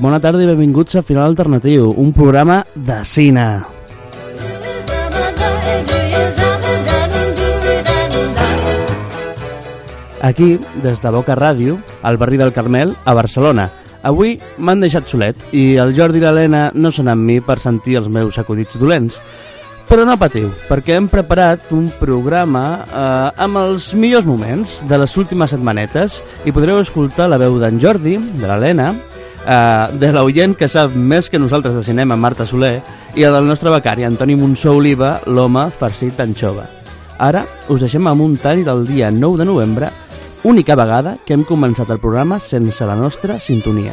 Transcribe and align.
bona 0.00 0.16
tarda 0.16 0.40
i 0.40 0.48
benvinguts 0.48 0.96
a 0.96 1.02
Final 1.04 1.28
Alternatiu, 1.28 1.90
un 1.92 2.12
programa 2.16 2.62
de 2.74 3.04
cine. 3.04 3.44
Aquí, 10.22 10.58
des 10.82 11.00
de 11.00 11.12
Boca 11.12 11.36
Ràdio, 11.36 11.76
al 12.02 12.16
barri 12.16 12.40
del 12.40 12.52
Carmel, 12.52 12.96
a 13.04 13.12
Barcelona. 13.14 13.68
Avui 14.02 14.38
m'han 14.56 14.80
deixat 14.80 15.04
solet 15.08 15.36
i 15.52 15.76
el 15.76 15.92
Jordi 15.96 16.20
i 16.20 16.24
l'Helena 16.24 16.70
no 16.72 16.92
són 16.92 17.12
amb 17.12 17.24
mi 17.28 17.36
per 17.44 17.58
sentir 17.60 17.98
els 18.00 18.08
meus 18.08 18.40
acudits 18.40 18.80
dolents. 18.80 19.20
Però 19.90 20.06
no 20.06 20.16
patiu, 20.16 20.48
perquè 20.70 20.96
hem 20.96 21.10
preparat 21.12 21.72
un 21.76 21.90
programa 22.00 22.64
eh, 22.86 23.42
amb 23.42 23.60
els 23.60 23.90
millors 23.92 24.24
moments 24.24 24.78
de 24.88 24.96
les 25.02 25.16
últimes 25.20 25.52
setmanetes 25.52 26.22
i 26.46 26.54
podreu 26.56 26.80
escoltar 26.80 27.28
la 27.28 27.40
veu 27.42 27.58
d'en 27.60 27.80
Jordi, 27.82 28.16
de 28.16 28.46
l'Helena, 28.46 28.94
eh, 29.46 29.86
de 30.00 30.12
l'oient 30.12 30.56
que 30.56 30.68
sap 30.68 30.94
més 30.94 31.30
que 31.30 31.38
nosaltres 31.38 31.74
de 31.74 31.84
cinema, 31.84 32.16
Marta 32.16 32.46
Soler, 32.46 32.80
i 33.16 33.24
el 33.26 33.34
del 33.34 33.48
nostre 33.48 33.72
becari, 33.72 34.04
Antoni 34.06 34.36
Monsó 34.38 34.76
Oliva, 34.78 35.18
l'home 35.26 35.68
farcit 35.78 36.16
d'anxova. 36.18 36.66
Ara 37.18 37.44
us 37.68 37.82
deixem 37.82 38.06
amb 38.08 38.24
un 38.24 38.36
tall 38.40 38.64
del 38.64 38.86
dia 38.88 39.10
9 39.10 39.42
de 39.42 39.48
novembre, 39.48 39.90
única 40.44 40.76
vegada 40.76 41.18
que 41.26 41.34
hem 41.36 41.44
començat 41.44 41.90
el 41.90 42.00
programa 42.00 42.38
sense 42.40 42.86
la 42.86 42.96
nostra 42.96 43.38
sintonia. 43.40 43.92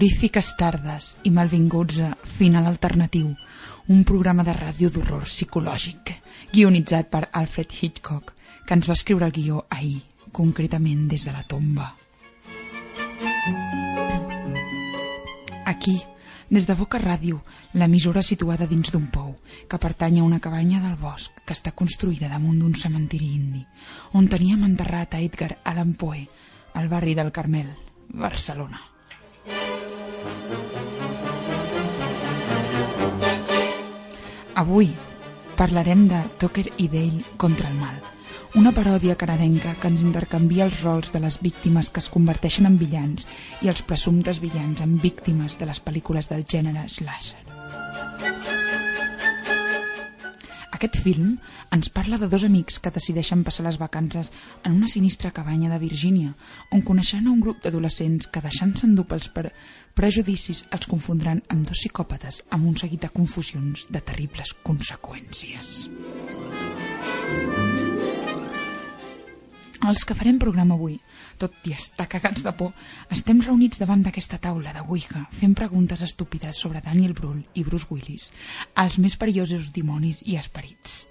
Terrorífiques 0.00 0.56
tardes 0.56 1.06
i 1.28 1.30
malvinguts 1.30 1.98
a 2.00 2.14
Final 2.24 2.64
Alternatiu, 2.70 3.34
un 3.92 4.04
programa 4.08 4.40
de 4.40 4.54
ràdio 4.56 4.88
d'horror 4.88 5.26
psicològic, 5.28 6.14
guionitzat 6.54 7.10
per 7.12 7.26
Alfred 7.36 7.68
Hitchcock, 7.68 8.32
que 8.64 8.78
ens 8.78 8.88
va 8.88 8.96
escriure 8.96 9.26
el 9.28 9.34
guió 9.36 9.66
ahir, 9.68 10.00
concretament 10.32 11.02
des 11.10 11.26
de 11.28 11.34
la 11.36 11.44
tomba. 11.44 11.90
Aquí, 15.68 15.98
des 16.48 16.64
de 16.64 16.76
Boca 16.80 16.96
Ràdio, 16.96 17.42
l'emissora 17.74 18.22
situada 18.24 18.64
dins 18.70 18.88
d'un 18.94 19.04
pou, 19.12 19.34
que 19.68 19.78
pertany 19.78 20.22
a 20.22 20.24
una 20.24 20.40
cabanya 20.40 20.80
del 20.80 20.96
bosc 20.96 21.44
que 21.44 21.52
està 21.52 21.74
construïda 21.76 22.32
damunt 22.32 22.56
d'un 22.62 22.72
cementiri 22.72 23.34
indi, 23.34 23.66
on 24.16 24.32
teníem 24.32 24.64
enterrat 24.64 25.12
a 25.12 25.20
Edgar 25.20 25.58
Allan 25.62 25.92
Poe, 25.92 26.24
al 26.72 26.88
barri 26.88 27.12
del 27.12 27.36
Carmel, 27.36 27.68
Barcelona. 28.08 28.89
Avui 34.60 34.90
parlarem 35.56 36.02
de 36.10 36.18
Tucker 36.36 36.66
i 36.76 36.88
Dale 36.92 37.22
contra 37.40 37.70
el 37.70 37.78
mal, 37.80 37.96
una 38.60 38.74
paròdia 38.76 39.16
canadenca 39.16 39.72
que 39.80 39.88
ens 39.88 40.02
intercanvia 40.04 40.66
els 40.66 40.82
rols 40.84 41.14
de 41.14 41.22
les 41.24 41.40
víctimes 41.40 41.88
que 41.88 42.04
es 42.04 42.10
converteixen 42.12 42.68
en 42.68 42.76
villans 42.82 43.24
i 43.64 43.72
els 43.72 43.80
presumptes 43.80 44.44
villans 44.44 44.84
en 44.84 44.98
víctimes 45.00 45.56
de 45.56 45.70
les 45.70 45.80
pel·lícules 45.80 46.28
del 46.28 46.44
gènere 46.44 46.84
slasher. 46.92 48.59
Aquest 50.80 50.96
film 51.04 51.34
ens 51.76 51.90
parla 51.92 52.16
de 52.16 52.24
dos 52.32 52.40
amics 52.46 52.78
que 52.80 52.88
decideixen 52.94 53.42
passar 53.44 53.66
les 53.66 53.76
vacances 53.76 54.30
en 54.64 54.78
una 54.78 54.88
sinistra 54.88 55.28
cabanya 55.36 55.68
de 55.68 55.76
Virgínia, 55.82 56.30
on 56.72 56.80
coneixen 56.80 57.26
un 57.28 57.42
grup 57.44 57.60
d'adolescents 57.60 58.30
que, 58.32 58.40
deixant-se 58.40 58.86
endur 58.88 59.04
pels 59.10 59.28
pre 59.28 59.50
prejudicis, 59.92 60.62
els 60.72 60.88
confondran 60.88 61.42
amb 61.52 61.68
dos 61.68 61.82
psicòpates 61.82 62.40
amb 62.56 62.64
un 62.72 62.80
seguit 62.80 63.04
de 63.04 63.12
confusions 63.12 63.84
de 63.92 64.00
terribles 64.00 64.54
conseqüències. 64.64 65.90
Els 69.84 70.08
que 70.08 70.16
farem 70.16 70.40
programa 70.40 70.80
avui, 70.80 70.96
tot 71.40 71.68
i 71.68 71.74
estar 71.74 72.06
cagats 72.10 72.44
de 72.44 72.52
por, 72.56 72.74
estem 73.10 73.40
reunits 73.44 73.80
davant 73.80 74.02
d'aquesta 74.04 74.38
taula 74.42 74.74
de 74.76 74.84
Ouija 74.86 75.24
fent 75.32 75.56
preguntes 75.56 76.04
estúpides 76.06 76.60
sobre 76.60 76.82
Daniel 76.84 77.14
Brühl 77.16 77.40
i 77.54 77.64
Bruce 77.64 77.88
Willis, 77.90 78.28
els 78.76 78.98
més 79.00 79.16
perillosos 79.16 79.72
dimonis 79.72 80.20
i 80.26 80.36
esperits. 80.40 81.06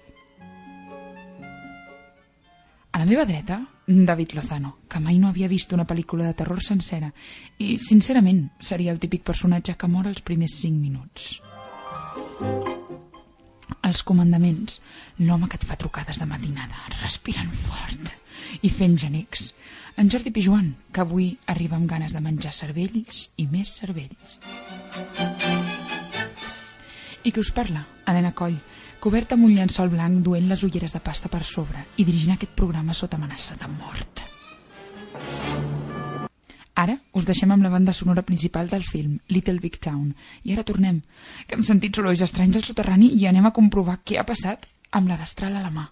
A 2.90 2.98
la 2.98 3.06
meva 3.06 3.24
dreta, 3.24 3.60
David 3.86 4.34
Lozano, 4.34 4.76
que 4.90 4.98
mai 5.02 5.18
no 5.18 5.28
havia 5.30 5.48
vist 5.50 5.72
una 5.74 5.86
pel·lícula 5.86 6.26
de 6.26 6.34
terror 6.38 6.62
sencera 6.62 7.10
i, 7.58 7.76
sincerament, 7.78 8.48
seria 8.58 8.90
el 8.94 8.98
típic 9.02 9.22
personatge 9.26 9.76
que 9.78 9.90
mor 9.90 10.08
als 10.10 10.22
primers 10.26 10.56
5 10.62 10.78
minuts. 10.78 11.38
Els 13.86 14.02
comandaments, 14.06 14.80
l'home 15.22 15.48
que 15.50 15.58
et 15.58 15.66
fa 15.66 15.78
trucades 15.78 16.18
de 16.18 16.26
matinada, 16.26 16.82
respirant 17.00 17.50
fort 17.54 18.10
i 18.66 18.70
fent 18.70 18.98
genecs. 18.98 19.52
En 19.96 20.10
Jordi 20.10 20.30
Pijuan, 20.30 20.74
que 20.92 21.02
avui 21.02 21.38
arriba 21.46 21.76
amb 21.76 21.90
ganes 21.90 22.14
de 22.14 22.20
menjar 22.24 22.52
cervells 22.56 23.30
i 23.36 23.46
més 23.50 23.74
cervells. 23.80 24.38
I 27.24 27.32
que 27.32 27.42
us 27.42 27.50
parla, 27.52 27.84
Helena 28.08 28.32
Coll, 28.32 28.56
coberta 29.00 29.36
amb 29.36 29.48
un 29.48 29.54
llençol 29.56 29.90
blanc 29.92 30.22
duent 30.24 30.48
les 30.48 30.62
ulleres 30.64 30.94
de 30.96 31.02
pasta 31.04 31.28
per 31.28 31.42
sobre 31.44 31.84
i 31.96 32.04
dirigint 32.04 32.36
aquest 32.36 32.56
programa 32.56 32.96
sota 32.96 33.20
amenaça 33.20 33.58
de 33.60 33.68
mort. 33.74 34.24
Ara 36.80 36.96
us 37.12 37.26
deixem 37.28 37.50
amb 37.52 37.64
la 37.66 37.72
banda 37.72 37.92
sonora 37.92 38.24
principal 38.24 38.68
del 38.68 38.84
film, 38.88 39.18
Little 39.28 39.60
Big 39.60 39.76
Town. 39.84 40.14
I 40.44 40.54
ara 40.54 40.64
tornem, 40.64 41.02
que 41.46 41.58
hem 41.58 41.64
sentit 41.66 41.96
sorolls 41.96 42.24
estranys 42.24 42.56
al 42.56 42.64
soterrani 42.64 43.12
i 43.20 43.26
anem 43.28 43.50
a 43.50 43.56
comprovar 43.56 44.00
què 44.00 44.16
ha 44.16 44.28
passat 44.28 44.64
amb 44.96 45.12
la 45.12 45.20
destral 45.20 45.58
a 45.58 45.64
la 45.66 45.74
mà. 45.74 45.90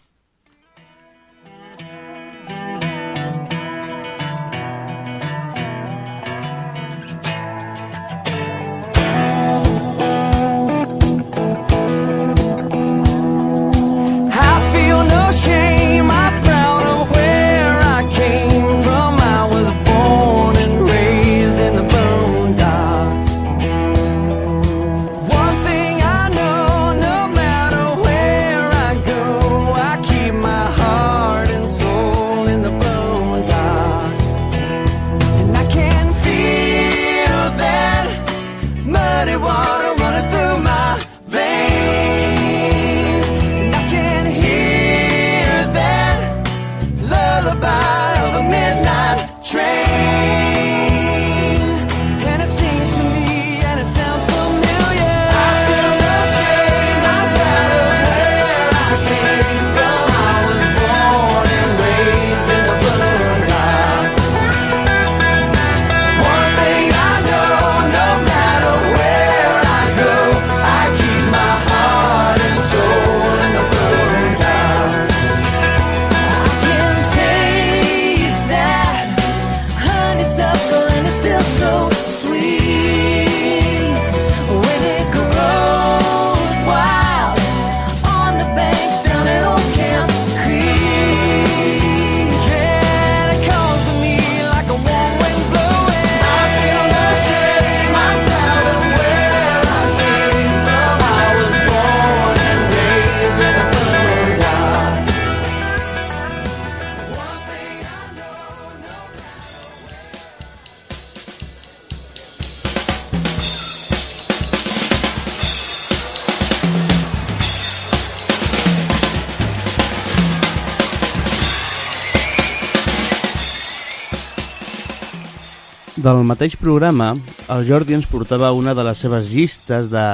Del 126.09 126.25
mateix 126.25 126.55
programa, 126.57 127.11
el 127.53 127.67
Jordi 127.69 127.93
ens 127.93 128.07
portava 128.09 128.55
una 128.57 128.73
de 128.73 128.85
les 128.87 129.01
seves 129.03 129.29
llistes 129.29 129.91
de 129.93 130.05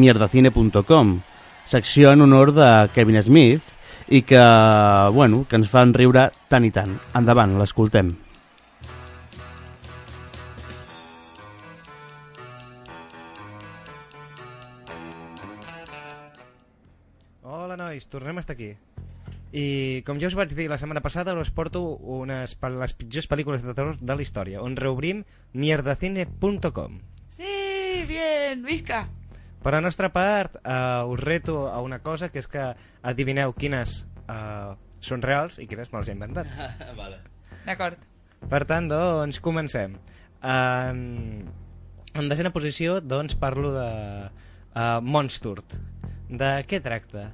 mierdacine.com, 0.00 1.10
secció 1.68 2.12
en 2.14 2.24
honor 2.24 2.54
de 2.56 2.68
Kevin 2.94 3.20
Smith, 3.20 3.66
i 4.08 4.22
que, 4.24 4.40
bueno, 5.12 5.42
que 5.48 5.58
ens 5.60 5.68
fan 5.68 5.92
riure 5.92 6.30
tant 6.48 6.64
i 6.64 6.70
tant. 6.72 6.94
Endavant, 7.18 7.58
l'escoltem. 7.60 8.14
Hola 17.42 17.76
nois, 17.76 18.08
tornem 18.08 18.40
a 18.40 18.46
estar 18.46 18.56
aquí. 18.56 18.72
I 19.52 20.02
com 20.06 20.16
ja 20.20 20.30
us 20.30 20.34
vaig 20.38 20.54
dir 20.56 20.68
la 20.70 20.78
setmana 20.80 21.02
passada, 21.04 21.34
us 21.36 21.50
porto 21.52 21.82
unes 21.96 22.54
pe- 22.56 22.70
les 22.72 22.94
pitjors 22.96 23.28
pel·lícules 23.28 23.62
de 23.62 23.74
terror 23.76 23.98
de 24.00 24.14
la 24.16 24.22
història, 24.24 24.62
on 24.64 24.76
reobrim 24.80 25.24
mierdacine.com. 25.52 26.98
Sí, 27.28 28.04
bien, 28.08 28.62
visca. 28.64 29.06
Per 29.62 29.72
la 29.76 29.80
nostra 29.84 30.08
part, 30.12 30.56
eh, 30.64 31.04
us 31.06 31.20
reto 31.20 31.68
a 31.68 31.80
una 31.82 32.00
cosa, 32.00 32.30
que 32.30 32.40
és 32.40 32.48
que 32.48 32.64
adivineu 33.02 33.52
quines 33.54 34.06
eh, 34.28 34.72
són 35.00 35.22
reals 35.22 35.58
i 35.62 35.66
quines 35.70 35.92
me'ls 35.92 36.08
he 36.08 36.16
inventat. 36.16 36.48
vale. 36.98 37.20
D'acord. 37.66 37.98
Per 38.48 38.64
tant, 38.66 38.88
doncs, 38.90 39.38
comencem. 39.40 39.94
En, 40.42 41.44
en 42.14 42.28
desena 42.32 42.50
posició, 42.50 42.98
doncs, 43.00 43.36
parlo 43.38 43.70
de 43.76 43.86
uh, 44.26 44.98
Monsturt. 45.00 45.76
De 46.28 46.50
què 46.66 46.80
tracta? 46.82 47.28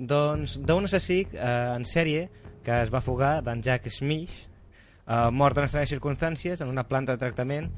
Doncs 0.00 0.54
d'un 0.64 0.86
assassí 0.88 1.26
uh, 1.34 1.74
en 1.76 1.84
sèrie 1.84 2.28
que 2.64 2.72
es 2.84 2.88
va 2.92 3.02
fugar 3.04 3.42
d'en 3.44 3.60
Jack 3.60 3.90
Smith, 3.92 4.32
uh, 5.04 5.28
mort 5.32 5.58
en 5.60 5.66
estranyes 5.68 5.92
circumstàncies 5.92 6.60
en 6.64 6.72
una 6.72 6.86
planta 6.88 7.12
de 7.12 7.20
tractament 7.20 7.68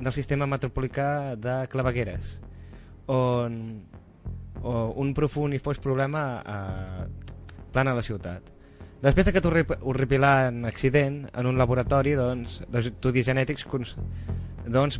del 0.00 0.12
sistema 0.12 0.48
metropolità 0.48 1.36
de 1.36 1.58
clavegueres, 1.72 2.38
on, 3.12 3.60
on 4.62 4.92
un 5.04 5.12
profund 5.16 5.56
i 5.56 5.60
fos 5.60 5.80
problema 5.80 6.24
uh, 6.40 7.06
plana 7.72 7.94
la 7.96 8.04
ciutat. 8.04 8.52
Després 9.04 9.28
d'aquest 9.28 9.44
horri- 9.44 9.78
horripilant 9.84 10.64
accident, 10.64 11.22
en 11.36 11.46
un 11.48 11.60
laboratori 11.60 12.16
doncs, 12.16 12.62
d'estudis 12.72 13.28
genètics 13.28 13.66
doncs, 14.66 14.96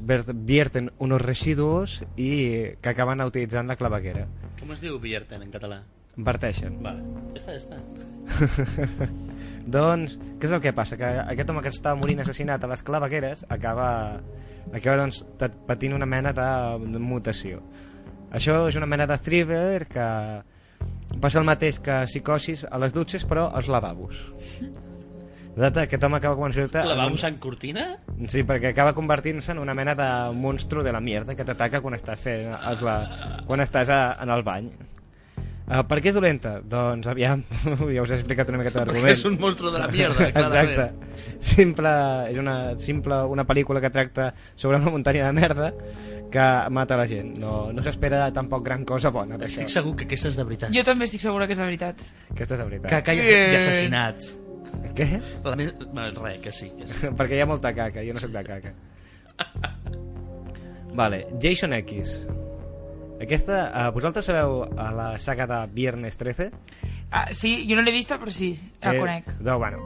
vierten 0.47 0.93
uns 1.01 1.23
residus 1.25 2.03
i 2.17 2.77
que 2.81 2.93
acaben 2.93 3.25
utilitzant 3.25 3.67
la 3.67 3.77
claveguera. 3.81 4.27
Com 4.61 4.77
es 4.77 4.85
diu 4.85 5.01
Vierten 5.01 5.43
en 5.43 5.51
català? 5.51 5.81
Verteixen. 6.17 6.79
Vale. 6.83 7.03
Ja 7.37 7.43
està, 7.43 7.53
ja 7.53 7.61
està. 7.61 7.77
doncs, 9.77 10.17
què 10.41 10.49
és 10.49 10.55
el 10.57 10.63
que 10.65 10.73
passa? 10.77 10.97
Que 10.99 11.11
aquest 11.27 11.51
home 11.53 11.63
que 11.65 11.73
està 11.75 11.95
morint 11.99 12.23
assassinat 12.25 12.65
a 12.65 12.71
les 12.71 12.83
clavegueres 12.87 13.45
acaba, 13.53 13.89
acaba 14.73 14.97
doncs, 15.05 15.23
patint 15.69 15.95
una 15.97 16.09
mena 16.09 16.33
de, 16.37 16.49
mutació. 17.03 17.61
Això 18.35 18.65
és 18.71 18.77
una 18.79 18.89
mena 18.91 19.07
de 19.07 19.19
thriller 19.23 19.87
que 19.91 20.07
passa 21.23 21.39
el 21.41 21.47
mateix 21.49 21.79
que 21.81 22.03
psicosis 22.11 22.67
a 22.69 22.81
les 22.83 22.93
dutxes 22.97 23.25
però 23.29 23.47
als 23.55 23.69
lavabos. 23.73 24.19
Data, 25.57 25.87
aquest 25.87 26.03
home 26.05 26.19
acaba 26.19 26.37
convertint-se 26.37 26.79
en 26.83 26.85
un- 26.85 26.91
Lavabos 26.91 27.23
en 27.25 27.37
cortina? 27.41 27.85
Sí, 28.29 28.43
perquè 28.45 28.75
acaba 28.75 28.93
convertint-se 28.93 29.53
en 29.55 29.59
una 29.63 29.73
mena 29.73 29.95
de 29.97 30.09
monstru 30.37 30.83
de 30.85 30.93
la 30.93 31.01
mierda 31.01 31.35
que 31.35 31.47
t'ataca 31.49 31.81
quan 31.81 31.95
estàs 31.97 32.21
fent 32.21 32.51
els 32.53 32.83
la... 32.85 32.97
quan 33.47 33.61
estàs 33.65 33.89
a, 33.89 34.01
en 34.21 34.35
el 34.35 34.43
bany. 34.45 34.69
Uh, 35.67 35.81
per 35.83 35.99
què 35.99 36.13
és 36.13 36.15
dolenta? 36.15 36.61
Doncs 36.63 37.09
aviam, 37.11 37.41
ja 37.95 38.03
us 38.05 38.13
he 38.15 38.19
explicat 38.21 38.53
una 38.53 38.61
miqueta 38.61 38.85
l'argument. 38.85 39.09
Perquè 39.09 39.17
és 39.19 39.25
un 39.27 39.39
monstru 39.43 39.73
de 39.75 39.81
la 39.83 39.89
mierda, 39.91 40.29
clarament. 40.37 40.77
Exacte. 40.77 41.41
Simple, 41.49 41.95
és 42.31 42.39
una, 42.39 42.55
simple, 42.79 43.19
una 43.35 43.45
pel·lícula 43.49 43.83
que 43.83 43.91
tracta 43.91 44.29
sobre 44.55 44.79
una 44.79 44.93
muntanya 44.95 45.27
de 45.27 45.35
merda 45.35 45.73
que 46.31 46.47
mata 46.71 46.97
la 47.01 47.09
gent. 47.11 47.35
No, 47.43 47.73
no 47.75 47.83
s'espera 47.83 48.29
tampoc 48.35 48.63
gran 48.67 48.87
cosa 48.87 49.11
bona. 49.11 49.41
Estic 49.47 49.71
segur 49.75 49.97
que 49.99 50.07
aquesta 50.07 50.31
és 50.31 50.39
de 50.39 50.47
veritat. 50.47 50.75
Jo 50.75 50.87
també 50.87 51.11
estic 51.11 51.27
segura 51.27 51.51
que 51.51 51.59
és 51.59 51.63
la 51.63 51.69
veritat. 51.69 52.07
Aquesta 52.31 52.55
és 52.55 52.63
la 52.63 52.71
veritat. 52.71 52.91
Caca 52.95 53.19
i, 53.19 53.27
Bien. 53.27 53.51
i 53.51 53.61
assassinats. 53.61 54.33
Què? 54.97 55.11
La 55.45 55.59
me... 55.59 55.71
Bueno, 55.83 56.23
res, 56.23 56.41
que 56.47 56.55
sí. 56.55 56.71
Que 56.79 56.87
sí. 56.87 57.11
perquè 57.19 57.39
hi 57.39 57.43
ha 57.43 57.51
molta 57.51 57.75
caca, 57.75 58.07
jo 58.07 58.15
no 58.15 58.23
soc 58.23 58.35
de 58.39 58.47
caca. 58.47 58.75
vale, 60.95 61.27
Jason 61.43 61.75
X. 61.83 62.21
Aquesta, 63.23 63.61
uh, 63.73 63.93
vosaltres 63.97 64.27
sabeu 64.29 64.65
a 64.77 64.91
la 64.93 65.07
saga 65.19 65.47
de 65.49 65.61
Viernes 65.73 66.17
13? 66.21 66.51
Ah, 67.11 67.29
sí, 67.33 67.65
jo 67.69 67.77
no 67.79 67.83
l'he 67.87 67.95
vista, 67.95 68.19
però 68.21 68.31
sí, 68.35 68.51
la 68.83 68.93
Que- 68.93 68.99
conec. 69.01 69.31
No, 69.41 69.59
bueno. 69.59 69.79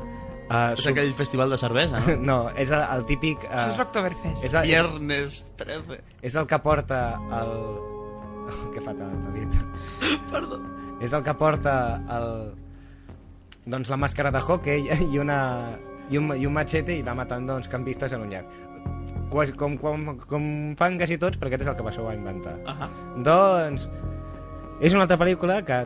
Uh, 0.50 0.74
És 0.74 0.86
aquell 0.90 1.12
festival 1.14 1.50
de 1.52 1.56
cervesa, 1.60 2.00
no? 2.02 2.16
No, 2.30 2.38
és 2.58 2.72
el, 2.74 2.80
el 2.82 3.04
típic... 3.06 3.44
Uh, 3.46 3.52
Això 3.54 3.70
és 3.70 3.78
l'Octoberfest. 3.78 4.42
és, 4.48 4.54
el, 4.54 4.64
és, 4.64 4.70
Viernes 4.72 5.36
13. 5.60 6.00
és 6.26 6.34
el 6.40 6.48
que 6.50 6.58
porta 6.58 6.98
el... 7.38 7.52
que 8.74 8.82
fatal, 8.82 9.12
t'ha 9.22 9.34
dit. 9.36 9.54
Perdó. 10.32 10.58
És 11.00 11.14
el 11.14 11.22
que 11.22 11.34
porta 11.38 11.76
el... 12.16 12.34
Doncs 13.70 13.92
la 13.92 14.00
màscara 14.00 14.32
de 14.34 14.40
hockey 14.42 14.88
i, 14.90 15.18
una, 15.22 15.38
i, 16.10 16.18
un, 16.18 16.32
i 16.34 16.48
un 16.48 16.56
machete 16.56 16.96
i 16.98 17.02
va 17.06 17.14
matant 17.14 17.46
doncs, 17.46 17.68
campistes 17.70 18.10
en 18.16 18.24
un 18.26 18.32
llac. 18.34 18.50
Com, 19.30 19.76
com, 19.78 20.06
com 20.26 20.44
fan 20.78 20.96
quasi 20.98 21.16
tots, 21.22 21.38
perquè 21.38 21.54
aquest 21.54 21.62
és 21.62 21.68
el 21.70 21.76
que 21.78 21.84
Passó 21.86 22.02
va 22.02 22.14
inventar. 22.16 22.56
Ahà. 22.66 22.88
Doncs 23.22 23.84
és 24.80 24.94
una 24.96 25.04
altra 25.04 25.18
pel·lícula 25.20 25.60
que 25.64 25.76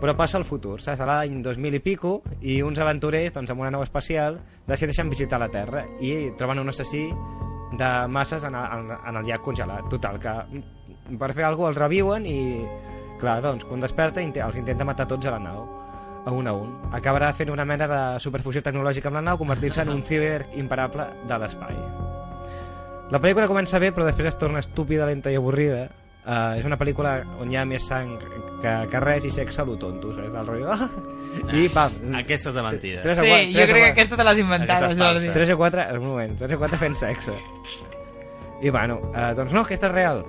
però 0.00 0.14
passa 0.16 0.38
al 0.38 0.44
futur, 0.48 0.78
saps? 0.80 1.02
L'any 1.04 1.42
2000 1.44 1.74
i 1.76 1.80
pico 1.84 2.22
i 2.40 2.60
uns 2.64 2.78
aventurers 2.80 3.34
doncs, 3.34 3.50
amb 3.52 3.60
una 3.60 3.70
nau 3.70 3.82
espacial 3.84 4.38
decideixen 4.66 5.10
visitar 5.12 5.38
la 5.38 5.50
Terra 5.52 5.84
i 6.00 6.30
troben 6.38 6.58
un 6.62 6.68
assassí 6.72 7.06
de 7.78 7.90
masses 8.08 8.42
en, 8.48 8.54
el- 8.56 8.78
en, 8.78 8.90
en 9.10 9.16
el 9.20 9.26
llac 9.28 9.42
congelat. 9.44 9.86
Total, 9.92 10.18
que 10.18 10.32
mm, 10.32 11.18
per 11.20 11.34
fer 11.36 11.44
alguna 11.44 11.68
cosa 11.68 11.74
els 11.76 11.82
reviuen 11.84 12.26
i 12.26 12.38
clar, 13.20 13.40
doncs, 13.44 13.64
quan 13.68 13.80
desperta 13.84 14.22
els 14.24 14.56
intenta 14.56 14.84
matar 14.88 15.06
tots 15.06 15.26
a 15.26 15.36
la 15.36 15.38
nau 15.42 15.66
a 16.26 16.32
un 16.32 16.46
a 16.48 16.52
un. 16.56 16.72
Acabarà 16.92 17.32
fent 17.34 17.50
una 17.52 17.64
mena 17.68 17.86
de 17.88 18.00
superfusió 18.20 18.62
tecnològica 18.62 19.08
amb 19.08 19.20
la 19.20 19.26
nau 19.30 19.38
convertint-se 19.38 19.82
en 19.84 19.90
un 19.92 20.02
ciber 20.02 20.46
imparable 20.56 21.04
de 21.28 21.38
l'espai. 21.38 21.76
La 23.10 23.18
pel·lícula 23.22 23.46
comença 23.48 23.78
bé, 23.80 23.88
però 23.96 24.04
després 24.04 24.28
es 24.34 24.38
torna 24.38 24.60
estúpida, 24.60 25.06
lenta 25.08 25.30
i 25.32 25.36
avorrida. 25.38 25.86
Uh, 26.28 26.58
és 26.60 26.64
una 26.68 26.76
pel·lícula 26.76 27.22
on 27.40 27.48
hi 27.48 27.56
ha 27.56 27.62
més 27.64 27.86
sang 27.88 28.10
que, 28.60 28.72
que 28.92 29.00
res 29.00 29.24
i 29.24 29.30
sexe 29.32 29.62
a 29.62 29.64
lo 29.64 29.78
tonto, 29.80 30.10
saps? 30.12 30.28
Del 30.34 30.46
rotllo... 30.50 30.68
Ah! 30.74 30.88
I 31.56 31.68
pam! 31.72 31.94
Aquesta 32.18 32.50
és 32.50 32.56
de 32.58 32.64
mentida. 32.66 33.00
Tres 33.04 33.18
o 33.20 33.24
Sí, 33.24 33.30
quatre- 33.30 33.46
jo 33.48 33.54
tres 33.54 33.70
o 33.70 33.72
crec 33.72 33.84
que 33.86 33.90
aquesta 33.94 34.16
te 34.18 34.26
l'has 34.26 34.38
és 34.42 34.44
Jordi. 34.44 34.98
falsa. 34.98 35.32
3 35.38 35.50
o 35.54 35.56
4, 35.56 35.86
un 35.96 36.06
moment, 36.10 36.34
3 36.42 36.52
o 36.52 36.58
4 36.60 36.78
fent 36.82 36.96
sexe. 37.00 37.32
I 38.60 38.70
bueno, 38.74 38.98
uh, 39.14 39.30
doncs 39.38 39.52
no, 39.56 39.62
aquesta 39.64 39.86
és 39.88 39.94
real. 39.94 40.24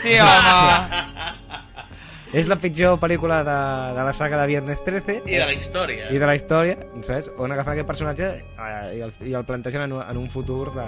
Sí, 0.00 0.16
home. 0.22 1.02
És 2.32 2.48
la 2.48 2.56
pitjor 2.56 2.96
pel·lícula 2.96 3.42
de, 3.44 3.58
de 3.92 4.04
la 4.08 4.12
saga 4.16 4.38
de 4.40 4.46
Viernes 4.48 4.78
13 4.86 5.18
I 5.26 5.34
de 5.36 5.44
la 5.44 5.52
història. 5.52 6.06
i 6.08 6.16
de 6.16 6.24
la 6.30 6.34
història, 6.38 6.78
saps? 7.04 7.28
On 7.36 7.52
agafen 7.52 7.74
aquest 7.74 7.90
personatge 7.90 8.30
uh, 8.56 8.88
i, 8.96 9.02
el, 9.04 9.12
i 9.28 9.34
el 9.36 9.44
plantegen 9.44 9.84
en, 9.84 9.92
un- 9.98 10.06
en 10.08 10.16
un 10.16 10.30
futur 10.32 10.70
de, 10.72 10.86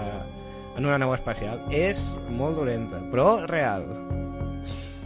en 0.77 0.87
una 0.87 0.99
nau 0.99 1.15
espacial. 1.15 1.63
És 1.71 2.01
molt 2.35 2.59
dolenta, 2.59 3.01
però 3.13 3.45
real. 3.47 3.87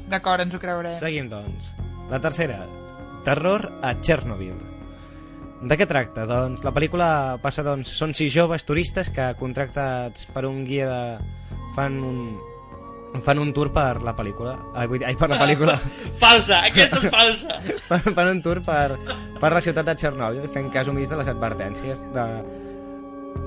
D'acord, 0.09 0.47
ens 0.47 0.57
ho 0.57 0.61
creurem. 0.63 0.97
Seguim, 1.01 1.29
doncs. 1.29 1.73
La 2.09 2.21
tercera, 2.25 2.63
Terror 3.27 3.67
a 3.85 3.93
Chernobyl. 4.01 4.57
De 5.69 5.77
què 5.77 5.89
tracta? 5.91 6.25
Doncs 6.29 6.63
la 6.65 6.73
pel·lícula 6.73 7.09
passa, 7.43 7.65
doncs, 7.67 7.91
són 7.99 8.15
sis 8.17 8.31
joves 8.33 8.65
turistes 8.65 9.11
que 9.13 9.33
contractats 9.41 10.29
per 10.33 10.47
un 10.49 10.63
guia 10.65 10.87
de... 10.89 11.01
fan 11.75 11.99
un, 12.01 12.21
fan 13.25 13.43
un 13.43 13.51
tour 13.53 13.73
per 13.75 13.99
la 14.07 14.15
pel·lícula. 14.17 14.55
Ai, 14.75 14.87
vull 14.87 15.03
dir, 15.03 15.09
ai 15.11 15.19
per 15.19 15.29
la 15.33 15.41
pel·lícula. 15.43 15.75
Falsa, 16.23 16.63
aquesta 16.71 17.03
és 17.03 17.13
falsa. 17.13 17.59
fan, 17.91 18.07
fan 18.15 18.33
un 18.37 18.43
tour 18.45 18.63
per, 18.65 18.95
per 19.43 19.53
la 19.53 19.65
ciutat 19.65 19.91
de 19.91 19.97
Chernobyl 19.99 20.49
fent 20.55 20.71
cas 20.75 20.89
omís 20.89 21.11
de 21.11 21.21
les 21.21 21.35
advertències 21.35 22.07
de... 22.15 22.27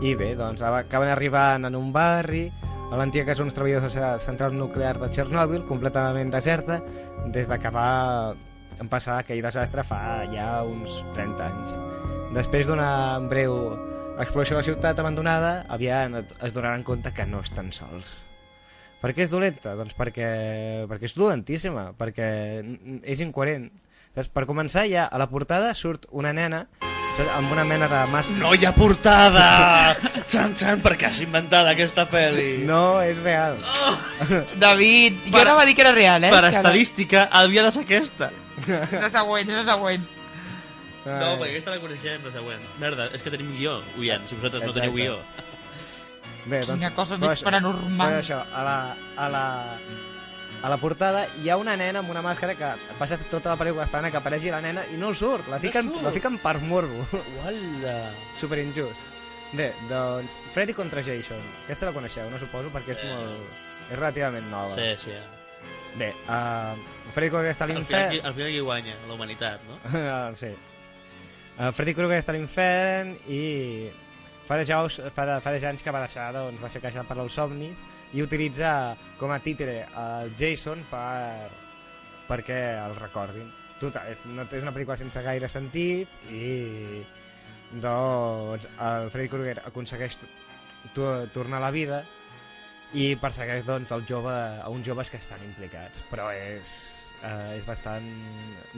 i 0.02 0.16
bé, 0.18 0.32
doncs 0.36 0.64
acaben 0.66 1.12
arribant 1.12 1.68
en 1.70 1.78
un 1.78 1.92
barri 1.94 2.48
a 2.92 2.98
l'antiga 3.00 3.28
casa 3.30 3.44
d'uns 3.44 3.56
treballadors 3.56 3.96
de 3.96 4.08
central 4.26 4.58
nuclear 4.58 4.98
de 5.00 5.12
Chernobyl 5.14 5.68
completament 5.70 6.34
deserta 6.34 6.82
des 7.32 7.48
de 7.48 7.60
que 7.62 7.72
va 7.72 8.34
passar 8.90 9.20
aquell 9.22 9.44
desastre 9.46 9.86
fa 9.86 10.02
ja 10.32 10.64
uns 10.66 11.04
30 11.14 11.46
anys 11.46 12.34
després 12.36 12.68
d'una 12.68 13.20
breu 13.30 13.56
exploració 14.20 14.58
de 14.58 14.60
la 14.64 14.68
ciutat 14.68 15.00
abandonada 15.00 15.54
aviat 15.70 16.36
es 16.42 16.54
donaran 16.54 16.84
compte 16.84 17.14
que 17.16 17.30
no 17.30 17.46
estan 17.46 17.72
sols 17.72 18.12
per 19.02 19.16
què 19.18 19.26
és 19.26 19.32
dolenta? 19.34 19.74
Doncs 19.78 19.96
perquè, 19.98 20.28
perquè 20.90 21.10
és 21.10 21.16
dolentíssima, 21.18 21.88
perquè 21.98 22.28
és 23.02 23.24
incoherent. 23.26 23.72
Per 24.14 24.46
començar, 24.46 24.86
ja 24.92 25.08
a 25.10 25.18
la 25.18 25.30
portada 25.32 25.74
surt 25.74 26.06
una 26.12 26.36
nena? 26.38 26.68
Amb 27.36 27.52
una 27.52 27.64
mena 27.68 27.88
de 27.92 28.00
màscara. 28.12 28.40
No 28.40 28.54
hi 28.56 28.66
ha 28.66 28.72
portada! 28.76 29.46
Xan, 30.32 30.56
xan, 30.58 30.80
per 30.82 30.94
què 30.98 31.10
has 31.10 31.20
inventat 31.22 31.68
aquesta 31.68 32.06
pel·li? 32.10 32.64
No, 32.68 33.02
és 33.04 33.18
real. 33.24 33.58
David, 34.62 35.20
jo 35.28 35.32
Per- 35.36 35.42
anava 35.46 35.62
a 35.64 35.66
dir 35.66 35.76
que 35.76 35.82
era 35.86 35.92
real, 35.92 36.24
eh? 36.24 36.32
Per 36.32 36.44
estadística, 36.52 37.28
havia 37.32 37.64
de 37.68 37.72
ser 37.76 37.84
aquesta. 37.86 38.32
És 38.62 38.92
la 39.02 39.10
següent, 39.10 39.50
és 39.50 39.62
la 39.66 39.74
següent. 39.76 40.08
No, 41.06 41.32
perquè 41.42 41.50
aquesta 41.56 41.72
la 41.76 41.80
coneixem, 41.82 42.26
la 42.26 42.32
següent. 42.36 42.66
Merda, 42.80 43.08
és 43.14 43.22
que 43.26 43.32
tenim 43.34 43.52
guió, 43.58 43.80
oients, 43.98 44.30
si 44.30 44.36
vosaltres 44.38 44.64
no 44.68 44.74
teniu 44.76 44.92
Exacte. 44.92 45.02
guió. 45.02 45.20
Bé, 46.46 46.60
doncs, 46.66 46.80
Quina 46.80 46.94
cosa 46.96 47.18
més 47.22 47.32
això- 47.36 47.44
paranormal. 47.46 48.08
però 48.16 48.22
això, 48.22 48.40
a 48.54 48.64
la, 48.66 48.78
a 49.18 49.30
la, 49.30 49.44
a 50.62 50.70
la 50.70 50.78
portada 50.78 51.26
hi 51.42 51.50
ha 51.50 51.58
una 51.58 51.74
nena 51.78 52.00
amb 52.04 52.12
una 52.14 52.22
màscara 52.22 52.54
que 52.58 52.68
passa 53.00 53.18
tota 53.32 53.50
la 53.54 53.58
pel·lícula 53.58 53.88
esperant 53.88 54.12
que 54.14 54.20
aparegui 54.20 54.52
la 54.54 54.62
nena 54.62 54.84
i 54.94 54.98
no 55.02 55.14
surt, 55.18 55.48
la 55.50 55.58
fiquen, 55.60 55.90
surt? 55.90 56.04
la 56.06 56.12
fiquen 56.14 56.38
per 56.44 56.60
morbo. 56.62 57.06
Uala! 57.42 57.96
Super 58.40 58.60
injust. 58.62 59.08
Bé, 59.58 59.72
doncs, 59.90 60.32
Freddy 60.54 60.74
contra 60.74 61.02
Jason. 61.04 61.42
Aquesta 61.66 61.90
la 61.90 61.96
coneixeu, 61.96 62.30
no 62.32 62.40
suposo, 62.40 62.70
perquè 62.72 62.94
és 62.96 63.02
Eh. 63.04 63.10
molt... 63.12 63.68
És 63.92 63.98
relativament 64.00 64.46
nova. 64.52 64.72
Sí, 64.76 64.86
sí. 65.10 65.16
Bé, 66.00 66.14
uh, 66.32 66.78
Freddy 67.12 67.30
Krueger 67.34 67.52
està 67.52 67.66
a 67.66 67.68
l'infern... 67.68 68.14
al 68.24 68.34
final 68.38 68.52
qui 68.54 68.62
guanya? 68.64 68.94
La 69.10 69.18
humanitat, 69.18 69.66
no? 69.68 69.80
Ah, 70.00 70.32
sí. 70.40 70.54
Uh, 71.58 71.72
Freddy 71.76 71.94
Krueger 71.98 72.22
està 72.22 72.32
a 72.32 72.38
l'infern 72.38 73.12
i 73.28 73.90
fa 74.48 74.56
de, 74.62 74.66
jaus, 74.70 75.02
fa, 75.16 75.26
de, 75.28 75.36
fa 75.44 75.52
de 75.52 75.66
anys 75.68 75.84
que 75.84 75.92
va 75.92 76.06
deixar, 76.06 76.30
doncs, 76.38 76.62
va 76.64 76.70
ser 76.72 76.80
queixat 76.86 77.10
per 77.10 77.18
els 77.20 77.36
somnis 77.36 77.76
i 78.14 78.22
utilitza 78.22 78.96
com 79.20 79.32
a 79.32 79.40
títere 79.40 79.86
el 79.88 80.34
Jason 80.40 80.84
per, 80.90 81.50
perquè 82.28 82.62
el 82.82 82.96
recordin. 83.00 83.50
Total, 83.82 84.14
no, 84.36 84.46
és 84.46 84.62
una 84.62 84.74
pel·lícula 84.76 84.98
sense 85.00 85.24
gaire 85.26 85.50
sentit 85.50 86.10
i 86.30 87.02
doncs 87.82 88.68
el 88.78 89.10
Freddy 89.14 89.30
Krueger 89.32 89.62
aconsegueix 89.66 90.18
tornar 90.94 91.62
a 91.62 91.66
la 91.66 91.72
vida 91.74 92.02
i 92.94 93.14
persegueix 93.16 93.64
doncs 93.66 93.94
el 93.96 94.04
jove, 94.08 94.34
a 94.34 94.68
uns 94.70 94.86
joves 94.86 95.10
que 95.10 95.18
estan 95.22 95.42
implicats 95.46 96.04
però 96.12 96.28
és, 96.36 96.74
eh, 97.24 97.58
és 97.58 97.66
bastant 97.66 98.08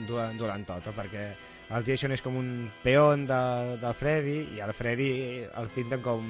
dolent, 0.06 0.38
dolentota 0.38 0.94
perquè 0.94 1.26
el 1.74 1.86
Jason 1.86 2.12
és 2.14 2.22
com 2.22 2.36
un 2.38 2.70
peón 2.84 3.26
de, 3.26 3.40
del 3.82 3.96
Freddy 3.98 4.36
i 4.54 4.62
el 4.62 4.72
Freddy 4.76 5.10
el 5.48 5.72
pinten 5.74 6.04
com 6.04 6.28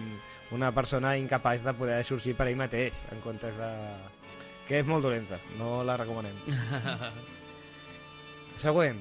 una 0.53 0.71
persona 0.73 1.17
incapaç 1.17 1.63
de 1.65 1.73
poder 1.75 2.05
sorgir 2.05 2.35
per 2.37 2.49
ell 2.49 2.57
mateix 2.61 2.93
en 3.13 3.21
comptes 3.25 3.57
de... 3.57 3.71
que 4.69 4.79
és 4.81 4.87
molt 4.87 5.03
dolenta, 5.05 5.39
no 5.59 5.83
la 5.85 5.97
recomanem 5.97 6.37
següent 8.61 9.01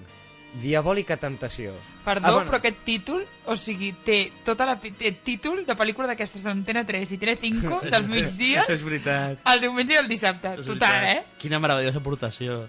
Diabòlica 0.62 1.16
Tentació 1.18 1.72
Perdó, 2.06 2.28
Ah, 2.28 2.32
bueno. 2.36 2.46
però 2.52 2.58
aquest 2.60 2.84
títol, 2.86 3.24
o 3.50 3.56
sigui, 3.58 3.88
té 4.06 4.28
tota 4.46 4.68
la 4.70 4.76
té 4.80 5.10
títol 5.26 5.64
de 5.66 5.74
pel·lícula 5.76 6.06
d'aquestes 6.12 6.44
d'Antena 6.46 6.84
3 6.86 7.14
i 7.16 7.18
Tele5 7.18 7.80
dels 7.94 8.08
migdies, 8.12 8.70
És 8.70 8.84
veritat. 8.86 9.40
el 9.50 9.62
diumenge 9.64 9.96
i 9.96 9.98
el 9.98 10.08
dissabte. 10.12 10.52
És 10.60 10.66
Total, 10.68 11.00
veritat. 11.00 11.32
eh? 11.34 11.40
Quina 11.42 11.58
meravellosa 11.64 11.98
aportació. 12.04 12.60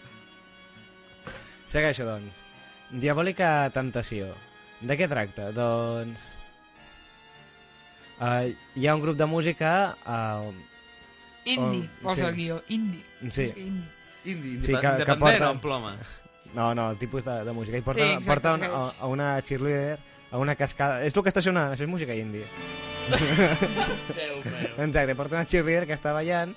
Segueixo, 1.69 2.07
doncs. 2.07 2.39
Diabòlica 3.03 3.69
Temptació. 3.75 4.31
De 4.81 4.97
què 4.97 5.09
tracta? 5.11 5.51
Doncs... 5.53 6.23
Uh, 8.25 8.53
hi 8.81 8.87
ha 8.89 8.95
un 8.97 9.03
grup 9.03 9.17
de 9.21 9.27
música... 9.27 9.97
Uh, 10.07 10.53
Indie, 11.45 11.83
Oh, 12.01 12.05
posa 12.09 12.23
sí. 12.23 12.29
el 12.31 12.35
guió, 12.37 12.63
indie. 12.73 13.03
Sí. 13.31 13.43
Indie. 13.57 13.89
Indi, 14.25 14.53
Sí, 14.65 14.73
que- 14.73 14.81
que 14.81 14.87
independent 14.89 15.21
porta- 15.21 15.51
o 15.51 15.59
plomes? 15.61 15.99
no, 16.55 16.75
no, 16.75 16.91
el 16.93 16.97
tipus 16.97 17.23
de, 17.25 17.45
de 17.45 17.53
música. 17.53 17.77
I 17.77 17.83
porta, 17.83 18.01
Sí, 18.01 18.07
exacte, 18.13 18.27
porta 18.31 18.55
un, 18.55 18.63
a, 18.65 18.93
a 19.01 19.07
una 19.07 19.43
cheerleader, 19.43 19.99
a 20.31 20.39
una 20.39 20.55
cascada... 20.57 21.03
És 21.05 21.13
el 21.15 21.23
que 21.23 21.29
està 21.35 21.43
sonant, 21.45 21.75
això 21.75 21.85
és 21.85 21.91
música 21.91 22.15
indie. 22.17 22.47
Déu 23.11 24.41
meu. 24.47 24.87
Exacte, 24.87 25.15
porta 25.19 25.37
una 25.37 25.45
cheerleader 25.51 25.85
que 25.91 25.97
està 25.99 26.15
ballant 26.17 26.55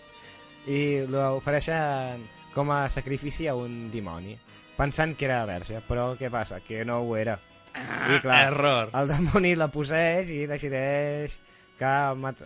i 0.67 0.79
l'ofereixen 1.11 2.23
com 2.55 2.71
a 2.71 2.85
sacrifici 2.93 3.47
a 3.51 3.55
un 3.59 3.89
dimoni, 3.91 4.37
pensant 4.77 5.17
que 5.19 5.27
era 5.27 5.41
verge, 5.49 5.81
però 5.87 6.13
què 6.19 6.31
passa? 6.31 6.61
Que 6.63 6.85
no 6.87 7.01
ho 7.03 7.17
era. 7.19 7.35
I 7.75 8.21
clar, 8.23 8.39
Error. 8.53 8.89
el 8.95 9.11
dimoni 9.11 9.51
la 9.59 9.67
posseix 9.69 10.31
i 10.33 10.45
decideix 10.49 11.35
que, 11.79 11.93
mat 12.19 12.41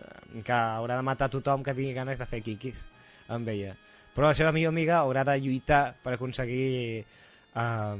que 0.45 0.57
haurà 0.57 0.99
de 0.99 1.07
matar 1.07 1.29
tothom 1.33 1.63
que 1.65 1.75
tingui 1.77 1.95
ganes 1.97 2.19
de 2.19 2.27
fer 2.29 2.41
quiquis 2.45 2.79
amb 3.31 3.49
ella. 3.51 3.75
Però 4.15 4.27
la 4.27 4.37
seva 4.37 4.51
millor 4.55 4.73
amiga 4.75 4.99
haurà 5.01 5.23
de 5.27 5.37
lluitar 5.39 5.83
per 6.03 6.17
aconseguir 6.17 7.03
uh, 7.55 7.95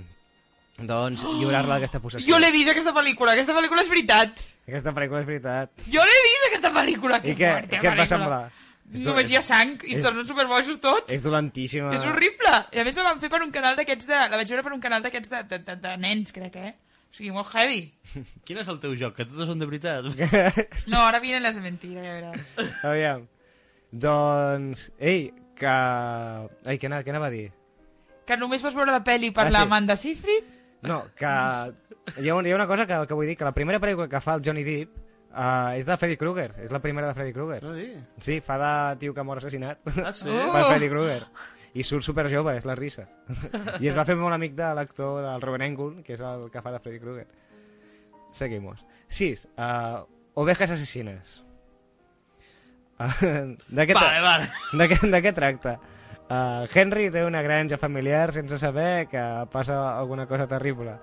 doncs, 0.77 1.23
lliurar-la 1.39 1.77
d'aquesta 1.77 2.01
possessió. 2.03 2.27
Jo 2.27 2.39
l'he 2.41 2.51
vist, 2.51 2.71
aquesta 2.71 2.93
pel·lícula. 2.95 3.35
Aquesta 3.35 3.55
pel·lícula 3.55 3.85
és 3.85 3.91
veritat. 3.91 4.43
Aquesta 4.67 4.93
pel·lícula 4.97 5.21
és 5.23 5.29
veritat. 5.29 5.85
Jo 5.93 6.03
l'he 6.07 6.19
vist, 6.27 6.49
aquesta 6.49 6.73
pel·lícula. 6.75 7.21
Que 7.23 7.31
I 7.31 7.39
què, 7.39 7.53
forta 7.61 7.79
què 7.79 7.93
et 7.93 8.03
va 8.03 8.09
semblar? 8.11 8.43
És 8.91 9.03
Només 9.05 9.29
hi 9.31 9.37
ha 9.39 9.41
sang 9.45 9.77
i 9.87 9.95
es 9.95 10.03
tornen 10.03 10.27
superbojos 10.27 10.81
tots. 10.83 11.13
És 11.15 11.23
dolentíssima. 11.23 11.93
És 11.95 12.03
horrible. 12.03 12.51
I 12.75 12.81
a 12.81 12.83
més 12.83 12.97
la 12.99 13.05
van 13.07 13.21
fer 13.23 13.29
per 13.31 13.39
un 13.45 13.53
canal 13.55 13.77
d'aquests 13.79 14.09
de... 14.09 14.17
La 14.19 14.39
vaig 14.39 14.51
veure 14.51 14.65
per 14.65 14.73
un 14.75 14.81
canal 14.83 15.05
d'aquests 15.05 15.31
de, 15.31 15.43
de, 15.47 15.59
de, 15.69 15.75
de 15.85 15.93
nens, 16.01 16.33
crec, 16.35 16.57
eh? 16.59 16.73
O 17.11 17.13
sigui, 17.13 17.31
molt 17.35 17.51
heavy. 17.59 17.81
Quin 18.47 18.61
és 18.61 18.69
el 18.71 18.79
teu 18.79 18.93
joc? 18.95 19.17
Que 19.17 19.25
totes 19.27 19.49
són 19.51 19.59
de 19.59 19.67
veritat? 19.67 20.07
No, 20.91 21.01
ara 21.03 21.19
vienen 21.19 21.43
les 21.43 21.57
de 21.59 21.63
mentira, 21.65 21.99
ja 22.05 22.13
veuràs. 22.17 22.65
Aviam. 22.91 23.25
Doncs, 23.91 24.85
ei, 25.03 25.25
que... 25.59 25.67
Ai, 25.67 26.77
què 26.79 26.87
anava, 26.87 27.03
què 27.03 27.11
anava 27.11 27.27
a 27.27 27.33
dir? 27.33 27.49
Que 28.25 28.37
només 28.39 28.63
vas 28.63 28.75
veure 28.77 28.93
la 28.95 29.03
pel·li 29.03 29.33
per 29.35 29.49
Ah, 29.49 29.51
la 29.51 29.63
sí. 29.65 29.67
Amanda 29.67 29.97
Seyfried? 29.99 30.47
No, 30.87 31.01
que 31.19 31.27
hi 31.27 32.29
ha, 32.31 32.35
un, 32.37 32.47
hi 32.47 32.53
ha 32.53 32.55
una 32.57 32.65
cosa 32.69 32.87
que, 32.89 32.97
que 33.09 33.13
vull 33.17 33.27
dir, 33.29 33.35
que 33.37 33.45
la 33.45 33.51
primera 33.53 33.81
pel·lícula 33.83 34.07
que 34.09 34.21
fa 34.23 34.37
el 34.39 34.45
Johnny 34.45 34.63
Depp 34.65 34.95
uh, 35.35 35.75
és 35.77 35.85
de 35.85 35.97
Freddy 35.99 36.15
Krueger, 36.17 36.47
és 36.63 36.71
la 36.73 36.79
primera 36.81 37.11
de 37.11 37.17
Freddy 37.19 37.35
Krueger. 37.35 37.59
No 37.67 37.75
dir. 37.75 37.91
Sí, 38.23 38.39
fa 38.45 38.57
de 38.61 38.71
tio 39.03 39.13
que 39.13 39.25
mor 39.27 39.37
assassinat 39.43 39.83
Ah, 40.01 40.13
sí? 40.15 40.31
Oh. 40.31 40.47
per 40.55 40.63
Freddy 40.71 40.89
Krueger. 40.89 41.27
I 41.73 41.85
surt 41.87 42.03
super 42.03 42.25
jove, 42.31 42.57
és 42.57 42.65
la 42.67 42.75
risa. 42.75 43.05
I 43.79 43.87
es 43.87 43.95
va 43.95 44.03
fer 44.07 44.17
molt 44.19 44.35
amic 44.35 44.57
de 44.57 44.73
l'actor 44.75 45.21
del 45.23 45.43
Robin 45.43 45.63
Englund, 45.69 46.01
que 46.03 46.17
és 46.17 46.23
el 46.25 46.49
que 46.51 46.63
fa 46.63 46.73
de 46.73 46.81
Freddy 46.83 46.99
Krueger. 46.99 47.27
Seguimos. 48.35 48.83
6. 49.07 49.45
Uh, 49.55 50.03
ovejas 50.41 50.73
asesines. 50.75 51.39
Uh, 52.99 53.55
de 53.67 53.87
què 53.87 53.95
Vale, 53.95 54.19
vale. 54.23 54.51
de 54.77 54.89
què, 54.91 54.99
de 55.15 55.23
què 55.23 55.33
tracta? 55.35 55.77
Uh, 56.31 56.67
Henry 56.73 57.09
té 57.11 57.23
una 57.27 57.41
granja 57.43 57.79
familiar 57.79 58.31
sense 58.31 58.59
saber 58.59 59.07
que 59.11 59.23
passa 59.51 59.79
alguna 59.97 60.27
cosa 60.27 60.47
terrible. 60.47 60.95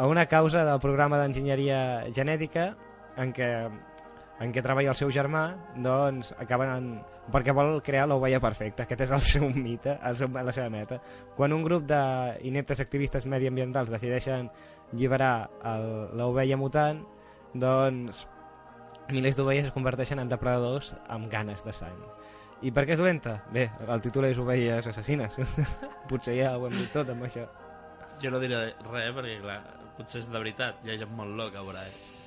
A 0.00 0.06
una 0.08 0.24
causa 0.26 0.64
del 0.64 0.80
programa 0.80 1.18
d'enginyeria 1.20 1.80
genètica 2.16 2.70
en 3.20 3.34
què, 3.36 3.50
en 4.40 4.52
què 4.54 4.62
treballa 4.64 4.94
el 4.94 4.96
seu 4.96 5.10
germà, 5.12 5.42
doncs 5.84 6.32
acaben 6.40 6.70
en, 6.72 6.86
perquè 7.32 7.52
vol 7.54 7.82
crear 7.84 8.06
l'ovella 8.08 8.40
perfecta. 8.40 8.86
Aquest 8.86 9.02
és 9.04 9.10
el 9.12 9.20
seu 9.20 9.48
mite, 9.52 9.98
el 10.02 10.16
seu, 10.16 10.30
la 10.32 10.52
seva 10.56 10.70
meta. 10.72 10.96
Quan 11.36 11.52
un 11.52 11.62
grup 11.66 11.84
d'ineptes 11.90 12.80
activistes 12.80 13.26
mediambientals 13.28 13.90
decideixen 13.92 14.48
alliberar 14.94 15.50
el- 15.74 16.16
l'ovella 16.16 16.56
mutant, 16.56 17.02
doncs 17.52 18.24
milers 19.10 19.36
d'ovelles 19.36 19.66
es 19.68 19.72
converteixen 19.74 20.18
en 20.22 20.28
depredadors 20.30 20.94
amb 21.08 21.28
ganes 21.30 21.64
de 21.66 21.72
sang. 21.76 21.98
I 22.62 22.70
per 22.76 22.84
què 22.86 22.92
és 22.92 23.00
dolenta? 23.00 23.38
Bé, 23.52 23.70
el 23.88 24.02
títol 24.04 24.26
és 24.28 24.38
Ovelles 24.38 24.86
assassines. 24.86 25.34
Potser 26.10 26.34
ja 26.36 26.50
ho 26.58 26.66
hem 26.68 26.76
dit 26.76 26.90
tot 26.92 27.08
amb 27.08 27.24
això. 27.24 27.46
Jo 28.20 28.30
no 28.30 28.38
diré 28.42 28.58
res, 28.84 29.14
perquè, 29.16 29.38
clar, 29.40 29.62
potser 29.96 30.20
és 30.20 30.26
de 30.28 30.38
veritat. 30.38 30.82
Hi 30.84 30.92
ha 30.92 30.98
gent 31.00 31.14
molt 31.16 31.32
loca, 31.38 31.62
veure, 31.64 31.86
eh? 31.88 32.19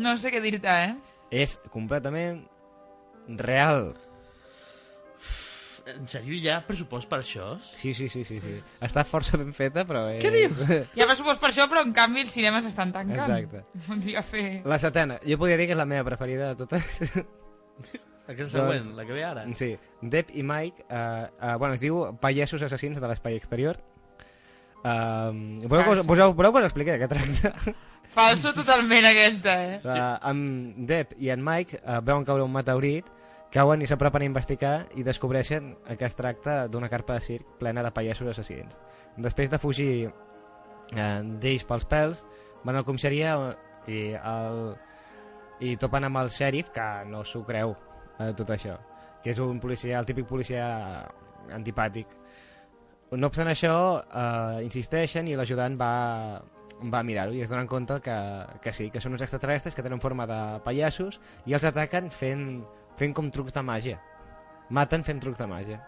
No 0.00 0.16
sé 0.20 0.32
què 0.34 0.42
dir-te, 0.44 0.72
eh? 0.88 0.96
És 1.44 1.56
completament 1.72 2.42
real. 3.40 3.94
En 5.86 6.06
sèrio, 6.10 6.34
hi 6.34 6.48
ha 6.50 6.56
pressupost 6.66 7.06
per 7.06 7.20
això? 7.22 7.52
Sí, 7.78 7.92
sí, 7.94 8.08
sí, 8.10 8.24
sí. 8.26 8.40
sí. 8.42 8.56
Està 8.82 9.04
força 9.06 9.38
ben 9.38 9.52
feta, 9.54 9.84
però 9.86 10.02
és... 10.10 10.18
Què 10.24 10.32
dius? 10.34 10.72
Hi 10.96 11.04
ha 11.04 11.06
pressupost 11.06 11.38
per 11.42 11.52
això, 11.52 11.68
però 11.70 11.84
en 11.86 11.92
canvi 11.94 12.24
els 12.24 12.34
cinemes 12.34 12.66
estan 12.66 12.90
tancant. 12.94 13.30
Exacte. 13.36 13.62
Voldria 13.88 14.24
fer... 14.26 14.46
La 14.66 14.80
setena. 14.82 15.20
Jo 15.22 15.38
podria 15.38 15.60
dir 15.60 15.68
que 15.70 15.76
és 15.76 15.80
la 15.80 15.86
meva 15.86 16.08
preferida 16.08 16.50
de 16.50 16.66
totes. 16.66 17.02
Aquesta 18.26 18.58
següent, 18.58 18.90
la 18.98 19.06
que 19.06 19.14
ve 19.14 19.22
ara. 19.22 19.44
Sí. 19.58 19.76
Depp 20.02 20.32
i 20.34 20.42
Mike, 20.42 20.88
uh, 20.90 21.28
uh, 21.38 21.54
bueno, 21.62 21.76
es 21.78 21.82
diu 21.84 22.02
Pallassos 22.18 22.66
assassins 22.66 22.98
de 22.98 23.06
l'espai 23.06 23.38
exterior. 23.38 23.78
Uh, 24.82 25.62
voleu, 25.70 25.84
que 25.84 25.94
us, 25.94 26.06
voleu, 26.06 26.34
voleu 26.34 26.52
que 26.54 26.64
us 26.64 26.68
expliqui 26.68 26.92
de 26.92 26.98
què 26.98 27.08
tracta? 27.10 27.54
Falso 28.12 28.52
totalment, 28.56 29.06
aquesta, 29.08 29.56
eh? 29.62 29.76
Uh, 29.84 29.98
amb 30.30 30.80
Depp 30.88 31.16
i 31.22 31.30
en 31.34 31.42
Mike 31.44 31.80
uh, 31.82 32.00
veuen 32.04 32.26
caure 32.28 32.44
un 32.46 32.52
meteorit, 32.54 33.08
cauen 33.54 33.82
i 33.82 33.88
s'apropen 33.88 34.24
a 34.24 34.28
investigar 34.28 34.74
i 34.96 35.04
descobreixen 35.06 35.74
que 35.96 36.08
es 36.08 36.16
tracta 36.18 36.66
d'una 36.68 36.90
carpa 36.92 37.16
de 37.16 37.24
circ 37.24 37.58
plena 37.60 37.84
de 37.84 37.92
pallassos 37.94 38.32
assassins. 38.32 38.74
Després 39.16 39.52
de 39.52 39.60
fugir 39.60 39.92
uh, 40.08 41.20
d'ells 41.40 41.64
pels 41.68 41.86
pèls, 41.88 42.26
van 42.66 42.74
a 42.74 42.82
la 42.82 42.88
comissaria 42.88 43.36
i, 43.86 44.00
el, 44.18 44.60
i 45.62 45.76
topen 45.80 46.08
amb 46.08 46.20
el 46.22 46.32
xèrif 46.34 46.72
que 46.74 46.86
no 47.10 47.22
s'ho 47.24 47.44
creu 47.46 47.76
eh, 48.18 48.32
tot 48.36 48.50
això 48.52 48.76
que 49.22 49.32
és 49.32 49.40
un 49.42 49.60
policia, 49.62 49.98
el 49.98 50.06
típic 50.06 50.26
policia 50.28 50.66
antipàtic 51.54 52.10
no 53.16 53.30
obstant 53.30 53.50
això 53.50 53.76
eh, 54.02 54.64
insisteixen 54.66 55.30
i 55.30 55.36
l'ajudant 55.38 55.78
va, 55.78 55.92
va 56.92 57.02
mirar-ho 57.02 57.32
i 57.32 57.40
es 57.42 57.48
donen 57.50 57.66
compte 57.66 58.00
que, 58.04 58.16
que 58.62 58.72
sí, 58.72 58.90
que 58.92 59.00
són 59.00 59.12
uns 59.16 59.22
extraterrestres 59.24 59.74
que 59.74 59.82
tenen 59.84 60.00
forma 60.02 60.26
de 60.28 60.38
pallassos 60.64 61.20
i 61.46 61.54
els 61.56 61.64
ataquen 61.64 62.10
fent, 62.12 62.64
fent 62.98 63.14
com 63.16 63.30
trucs 63.32 63.54
de 63.56 63.62
màgia 63.64 64.00
maten 64.68 65.04
fent 65.06 65.20
trucs 65.22 65.38
de 65.40 65.46
màgia 65.48 65.80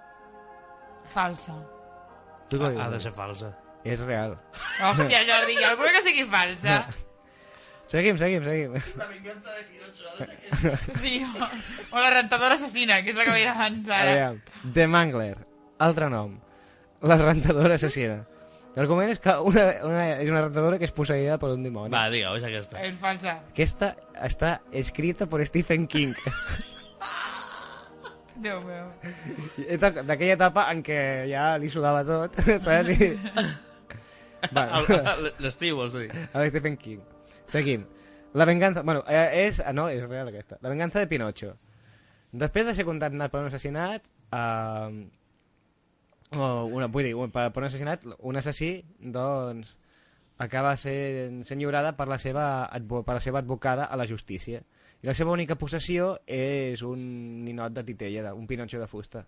Falsa. 1.08 1.54
tu 2.48 2.62
Ha, 2.64 2.70
ha 2.84 2.88
de 2.90 3.00
ser 3.00 3.12
falsa. 3.12 3.52
és 3.84 4.00
real 4.00 4.38
Hòstia, 4.80 5.20
Jordi, 5.28 5.56
jo 5.60 5.68
alguna 5.70 5.92
que 5.92 6.02
sigui 6.08 6.24
falsa. 6.28 6.80
Seguim, 7.88 8.18
seguim, 8.20 8.42
seguim. 8.44 8.74
Sí, 11.00 11.24
o, 11.40 11.96
o 11.96 12.00
la 12.00 12.10
rentadora 12.12 12.58
assassina, 12.58 12.98
que 13.00 13.14
és 13.14 13.16
la 13.16 13.24
que 13.24 13.32
veia 13.32 13.54
abans 13.54 13.88
ara. 13.88 14.10
Aviam. 14.12 14.40
The 14.76 14.84
Mangler, 14.92 15.38
altre 15.80 16.10
nom. 16.12 16.34
La 17.00 17.16
rentadora 17.16 17.78
assassina. 17.80 18.18
L'argument 18.78 19.10
és 19.10 19.18
que 19.18 19.32
una, 19.42 19.64
una, 19.88 20.02
és 20.22 20.28
una 20.30 20.44
rentadora 20.44 20.78
que 20.78 20.86
és 20.86 20.92
posseïda 20.94 21.34
per 21.42 21.50
un 21.56 21.64
dimoni. 21.66 21.90
Va, 21.90 22.04
digue, 22.12 22.30
és 22.38 22.44
aquesta. 22.46 22.78
És 22.86 22.94
falsa. 23.00 23.32
Aquesta 23.50 23.88
està 24.28 24.52
escrita 24.82 25.26
per 25.26 25.42
Stephen 25.48 25.88
King. 25.90 26.14
Déu 28.38 28.60
meu. 28.62 28.86
D'aquella 29.82 30.36
etapa 30.36 30.68
en 30.70 30.84
què 30.86 30.98
ja 31.32 31.48
li 31.58 31.70
sudava 31.74 32.04
tot, 32.06 32.38
saps? 32.64 32.92
I... 32.94 33.08
Bueno, 34.54 34.82
L'estiu, 35.42 35.80
vols 35.80 35.96
dir? 35.96 36.06
a 36.14 36.36
veure, 36.38 36.52
Stephen 36.52 36.76
King. 36.78 37.00
Seguim. 37.50 37.82
La 38.38 38.46
venganza... 38.46 38.84
Bueno, 38.86 39.02
eh, 39.10 39.48
és... 39.48 39.58
ah, 39.64 39.72
No, 39.74 39.88
és 39.90 40.04
real 40.06 40.30
aquesta. 40.30 40.60
La 40.62 40.70
venganza 40.70 41.02
de 41.02 41.08
Pinocho. 41.10 41.56
Després 42.30 42.68
de 42.68 42.76
ser 42.78 42.86
condemnat 42.86 43.32
per 43.34 43.42
un 43.42 43.50
assassinat... 43.50 44.06
Eh, 44.30 45.17
o 46.36 46.48
una, 46.66 46.88
vull 46.92 47.06
dir, 47.08 47.14
per, 47.32 47.48
per 47.52 47.62
un 47.62 47.68
assassinat, 47.68 48.04
un 48.18 48.40
assassí, 48.40 48.72
doncs, 49.00 49.76
acaba 50.38 50.76
sent, 50.76 51.42
sent 51.48 51.60
lliurada 51.60 51.94
per 51.98 52.08
la, 52.10 52.18
seva, 52.18 52.68
per 52.70 53.16
la 53.16 53.22
seva 53.24 53.40
advocada 53.40 53.88
a 53.88 53.96
la 53.96 54.06
justícia. 54.06 54.62
I 55.02 55.06
la 55.06 55.14
seva 55.14 55.32
única 55.34 55.56
possessió 55.58 56.16
és 56.26 56.82
un 56.86 57.00
ninot 57.46 57.74
de 57.74 57.84
titella, 57.86 58.34
un 58.34 58.46
pinotxo 58.50 58.80
de 58.80 58.90
fusta 58.90 59.24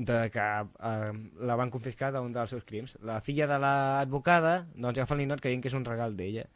de 0.00 0.30
que 0.32 0.40
eh, 0.40 1.12
la 1.44 1.56
van 1.60 1.70
confiscar 1.70 2.12
d'un 2.14 2.32
dels 2.32 2.52
seus 2.54 2.64
crims. 2.64 2.96
La 3.04 3.20
filla 3.20 3.48
de 3.50 3.58
l'advocada 3.60 4.64
doncs, 4.74 4.96
agafa 4.96 5.16
el 5.16 5.24
ninot 5.24 5.42
creient 5.44 5.64
que 5.64 5.68
és 5.68 5.76
un 5.76 5.84
regal 5.84 6.16
d'ella 6.16 6.46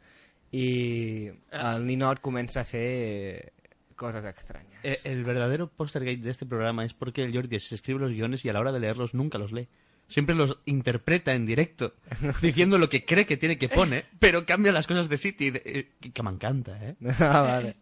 i 0.55 1.29
el 1.59 1.85
ninot 1.85 2.21
comença 2.25 2.61
a 2.61 2.67
fer 2.69 3.51
coses 3.95 4.23
estranyes. 4.23 4.79
Eh, 4.83 4.99
el 5.05 5.23
verdadero 5.23 5.67
postergate 5.67 6.17
de 6.17 6.29
este 6.31 6.45
programa 6.45 6.85
es 6.85 6.93
porque 6.93 7.23
el 7.23 7.33
Jordi 7.33 7.59
se 7.59 7.75
escribe 7.75 7.99
los 7.99 8.11
guiones 8.11 8.43
y 8.45 8.49
a 8.49 8.53
la 8.53 8.59
hora 8.59 8.71
de 8.71 8.79
leerlos 8.79 9.13
nunca 9.13 9.37
los 9.37 9.51
lee. 9.51 9.67
Siempre 10.07 10.35
los 10.35 10.59
interpreta 10.65 11.33
en 11.33 11.45
directo, 11.47 11.95
diciendo 12.41 12.77
lo 12.77 12.89
que 12.89 13.05
cree 13.05 13.25
que 13.25 13.37
tiene 13.37 13.57
que 13.57 13.69
pone, 13.69 14.05
pero 14.19 14.45
cambia 14.45 14.71
las 14.71 14.85
cosas 14.85 15.09
de 15.09 15.17
sitio. 15.17 15.47
y 15.47 15.51
de- 15.51 15.61
eh, 15.65 15.89
que 15.99 16.11
que 16.11 16.21
m'encanta, 16.23 16.77
eh? 16.79 16.95
ah, 17.19 17.41
vale. 17.41 17.75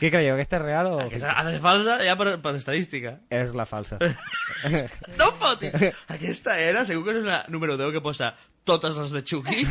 Què 0.00 0.08
creieu, 0.10 0.32
aquesta 0.34 0.56
és 0.56 0.62
real 0.62 0.86
o 0.88 1.00
Aquesta 1.04 1.34
ha 1.36 1.42
de 1.44 1.50
ser 1.52 1.60
falsa 1.60 1.98
ja 2.00 2.14
per, 2.16 2.38
per 2.40 2.54
estadística. 2.56 3.18
és 3.28 3.52
la 3.54 3.66
falsa? 3.66 3.98
No 5.20 5.28
fotis! 5.36 5.74
Aquesta 6.08 6.56
era, 6.58 6.86
segur 6.88 7.04
que 7.04 7.18
és 7.18 7.24
una 7.24 7.42
número 7.52 7.76
10 7.76 7.92
que 7.92 8.00
posa 8.00 8.32
totes 8.64 8.96
les 8.96 9.12
de 9.12 9.22
Chucky. 9.22 9.66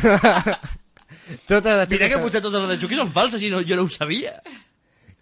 Tota 1.46 1.74
de 1.82 1.86
Mira 1.90 2.08
que 2.08 2.18
potser 2.22 2.40
totes 2.42 2.60
les 2.62 2.70
de 2.70 2.78
Chucky 2.80 2.96
són 2.98 3.10
falses 3.14 3.42
i 3.42 3.50
no, 3.50 3.60
jo 3.66 3.76
no 3.78 3.82
ho 3.86 3.90
sabia. 3.90 4.38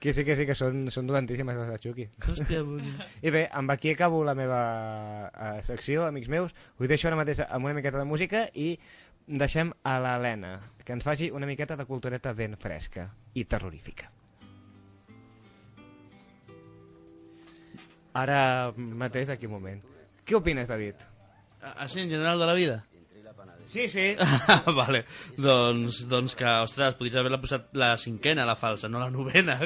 Que 0.04 0.12
sí, 0.12 0.20
que 0.20 0.34
sí, 0.36 0.44
que 0.44 0.52
són, 0.52 0.90
són 0.92 1.06
dolentíssimes 1.08 1.56
les 1.56 1.70
de 1.72 1.76
Chucky. 1.80 2.04
Hòstia, 2.20 2.58
puta. 2.68 3.06
I 3.24 3.30
bé, 3.32 3.46
amb 3.56 3.72
aquí 3.72 3.94
acabo 3.94 4.18
la 4.28 4.34
meva 4.36 4.58
uh, 5.30 5.62
secció, 5.64 6.02
amics 6.04 6.28
meus. 6.28 6.52
Us 6.76 6.90
deixo 6.92 7.08
ara 7.08 7.16
mateix 7.16 7.40
amb 7.46 7.64
una 7.64 7.72
miqueta 7.72 8.02
de 8.02 8.04
música 8.04 8.42
i 8.52 8.74
deixem 9.24 9.72
a 9.80 9.94
l'Helena, 10.04 10.58
que 10.84 10.92
ens 10.92 11.08
faci 11.08 11.30
una 11.32 11.48
miqueta 11.48 11.80
de 11.80 11.88
cultureta 11.88 12.34
ben 12.36 12.58
fresca 12.60 13.06
i 13.32 13.46
terrorífica. 13.48 14.10
Ara 18.12 18.42
mateix, 18.76 19.32
d'aquí 19.32 19.48
un 19.48 19.56
moment. 19.56 19.80
Què 20.28 20.36
opines, 20.36 20.68
David? 20.68 21.00
Així 21.78 22.04
en 22.04 22.12
general 22.12 22.44
de 22.44 22.52
la 22.52 22.60
vida? 22.60 22.82
Sí, 23.66 23.88
sí. 23.88 24.14
vale, 24.78 25.04
doncs, 25.40 26.02
doncs 26.10 26.36
que, 26.38 26.46
ostres, 26.66 26.94
podries 26.98 27.16
haver-la 27.16 27.40
posat 27.42 27.70
la 27.80 27.94
cinquena, 28.00 28.44
la 28.46 28.56
falsa, 28.60 28.88
no 28.92 29.00
la 29.00 29.10
novena, 29.10 29.58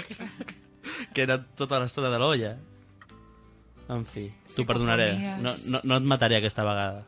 que 1.15 1.23
era 1.27 1.39
tota 1.43 1.81
l'estona 1.83 2.11
de 2.15 2.19
l'olla. 2.23 2.53
En 3.89 4.05
fi, 4.05 4.27
t'ho 4.55 4.67
perdonaré. 4.69 5.13
No, 5.41 5.55
no, 5.73 5.81
no 5.83 5.97
et 5.97 6.07
mataré 6.09 6.37
aquesta 6.39 6.65
vegada. 6.67 7.07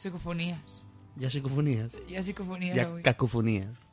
Psicofonies. 0.00 0.80
Hi 1.20 1.26
ha 1.26 1.28
psicofonies? 1.28 1.96
Hi 2.08 2.16
ha 2.16 2.20
psicofonies 2.24 2.76
Hi 2.76 2.80
ha 2.80 2.86
avui. 2.88 3.02
cacofonies. 3.04 3.88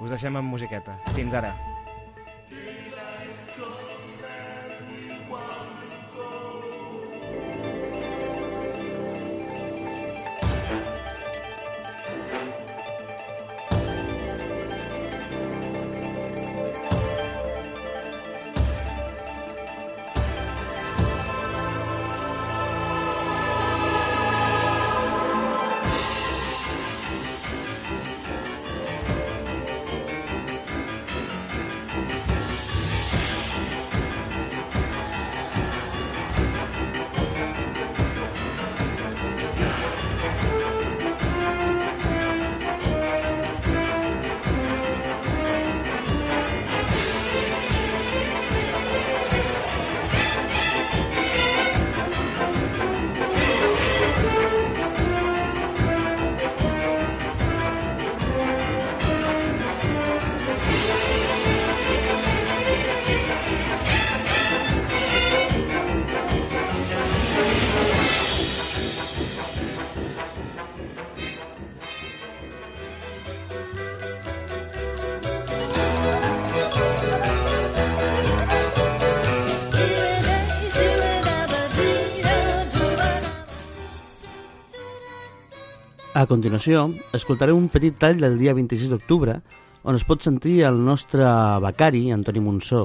Us 0.00 0.10
deixem 0.12 0.36
amb 0.36 0.52
musiqueta. 0.52 0.98
Fins 1.16 1.32
ara. 1.40 1.54
A 86.20 86.26
continuació, 86.28 86.82
escoltareu 87.16 87.56
un 87.56 87.70
petit 87.72 87.94
tall 87.96 88.18
del 88.20 88.34
dia 88.36 88.52
26 88.52 88.90
d'octubre 88.92 89.38
on 89.88 89.96
es 89.96 90.04
pot 90.04 90.20
sentir 90.20 90.58
el 90.68 90.76
nostre 90.84 91.24
becari, 91.64 92.02
Antoni 92.12 92.42
Monsó, 92.44 92.82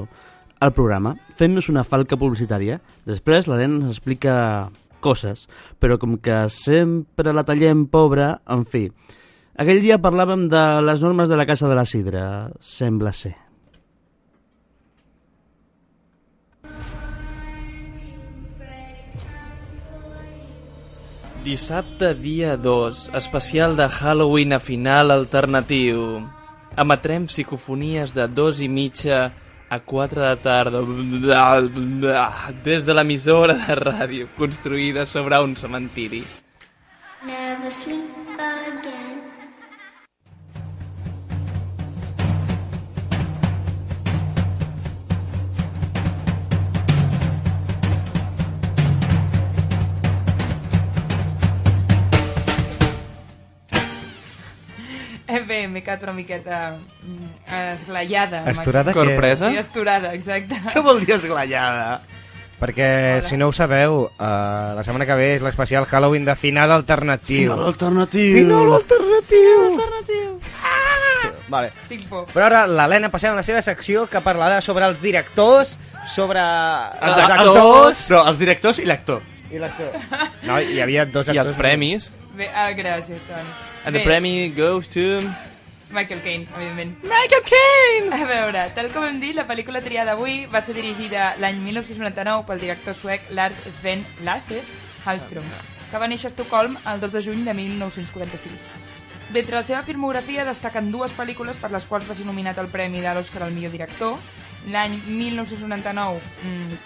al 0.64 0.72
programa, 0.72 1.12
fent-nos 1.36 1.68
una 1.68 1.84
falca 1.84 2.16
publicitària. 2.16 2.78
Després 3.04 3.44
l'Helena 3.44 3.82
ens 3.82 3.92
explica 3.92 4.36
coses, 5.04 5.44
però 5.76 6.00
com 6.00 6.16
que 6.16 6.46
sempre 6.48 7.36
la 7.36 7.44
tallem 7.44 7.84
pobra, 7.92 8.38
en 8.48 8.64
fi. 8.64 8.86
Aquell 9.60 9.84
dia 9.84 10.00
parlàvem 10.00 10.48
de 10.48 10.68
les 10.88 11.04
normes 11.04 11.28
de 11.28 11.36
la 11.36 11.48
Casa 11.50 11.68
de 11.68 11.76
la 11.76 11.84
Sidra, 11.84 12.24
sembla 12.64 13.12
ser. 13.12 13.36
Dissabte 21.46 22.08
dia 22.18 22.56
2, 22.58 23.14
especial 23.14 23.76
de 23.78 23.86
Halloween 23.86 24.52
a 24.52 24.58
final 24.58 25.12
alternatiu. 25.14 26.26
Emetrem 26.74 27.28
psicofonies 27.30 28.10
de 28.10 28.26
dos 28.26 28.58
i 28.58 28.66
mitja 28.66 29.30
a 29.70 29.78
4 29.78 30.26
de 30.26 30.34
tarda 30.42 30.82
des 32.66 32.82
de 32.82 32.98
l'emissora 32.98 33.54
de 33.62 33.78
ràdio 33.78 34.26
construïda 34.34 35.06
sobre 35.06 35.38
un 35.38 35.54
cementiri. 35.54 36.24
Never 37.22 37.70
sleep 37.70 38.15
m'he 55.68 55.82
quedat 55.84 56.02
una 56.06 56.14
miqueta 56.16 56.58
mm, 56.76 57.32
esglaiada. 57.76 58.44
Esturada 58.50 58.92
Corpresa? 58.96 59.50
Sí, 59.50 59.58
esturada, 59.60 60.14
exacte. 60.14 60.58
Què 60.72 60.82
vol 60.84 61.02
dir 61.04 61.16
esglaiada? 61.16 62.00
Perquè, 62.56 63.20
si 63.20 63.36
no 63.36 63.50
ho 63.50 63.52
sabeu, 63.52 64.06
uh, 64.06 64.72
la 64.72 64.82
setmana 64.84 65.04
que 65.04 65.16
ve 65.18 65.26
és 65.34 65.42
l'especial 65.44 65.84
Halloween 65.84 66.24
de 66.24 66.32
final 66.40 66.72
alternatiu. 66.72 67.50
Final 67.50 67.66
alternatiu. 67.68 68.38
Final 68.38 68.72
alternatiu. 68.78 69.58
alternatiu. 69.66 70.30
Ah! 70.64 71.30
Vale. 71.52 71.70
Tinc 71.90 72.06
por. 72.08 72.24
Però 72.32 72.46
ara 72.48 72.64
l'Helena 72.66 73.10
passem 73.12 73.34
a 73.34 73.36
la 73.36 73.44
seva 73.44 73.60
secció 73.62 74.06
que 74.08 74.22
parlarà 74.24 74.62
sobre 74.64 74.88
els 74.88 75.02
directors, 75.04 75.76
sobre 76.14 76.40
els, 76.40 77.20
actors... 77.26 78.06
No, 78.10 78.24
els 78.24 78.40
directors 78.40 78.80
i 78.80 78.88
l'actor. 78.88 79.20
I 79.52 79.60
l'actor. 79.60 79.92
No, 80.48 80.56
hi 80.58 80.80
havia 80.80 81.04
dos 81.04 81.28
I 81.28 81.36
actors. 81.36 81.52
els 81.52 81.60
premis. 81.60 82.08
Bé, 82.36 82.48
ah, 82.54 82.70
gràcies, 82.76 83.20
Toni. 83.28 83.52
And 83.84 83.94
the 83.94 84.00
Bé, 84.00 84.04
premi 84.04 84.48
goes 84.56 84.88
to... 84.88 85.20
Michael 85.90 86.22
Caine, 86.22 86.48
evidentment. 86.56 86.98
Michael 87.02 87.42
Caine! 87.46 88.22
A 88.22 88.26
veure, 88.26 88.64
tal 88.74 88.90
com 88.94 89.06
hem 89.06 89.20
dit, 89.22 89.36
la 89.36 89.46
pel·lícula 89.46 89.82
triada 89.84 90.16
avui 90.16 90.44
va 90.50 90.60
ser 90.64 90.74
dirigida 90.74 91.30
l'any 91.42 91.60
1999 91.62 92.44
pel 92.48 92.62
director 92.64 92.96
suec 92.98 93.30
Lars 93.30 93.62
Sven 93.78 94.04
Lasse 94.26 94.62
Hallström, 95.04 95.46
que 95.90 96.02
va 96.02 96.10
néixer 96.10 96.30
a 96.30 96.34
Estocolm 96.34 96.76
el 96.90 97.00
2 97.04 97.14
de 97.14 97.22
juny 97.28 97.46
de 97.46 97.54
1946. 97.54 98.66
D'entre 99.30 99.58
la 99.58 99.64
seva 99.66 99.82
filmografia 99.86 100.44
destaquen 100.46 100.92
dues 100.94 101.14
pel·lícules 101.14 101.58
per 101.62 101.70
les 101.74 101.86
quals 101.86 102.06
va 102.10 102.14
ser 102.18 102.26
nominat 102.26 102.58
al 102.58 102.70
Premi 102.70 103.02
de 103.02 103.14
l'Oscar 103.14 103.46
al 103.46 103.54
millor 103.54 103.74
director, 103.74 104.18
l'any 104.70 104.94
1999 105.06 106.20
mm, 106.42 106.78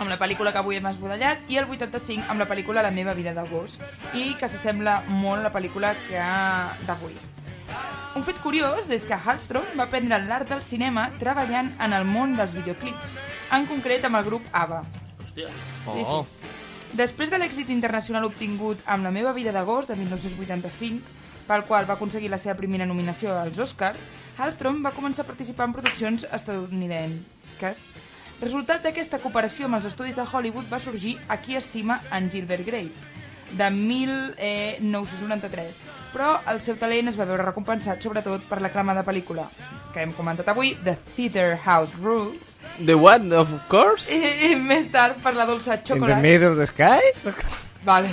amb 0.00 0.10
la 0.12 0.18
pel·lícula 0.20 0.52
que 0.52 0.60
avui 0.60 0.76
hem 0.76 0.88
esbudellat 0.88 1.52
i 1.52 1.60
el 1.60 1.68
85 1.68 2.28
amb 2.32 2.40
la 2.40 2.48
pel·lícula 2.48 2.84
La 2.84 2.90
meva 2.90 3.14
vida 3.16 3.36
de 3.36 3.44
gos 3.48 3.78
i 4.12 4.32
que 4.40 4.48
s'assembla 4.48 5.02
molt 5.08 5.40
a 5.40 5.48
la 5.48 5.54
pel·lícula 5.54 5.94
que 6.08 6.26
d'avui. 6.88 7.16
Un 8.16 8.24
fet 8.26 8.38
curiós 8.44 8.90
és 8.92 9.06
que 9.08 9.16
Hallström 9.16 9.70
va 9.78 9.86
aprendre 9.88 10.18
l'art 10.20 10.48
del 10.50 10.60
cinema 10.62 11.06
treballant 11.18 11.70
en 11.80 11.92
el 11.96 12.04
món 12.04 12.36
dels 12.36 12.52
videoclips, 12.52 13.16
en 13.56 13.64
concret 13.66 14.04
amb 14.04 14.18
el 14.20 14.24
grup 14.28 14.44
ABBA. 14.52 14.82
Hòstia. 15.24 15.48
Sí, 15.48 16.04
Oh. 16.04 16.24
sí. 16.26 16.48
Després 16.92 17.30
de 17.32 17.38
l'èxit 17.40 17.70
internacional 17.72 18.26
obtingut 18.28 18.82
amb 18.84 19.04
La 19.04 19.10
meva 19.10 19.32
vida 19.32 19.50
d'agost 19.52 19.88
de 19.88 19.96
1985, 19.96 21.00
pel 21.48 21.64
qual 21.64 21.88
va 21.88 21.94
aconseguir 21.94 22.28
la 22.30 22.38
seva 22.38 22.54
primera 22.54 22.84
nominació 22.86 23.32
als 23.40 23.58
Oscars, 23.58 24.04
Hallström 24.36 24.82
va 24.84 24.92
començar 24.92 25.24
a 25.24 25.30
participar 25.30 25.66
en 25.70 25.72
produccions 25.72 26.26
estatunidenques. 26.30 27.86
Resultat 28.42 28.82
d'aquesta 28.82 29.20
cooperació 29.22 29.66
amb 29.68 29.78
els 29.78 29.86
estudis 29.88 30.16
de 30.18 30.24
Hollywood 30.26 30.68
va 30.70 30.80
sorgir 30.82 31.16
A 31.28 31.36
qui 31.40 31.56
estima 31.56 32.00
en 32.10 32.28
Gilbert 32.30 32.66
Grape, 32.66 32.92
de 33.58 33.70
1993. 33.70 35.78
Però 36.12 36.28
el 36.52 36.60
seu 36.60 36.76
talent 36.80 37.08
es 37.12 37.16
va 37.18 37.24
veure 37.28 37.42
recompensat 37.46 38.02
sobretot 38.04 38.40
per 38.48 38.58
l'aclamada 38.60 39.04
pel·lícula 39.06 39.44
que 39.92 40.00
hem 40.06 40.12
comentat 40.16 40.48
avui, 40.48 40.74
The 40.84 40.94
Theater 41.16 41.58
House 41.66 41.92
Rules, 42.00 42.54
The 42.86 42.94
what, 42.96 43.22
of 43.36 43.48
course? 43.68 44.08
i, 44.12 44.16
i 44.52 44.56
més 44.56 44.86
tard 44.92 45.16
per 45.22 45.34
la 45.36 45.44
dolça 45.48 45.74
In 45.92 46.00
the 46.00 46.16
middle 46.22 46.52
of 46.54 46.58
the 46.58 46.66
sky? 46.70 47.00
vale. 47.84 48.08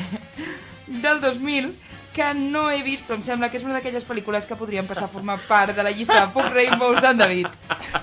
del 0.87 1.21
2000 1.21 1.75
que 2.11 2.33
no 2.33 2.69
he 2.73 2.81
vist, 2.83 3.03
però 3.07 3.15
em 3.15 3.21
sembla 3.23 3.47
que 3.51 3.57
és 3.59 3.63
una 3.63 3.75
d'aquelles 3.77 4.03
pel·lícules 4.03 4.47
que 4.49 4.55
podrien 4.59 4.87
passar 4.89 5.05
a 5.05 5.11
formar 5.13 5.37
part 5.47 5.75
de 5.77 5.83
la 5.85 5.91
llista 5.93 6.17
de 6.19 6.27
Puc 6.33 6.47
Rainbows 6.51 6.99
d'en 7.05 7.17
David, 7.21 7.47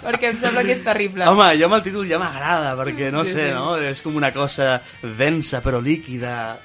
perquè 0.05 0.27
em 0.31 0.39
sembla 0.41 0.63
que 0.65 0.73
és 0.77 0.85
terrible. 0.87 1.27
Home, 1.29 1.49
jo 1.59 1.67
amb 1.67 1.75
el 1.77 1.83
títol 1.85 2.07
ja 2.09 2.19
m'agrada, 2.23 2.71
perquè 2.79 3.11
no 3.13 3.25
Sí, 3.27 3.33
sé, 3.35 3.49
sí. 3.51 3.55
no? 3.59 3.75
És 3.77 4.01
com 4.01 4.17
una 4.17 4.31
cosa 4.33 4.79
densa 5.03 5.61
però 5.61 5.83
líquida, 5.85 6.57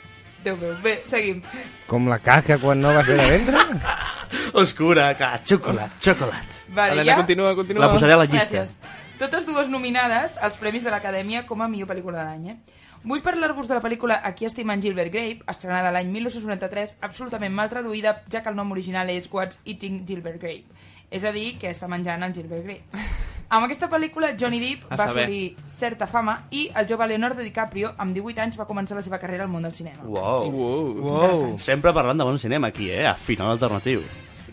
Déu 0.43 0.57
meu. 0.57 0.73
Bé, 0.81 0.95
seguim. 1.05 1.41
Com 1.89 2.09
la 2.09 2.17
caca 2.23 2.57
quan 2.61 2.81
no 2.81 2.93
vas 2.95 3.05
bé 3.05 3.17
de 3.19 3.27
ventre? 3.29 3.61
oscura, 4.61 5.11
clar, 5.19 5.41
xocolat, 5.45 5.97
xocolat. 6.01 6.59
Vale, 6.69 6.95
Helena, 6.95 7.11
ja? 7.11 7.17
continua, 7.21 7.55
continua. 7.55 7.85
La 7.85 7.93
posaré 7.93 8.15
a 8.17 8.21
la 8.23 8.25
llista. 8.25 8.47
Gràcies. 8.49 8.77
Totes 9.21 9.45
dues 9.45 9.69
nominades 9.69 10.37
als 10.41 10.57
Premis 10.57 10.85
de 10.87 10.89
l'Acadèmia 10.89 11.45
com 11.45 11.61
a 11.61 11.67
millor 11.69 11.91
pel·lícula 11.91 12.23
de 12.23 12.25
l'any. 12.25 12.47
Eh? 12.55 12.79
Vull 13.03 13.21
parlar-vos 13.25 13.69
de 13.69 13.77
la 13.77 13.81
pel·lícula 13.81 14.19
Aquí 14.25 14.45
estima 14.45 14.73
en 14.73 14.81
Gilbert 14.81 15.13
Grape, 15.13 15.45
estrenada 15.49 15.91
l'any 15.93 16.09
1993, 16.13 16.97
absolutament 17.05 17.53
mal 17.53 17.69
traduïda, 17.69 18.19
ja 18.29 18.41
que 18.41 18.49
el 18.49 18.57
nom 18.57 18.73
original 18.73 19.09
és 19.13 19.29
What's 19.31 19.61
Eating 19.65 20.03
Gilbert 20.09 20.41
Grape. 20.41 20.89
És 21.11 21.25
a 21.27 21.31
dir, 21.35 21.57
que 21.59 21.69
està 21.69 21.89
menjant 21.91 22.23
el 22.23 22.33
Gilbert 22.33 22.63
Grape. 22.63 23.03
Amb 23.51 23.65
aquesta 23.65 23.89
pel·lícula, 23.91 24.29
Johnny 24.39 24.61
Depp 24.63 24.85
A 24.87 24.95
va 24.95 25.07
saber. 25.09 25.25
assolir 25.25 25.55
certa 25.67 26.07
fama 26.07 26.37
i 26.55 26.69
el 26.71 26.85
jove 26.87 27.07
Leonardo 27.11 27.43
DiCaprio, 27.43 27.91
amb 27.99 28.15
18 28.15 28.39
anys, 28.45 28.57
va 28.57 28.65
començar 28.69 28.95
la 28.95 29.03
seva 29.03 29.19
carrera 29.19 29.43
al 29.43 29.51
món 29.51 29.67
del 29.67 29.73
cinema. 29.75 30.05
Wow. 30.07 30.47
Wow. 30.51 30.93
Wow. 31.03 31.59
Sempre 31.59 31.91
parlant 31.91 32.17
de 32.23 32.27
bon 32.29 32.39
cinema 32.39 32.69
aquí, 32.71 32.87
eh? 32.89 33.05
A 33.09 33.13
final 33.13 33.51
alternatiu. 33.51 34.05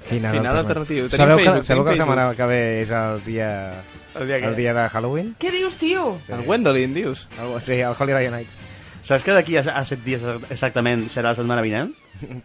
Final, 0.09 0.35
Final 0.35 0.57
alternatiu. 0.64 1.07
Tenim 1.12 1.31
Sabeu 1.31 1.38
que, 1.38 1.62
sabeu 1.68 1.85
que 1.85 1.94
la 1.94 2.03
setmana 2.03 2.27
que 2.35 2.47
ve 2.51 2.61
és 2.83 2.90
el 2.90 3.23
dia, 3.25 3.49
El 4.18 4.27
dia 4.27 4.38
el 4.49 4.57
dia 4.57 4.75
de 4.75 4.88
Halloween? 4.88 5.35
Què 5.38 5.53
dius, 5.53 5.77
tio? 5.79 6.16
El 6.29 6.42
Gwendolyn, 6.47 6.94
dius? 6.97 7.29
El, 7.38 7.55
sí, 7.62 7.79
el 7.79 7.94
Holiday 7.94 8.31
Nights. 8.33 8.57
Saps 9.07 9.23
que 9.23 9.37
d'aquí 9.37 9.57
a, 9.61 9.62
a 9.79 9.85
set 9.87 10.03
dies 10.03 10.25
exactament 10.51 11.07
serà 11.12 11.31
la 11.31 11.38
setmana 11.38 11.62
vinent? 11.62 11.94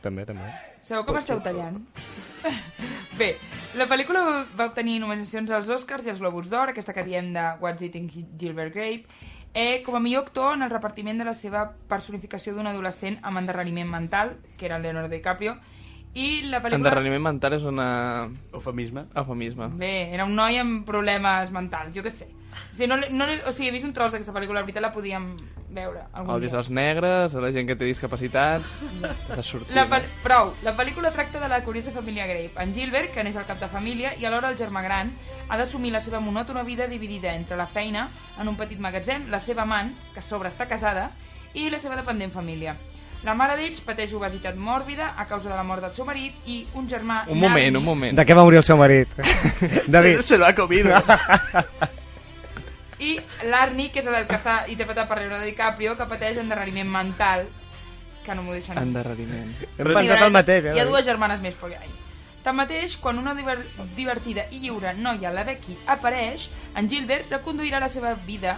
també, 0.06 0.26
també. 0.28 0.52
Sabeu 0.86 1.06
que 1.08 1.15
m'esteu 1.17 1.39
tallant? 1.41 1.80
Bé, 3.19 3.34
la 3.73 3.88
pel·lícula 3.89 4.21
va 4.53 4.67
obtenir 4.69 4.99
nominacions 5.01 5.49
als 5.51 5.69
Oscars 5.73 6.05
i 6.05 6.12
als 6.12 6.19
Globus 6.21 6.49
d'Or, 6.51 6.69
aquesta 6.69 6.93
que 6.93 7.05
diem 7.07 7.31
de 7.33 7.43
What's 7.62 7.81
Eating 7.81 8.09
Gilbert 8.38 8.73
Grape, 8.75 9.07
eh, 9.53 9.81
com 9.86 9.95
a 9.97 10.01
millor 10.03 10.27
actor 10.27 10.53
en 10.53 10.62
el 10.62 10.69
repartiment 10.69 11.17
de 11.17 11.25
la 11.25 11.33
seva 11.33 11.63
personificació 11.89 12.53
d'un 12.53 12.69
adolescent 12.69 13.17
amb 13.21 13.41
endarreriment 13.41 13.89
mental, 13.89 14.36
que 14.57 14.67
era 14.69 14.77
Leonardo 14.77 15.09
DiCaprio, 15.09 15.55
i 16.13 16.43
la 16.45 16.60
pel·lícula... 16.62 16.78
Endarreriment 16.82 17.23
mental 17.26 17.54
és 17.58 17.63
una... 17.65 18.30
Eufemisme. 18.54 19.08
eufemisme. 19.15 19.71
Bé, 19.80 20.13
era 20.13 20.26
un 20.30 20.36
noi 20.38 20.60
amb 20.62 20.86
problemes 20.86 21.49
mentals, 21.52 21.95
jo 21.95 22.04
què 22.06 22.12
sé. 22.13 22.28
O 22.54 22.76
sigui, 22.78 22.86
no, 22.91 22.99
no, 23.10 23.26
o 23.49 23.52
sigui, 23.52 23.71
he 23.71 23.73
vist 23.73 23.88
un 23.88 23.93
tros 23.97 24.12
d'aquesta 24.13 24.34
pel·lícula, 24.36 24.60
la 24.62 24.65
veritat 24.67 24.84
la 24.86 24.91
podíem 24.93 25.32
veure 25.73 26.04
algun 26.13 26.36
Odies 26.36 26.52
dia. 26.54 26.60
els 26.60 26.69
negres, 26.69 27.34
a 27.34 27.41
la 27.41 27.49
gent 27.56 27.65
que 27.65 27.76
té 27.76 27.88
discapacitats... 27.89 28.76
T'has 29.32 29.41
sortit. 29.49 29.73
La 29.73 29.88
pel- 29.89 30.06
prou, 30.21 30.54
la 30.62 30.76
pel·lícula 30.78 31.10
tracta 31.15 31.41
de 31.41 31.49
la 31.49 31.63
curiosa 31.65 31.89
família 31.95 32.28
Grape. 32.30 32.62
En 32.62 32.76
Gilbert, 32.78 33.10
que 33.15 33.26
n'és 33.26 33.39
el 33.41 33.49
cap 33.49 33.58
de 33.58 33.71
família, 33.73 34.13
i 34.21 34.30
alhora 34.30 34.54
el 34.54 34.58
germà 34.62 34.86
gran, 34.86 35.10
ha 35.49 35.58
d'assumir 35.58 35.89
la 35.97 36.02
seva 36.06 36.21
monòtona 36.21 36.62
vida 36.62 36.86
dividida 36.86 37.34
entre 37.34 37.58
la 37.58 37.65
feina, 37.65 38.06
en 38.38 38.54
un 38.54 38.56
petit 38.60 38.78
magatzem, 38.78 39.32
la 39.34 39.41
seva 39.41 39.65
amant, 39.65 39.95
que 40.13 40.21
a 40.21 40.28
sobre 40.30 40.54
està 40.54 40.69
casada, 40.69 41.10
i 41.58 41.71
la 41.73 41.82
seva 41.82 41.97
dependent 41.97 42.32
família. 42.38 42.78
La 43.23 43.33
mare 43.39 43.55
d'ells 43.55 43.79
pateix 43.86 44.12
obesitat 44.17 44.57
mòrbida 44.59 45.13
a 45.15 45.23
causa 45.29 45.47
de 45.49 45.55
la 45.55 45.63
mort 45.63 45.81
del 45.86 45.93
seu 45.95 46.03
marit 46.03 46.47
i 46.49 46.57
un 46.75 46.89
germà... 46.91 47.21
Un 47.31 47.39
moment, 47.39 47.69
Narni, 47.69 47.79
un 47.79 47.86
moment. 47.86 48.17
De 48.19 48.25
què 48.27 48.36
va 48.36 48.43
morir 48.43 48.59
el 48.59 48.65
seu 48.67 48.75
marit? 48.79 49.13
David. 49.95 50.19
Se 50.27 50.38
lo 50.38 50.45
ha 50.45 50.53
comido. 50.55 50.91
I 53.07 53.15
l'Arni, 53.47 53.89
que 53.91 54.03
és 54.03 54.07
el 54.12 54.27
que 54.27 54.36
està 54.36 54.57
interpretat 54.71 55.07
per 55.07 55.21
Leonardo 55.21 55.47
DiCaprio, 55.47 55.95
que 55.99 56.07
pateix 56.12 56.39
endarreriment 56.43 56.91
mental, 56.91 57.47
que 58.25 58.36
no 58.36 58.43
m'ho 58.43 58.55
deixen. 58.55 58.79
Endarreriment. 58.79 59.55
Hem 59.77 59.89
pensat 59.89 60.27
el 60.27 60.36
mateix, 60.36 60.67
eh? 60.67 60.75
Hi 60.75 60.83
ha 60.83 60.88
dues 60.91 61.07
germanes 61.07 61.39
més, 61.43 61.55
però 61.59 61.71
ai. 61.79 61.91
Tanmateix, 62.43 62.97
quan 62.99 63.19
una 63.19 63.31
diver 63.38 63.55
divertida 63.95 64.49
i 64.51 64.59
lliure 64.59 64.91
noia, 64.99 65.31
la 65.31 65.45
Becky, 65.47 65.77
apareix, 65.95 66.49
en 66.75 66.91
Gilbert 66.91 67.31
reconduirà 67.31 67.79
la 67.79 67.88
seva 67.91 68.12
vida 68.27 68.57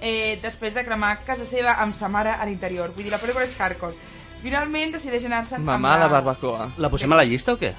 eh, 0.00 0.38
després 0.42 0.74
de 0.74 0.84
cremar 0.84 1.18
casa 1.24 1.44
seva 1.46 1.76
amb 1.82 1.94
sa 1.94 2.08
mare 2.08 2.34
a 2.34 2.44
l'interior. 2.46 2.92
Vull 2.94 3.04
dir, 3.04 3.12
la 3.12 3.18
pel·lícula 3.22 3.44
és 3.44 3.54
hardcore. 3.60 3.94
Finalment 4.42 4.92
decideix 4.92 5.24
anar-se'n 5.24 5.60
amb 5.62 5.70
Mamà 5.72 5.94
la... 5.98 6.04
de 6.04 6.12
barbacoa. 6.12 6.70
La 6.78 6.90
posem 6.92 7.12
a 7.12 7.16
la 7.16 7.24
llista 7.24 7.54
o 7.54 7.58
què? 7.60 7.72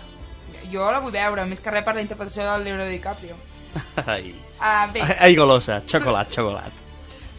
Jo 0.72 0.88
la 0.92 1.00
vull 1.04 1.14
veure, 1.14 1.44
més 1.46 1.60
que 1.62 1.70
res 1.72 1.84
per 1.86 1.94
la 1.96 2.02
interpretació 2.02 2.44
del 2.48 2.64
Leonardo 2.66 2.90
DiCaprio. 2.92 3.36
Ai, 4.06 4.34
Ah, 4.58 4.88
bé, 4.88 5.02
ai 5.20 5.36
golosa, 5.36 5.82
xocolat, 5.86 6.30
xocolat. 6.32 6.72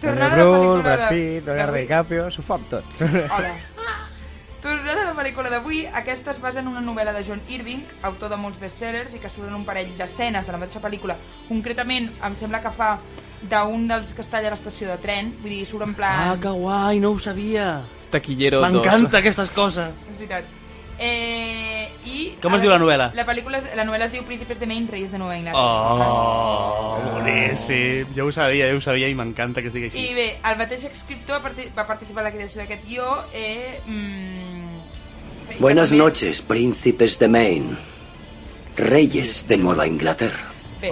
tornant 0.03 0.33
a 0.33 0.37
la 0.37 0.37
Brul, 0.37 0.53
pel·lícula 0.53 0.83
Brad 0.85 0.99
de... 1.01 1.07
Pitt, 1.09 1.47
Leonardo. 1.49 1.77
DiCaprio, 1.81 2.27
s'ho 2.31 2.43
fot 2.45 2.67
tots. 2.69 3.01
Hola. 3.07 3.55
Tornant 4.63 4.99
a 5.01 5.05
la 5.07 5.15
pel·lícula 5.17 5.51
d'avui, 5.53 5.81
aquesta 5.95 6.33
es 6.35 6.41
basa 6.43 6.61
en 6.61 6.69
una 6.69 6.81
novel·la 6.85 7.13
de 7.17 7.23
John 7.25 7.41
Irving, 7.55 7.83
autor 8.09 8.29
de 8.33 8.39
molts 8.41 8.59
bestsellers, 8.61 9.15
i 9.15 9.21
que 9.23 9.31
surt 9.33 9.49
en 9.49 9.55
un 9.57 9.65
parell 9.65 9.93
d'escenes 9.97 10.45
de 10.47 10.53
la 10.53 10.59
mateixa 10.61 10.83
pel·lícula. 10.85 11.17
Concretament, 11.49 12.11
em 12.27 12.37
sembla 12.37 12.61
que 12.65 12.73
fa 12.75 12.97
d'un 13.43 13.87
dels 13.89 14.13
que 14.15 14.23
està 14.23 14.39
allà 14.39 14.49
a 14.49 14.57
l'estació 14.57 14.89
de 14.89 14.99
tren, 14.99 15.33
vull 15.43 15.51
dir, 15.51 15.65
surt 15.67 15.85
en 15.87 15.95
plan... 15.95 16.31
Ah, 16.33 16.37
que 16.41 16.49
guai, 16.49 16.99
no 17.01 17.11
ho 17.13 17.19
sabia. 17.19 17.83
Taquillero 18.11 18.61
2. 18.63 18.71
M'encanta 18.73 19.19
aquestes 19.19 19.51
coses. 19.51 19.95
És 20.11 20.17
veritat. 20.17 20.45
Eh, 20.99 21.91
i 22.09 22.39
Com 22.41 22.55
es 22.57 22.63
diu 22.63 22.71
la 22.73 22.79
novel·la? 22.81 23.11
La 23.15 23.27
pel·lícula, 23.29 23.59
es- 23.59 23.75
la 23.77 23.85
novel·la 23.85 24.07
es 24.07 24.13
diu 24.15 24.23
Príncipes 24.25 24.59
de 24.59 24.67
Maine, 24.67 24.89
Reyes 24.91 25.11
de 25.13 25.19
Nova 25.21 25.37
Inglaterra. 25.37 25.61
Oh, 25.61 26.99
boníssim. 27.13 28.07
Jo 28.17 28.27
ho 28.27 28.33
sabia, 28.33 28.71
jo 28.71 28.79
ho 28.79 28.81
sabia 28.81 29.09
i 29.13 29.15
m'encanta 29.19 29.61
que 29.61 29.69
es 29.69 29.75
digui 29.75 29.91
així. 29.91 30.07
I 30.11 30.15
bé, 30.17 30.29
el 30.41 30.57
mateix 30.57 30.87
escriptor 30.89 31.43
va 31.77 31.85
participar 31.87 32.23
en 32.25 32.31
la 32.31 32.33
creació 32.39 32.63
d'aquest 32.63 32.87
guió. 32.89 33.11
Eh, 33.35 33.81
mm, 33.85 35.61
Buenas 35.61 35.91
també- 35.91 36.03
noches, 36.03 36.41
príncipes 36.43 37.19
de 37.19 37.29
Maine. 37.29 37.77
Reyes 38.77 39.47
de 39.49 39.57
Nueva 39.59 39.87
Inglaterra. 39.87 40.49
Bé, 40.81 40.91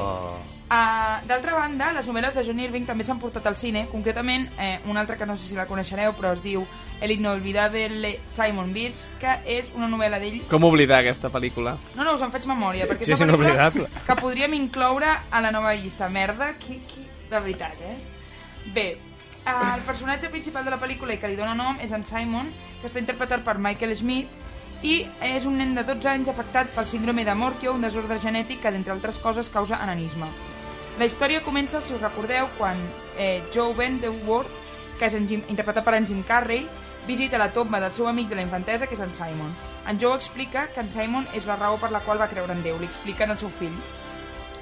uh, 0.74 1.26
d'altra 1.28 1.54
banda, 1.54 1.92
les 1.94 2.06
novel·les 2.10 2.34
de 2.34 2.42
John 2.46 2.58
Irving 2.60 2.86
també 2.88 3.04
s'han 3.06 3.20
portat 3.22 3.46
al 3.46 3.56
cine, 3.56 3.86
concretament 3.92 4.48
eh, 4.58 4.80
una 4.90 5.00
altra 5.04 5.16
que 5.16 5.26
no 5.26 5.36
sé 5.36 5.46
si 5.48 5.56
la 5.58 5.66
coneixereu, 5.70 6.12
però 6.18 6.32
es 6.34 6.42
diu 6.42 6.66
El 7.00 7.10
inolvidable 7.10 8.14
Simon 8.30 8.72
Birch, 8.72 9.06
que 9.20 9.38
és 9.50 9.70
una 9.74 9.88
novel·la 9.90 10.18
d'ell... 10.22 10.40
Com 10.48 10.64
oblidar 10.64 11.00
aquesta 11.02 11.28
pel·lícula? 11.30 11.76
No, 11.96 12.04
no, 12.06 12.14
us 12.14 12.22
en 12.22 12.30
faig 12.32 12.46
memòria, 12.48 12.86
perquè 12.88 13.04
Sí, 13.04 13.12
és 13.12 13.20
una 13.20 13.34
pel·lícula 13.34 13.50
inolvidable. 13.54 13.88
que 14.06 14.16
podríem 14.20 14.54
incloure 14.54 15.10
a 15.30 15.40
la 15.44 15.50
nova 15.52 15.74
llista. 15.74 16.08
Merda, 16.08 16.54
qui, 16.58 16.78
qui... 16.88 17.04
de 17.30 17.40
veritat, 17.40 17.80
eh? 17.82 17.96
Bé, 18.74 18.86
El 19.44 19.82
personatge 19.84 20.30
principal 20.32 20.64
de 20.64 20.70
la 20.72 20.78
pel·lícula 20.80 21.12
i 21.12 21.18
que 21.20 21.28
li 21.28 21.36
dona 21.36 21.52
nom 21.52 21.76
és 21.84 21.92
en 21.92 22.04
Simon, 22.08 22.48
que 22.80 22.88
està 22.88 22.98
interpretat 23.02 23.42
per 23.44 23.58
Michael 23.60 23.92
Smith, 23.98 24.30
i 24.80 25.02
és 25.20 25.44
un 25.44 25.58
nen 25.60 25.74
de 25.76 25.84
12 25.84 26.08
anys 26.08 26.30
afectat 26.32 26.70
pel 26.72 26.86
síndrome 26.88 27.24
de 27.28 27.34
Morquio, 27.36 27.74
un 27.76 27.84
desordre 27.84 28.16
genètic 28.18 28.62
que, 28.62 28.72
d'entre 28.72 28.94
altres 28.96 29.18
coses, 29.20 29.50
causa 29.52 29.82
ananisme. 29.84 30.30
La 30.98 31.08
història 31.08 31.42
comença, 31.42 31.80
si 31.82 31.94
us 31.96 32.02
recordeu, 32.02 32.46
quan 32.58 32.78
eh, 33.18 33.42
Joe 33.52 33.74
Bendeworth, 33.74 34.62
que 34.98 35.08
és 35.08 35.16
en 35.18 35.26
Jim, 35.26 35.42
interpretat 35.50 35.82
per 35.82 35.96
en 35.98 36.06
Jim 36.06 36.20
Carrey, 36.22 36.68
visita 37.08 37.40
la 37.40 37.50
tomba 37.52 37.80
del 37.82 37.90
seu 37.92 38.06
amic 38.06 38.30
de 38.30 38.38
la 38.38 38.44
infantesa, 38.46 38.86
que 38.86 38.94
és 38.94 39.02
en 39.02 39.10
Simon. 39.16 39.50
En 39.90 39.98
Joe 40.00 40.14
explica 40.14 40.68
que 40.70 40.84
en 40.84 40.92
Simon 40.94 41.26
és 41.34 41.50
la 41.50 41.58
raó 41.58 41.80
per 41.82 41.90
la 41.90 42.00
qual 42.06 42.22
va 42.22 42.30
creure 42.30 42.54
en 42.54 42.62
Déu, 42.62 42.78
li 42.78 42.86
explica 42.86 43.26
en 43.26 43.34
el 43.34 43.40
seu 43.42 43.50
fill. 43.58 43.74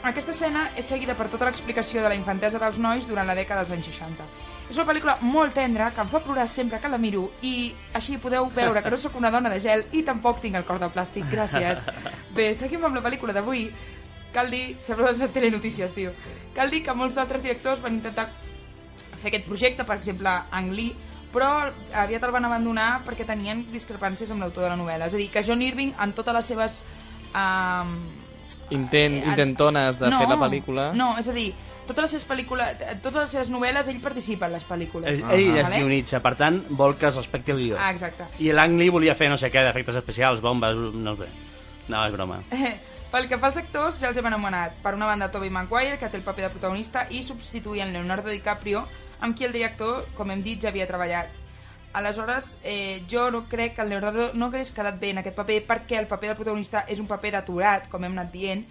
Aquesta 0.03 0.33
escena 0.33 0.65
és 0.75 0.89
seguida 0.89 1.15
per 1.15 1.29
tota 1.31 1.47
l'explicació 1.47 2.01
de 2.03 2.09
la 2.11 2.17
infantesa 2.17 2.59
dels 2.59 2.81
nois 2.81 3.05
durant 3.07 3.29
la 3.29 3.37
dècada 3.39 3.63
dels 3.63 3.77
anys 3.77 3.93
60. 3.93 4.25
És 4.73 4.79
una 4.81 4.89
pel·lícula 4.89 5.19
molt 5.21 5.53
tendra 5.55 5.91
que 5.93 6.01
em 6.01 6.09
fa 6.11 6.23
plorar 6.25 6.49
sempre 6.49 6.81
que 6.81 6.89
la 6.91 6.99
miro 6.99 7.29
i 7.45 7.75
així 7.95 8.17
podeu 8.19 8.49
veure 8.51 8.83
que 8.83 8.91
no 8.91 8.99
sóc 8.99 9.19
una 9.21 9.31
dona 9.31 9.53
de 9.53 9.61
gel 9.61 9.85
i 9.93 10.01
tampoc 10.03 10.41
tinc 10.41 10.57
el 10.57 10.65
cor 10.65 10.81
de 10.81 10.89
plàstic. 10.91 11.29
Gràcies. 11.31 11.85
Bé, 12.37 12.55
seguim 12.57 12.89
amb 12.89 12.97
la 12.97 13.05
pel·lícula 13.05 13.37
d'avui. 13.37 13.67
Cal 14.33 14.51
dir, 14.51 14.77
sembla 14.81 15.13
les 15.13 15.33
telenotícies, 15.33 15.93
tio. 15.95 16.13
Cal 16.57 16.71
dir 16.73 16.83
que 16.85 16.95
molts 16.97 17.17
d'altres 17.19 17.43
directors 17.45 17.83
van 17.85 17.99
intentar 17.99 18.29
fer 19.21 19.31
aquest 19.31 19.45
projecte, 19.47 19.85
per 19.85 19.99
exemple, 20.01 20.33
Ang 20.51 20.73
Lee, 20.75 20.95
però 21.33 21.51
aviat 21.97 22.25
el 22.27 22.33
van 22.35 22.45
abandonar 22.49 23.03
perquè 23.07 23.25
tenien 23.29 23.65
discrepàncies 23.73 24.31
amb 24.33 24.45
l'autor 24.45 24.67
de 24.67 24.73
la 24.73 24.79
novel·la. 24.81 25.09
És 25.09 25.17
a 25.17 25.21
dir, 25.21 25.31
que 25.33 25.45
John 25.47 25.63
Irving, 25.65 25.95
en 26.01 26.13
totes 26.17 26.35
les 26.41 26.51
seves... 26.55 26.83
Um, 27.33 27.97
Intent, 28.73 29.19
Eh, 29.21 29.29
intentones 29.29 29.99
de 30.01 30.09
fer 30.09 30.29
la 30.29 30.39
pel·lícula. 30.41 30.93
No, 30.97 31.11
és 31.21 31.29
a 31.29 31.33
dir, 31.37 31.51
totes 31.85 32.07
les 32.07 32.13
seves 32.15 32.25
pel·lícules, 32.29 32.85
totes 33.03 33.19
les 33.19 33.35
seves 33.37 33.51
novel·les, 33.53 33.89
ell 33.93 33.99
participa 34.01 34.49
en 34.49 34.55
les 34.57 34.65
pel·lícules. 34.65 35.11
Ell, 35.11 35.25
ell 35.35 35.59
és 35.59 35.67
Vale? 35.67 35.81
guionitza, 35.83 36.23
per 36.25 36.35
tant, 36.41 36.63
vol 36.71 36.97
que 36.97 37.11
es 37.11 37.19
respecti 37.19 37.53
el 37.53 37.61
guió. 37.61 37.77
Ah, 37.81 37.91
exacte. 37.93 38.31
I 38.41 38.53
l'Ang 38.57 38.79
Lee 38.81 38.93
volia 38.95 39.17
fer 39.19 39.29
no 39.29 39.37
sé 39.37 39.51
què, 39.53 39.65
d'efectes 39.67 39.99
especials, 40.01 40.41
bombes, 40.41 40.79
no 40.95 41.17
sé. 41.21 41.29
No, 41.89 42.07
és 42.07 42.17
broma. 42.17 42.41
Pel 43.13 43.27
que 43.29 43.37
fa 43.37 43.51
als 43.51 43.59
actors, 43.61 43.99
ja 44.01 44.09
els 44.09 44.17
hem 44.17 44.25
anomenat. 44.25 44.79
Per 44.81 44.95
una 44.97 45.05
banda, 45.05 45.27
Tobey 45.29 45.51
Maguire, 45.53 45.99
que 46.01 46.09
té 46.09 46.17
el 46.17 46.23
paper 46.25 46.47
de 46.47 46.55
protagonista, 46.55 47.03
i 47.13 47.19
substituïen 47.21 47.93
Leonardo 47.93 48.33
DiCaprio, 48.33 48.87
amb 49.21 49.37
qui 49.37 49.45
el 49.45 49.53
director, 49.53 50.07
com 50.17 50.33
hem 50.33 50.41
dit, 50.41 50.63
ja 50.63 50.71
havia 50.71 50.87
treballat. 50.89 51.35
Aleshores, 51.93 52.57
eh, 52.65 53.03
jo 53.11 53.27
no 53.31 53.43
crec 53.51 53.75
que 53.77 53.85
el 53.85 53.93
Leonardo 53.93 54.31
no 54.33 54.49
hagués 54.49 54.73
quedat 54.73 54.97
bé 54.99 55.11
en 55.13 55.21
aquest 55.21 55.37
paper 55.37 55.59
perquè 55.69 56.01
el 56.01 56.09
paper 56.09 56.31
del 56.31 56.41
protagonista 56.41 56.87
és 56.89 57.05
un 57.05 57.11
paper 57.11 57.35
d'aturat, 57.37 57.93
com 57.93 58.09
hem 58.09 58.17
anat 58.17 58.33
dient, 58.33 58.65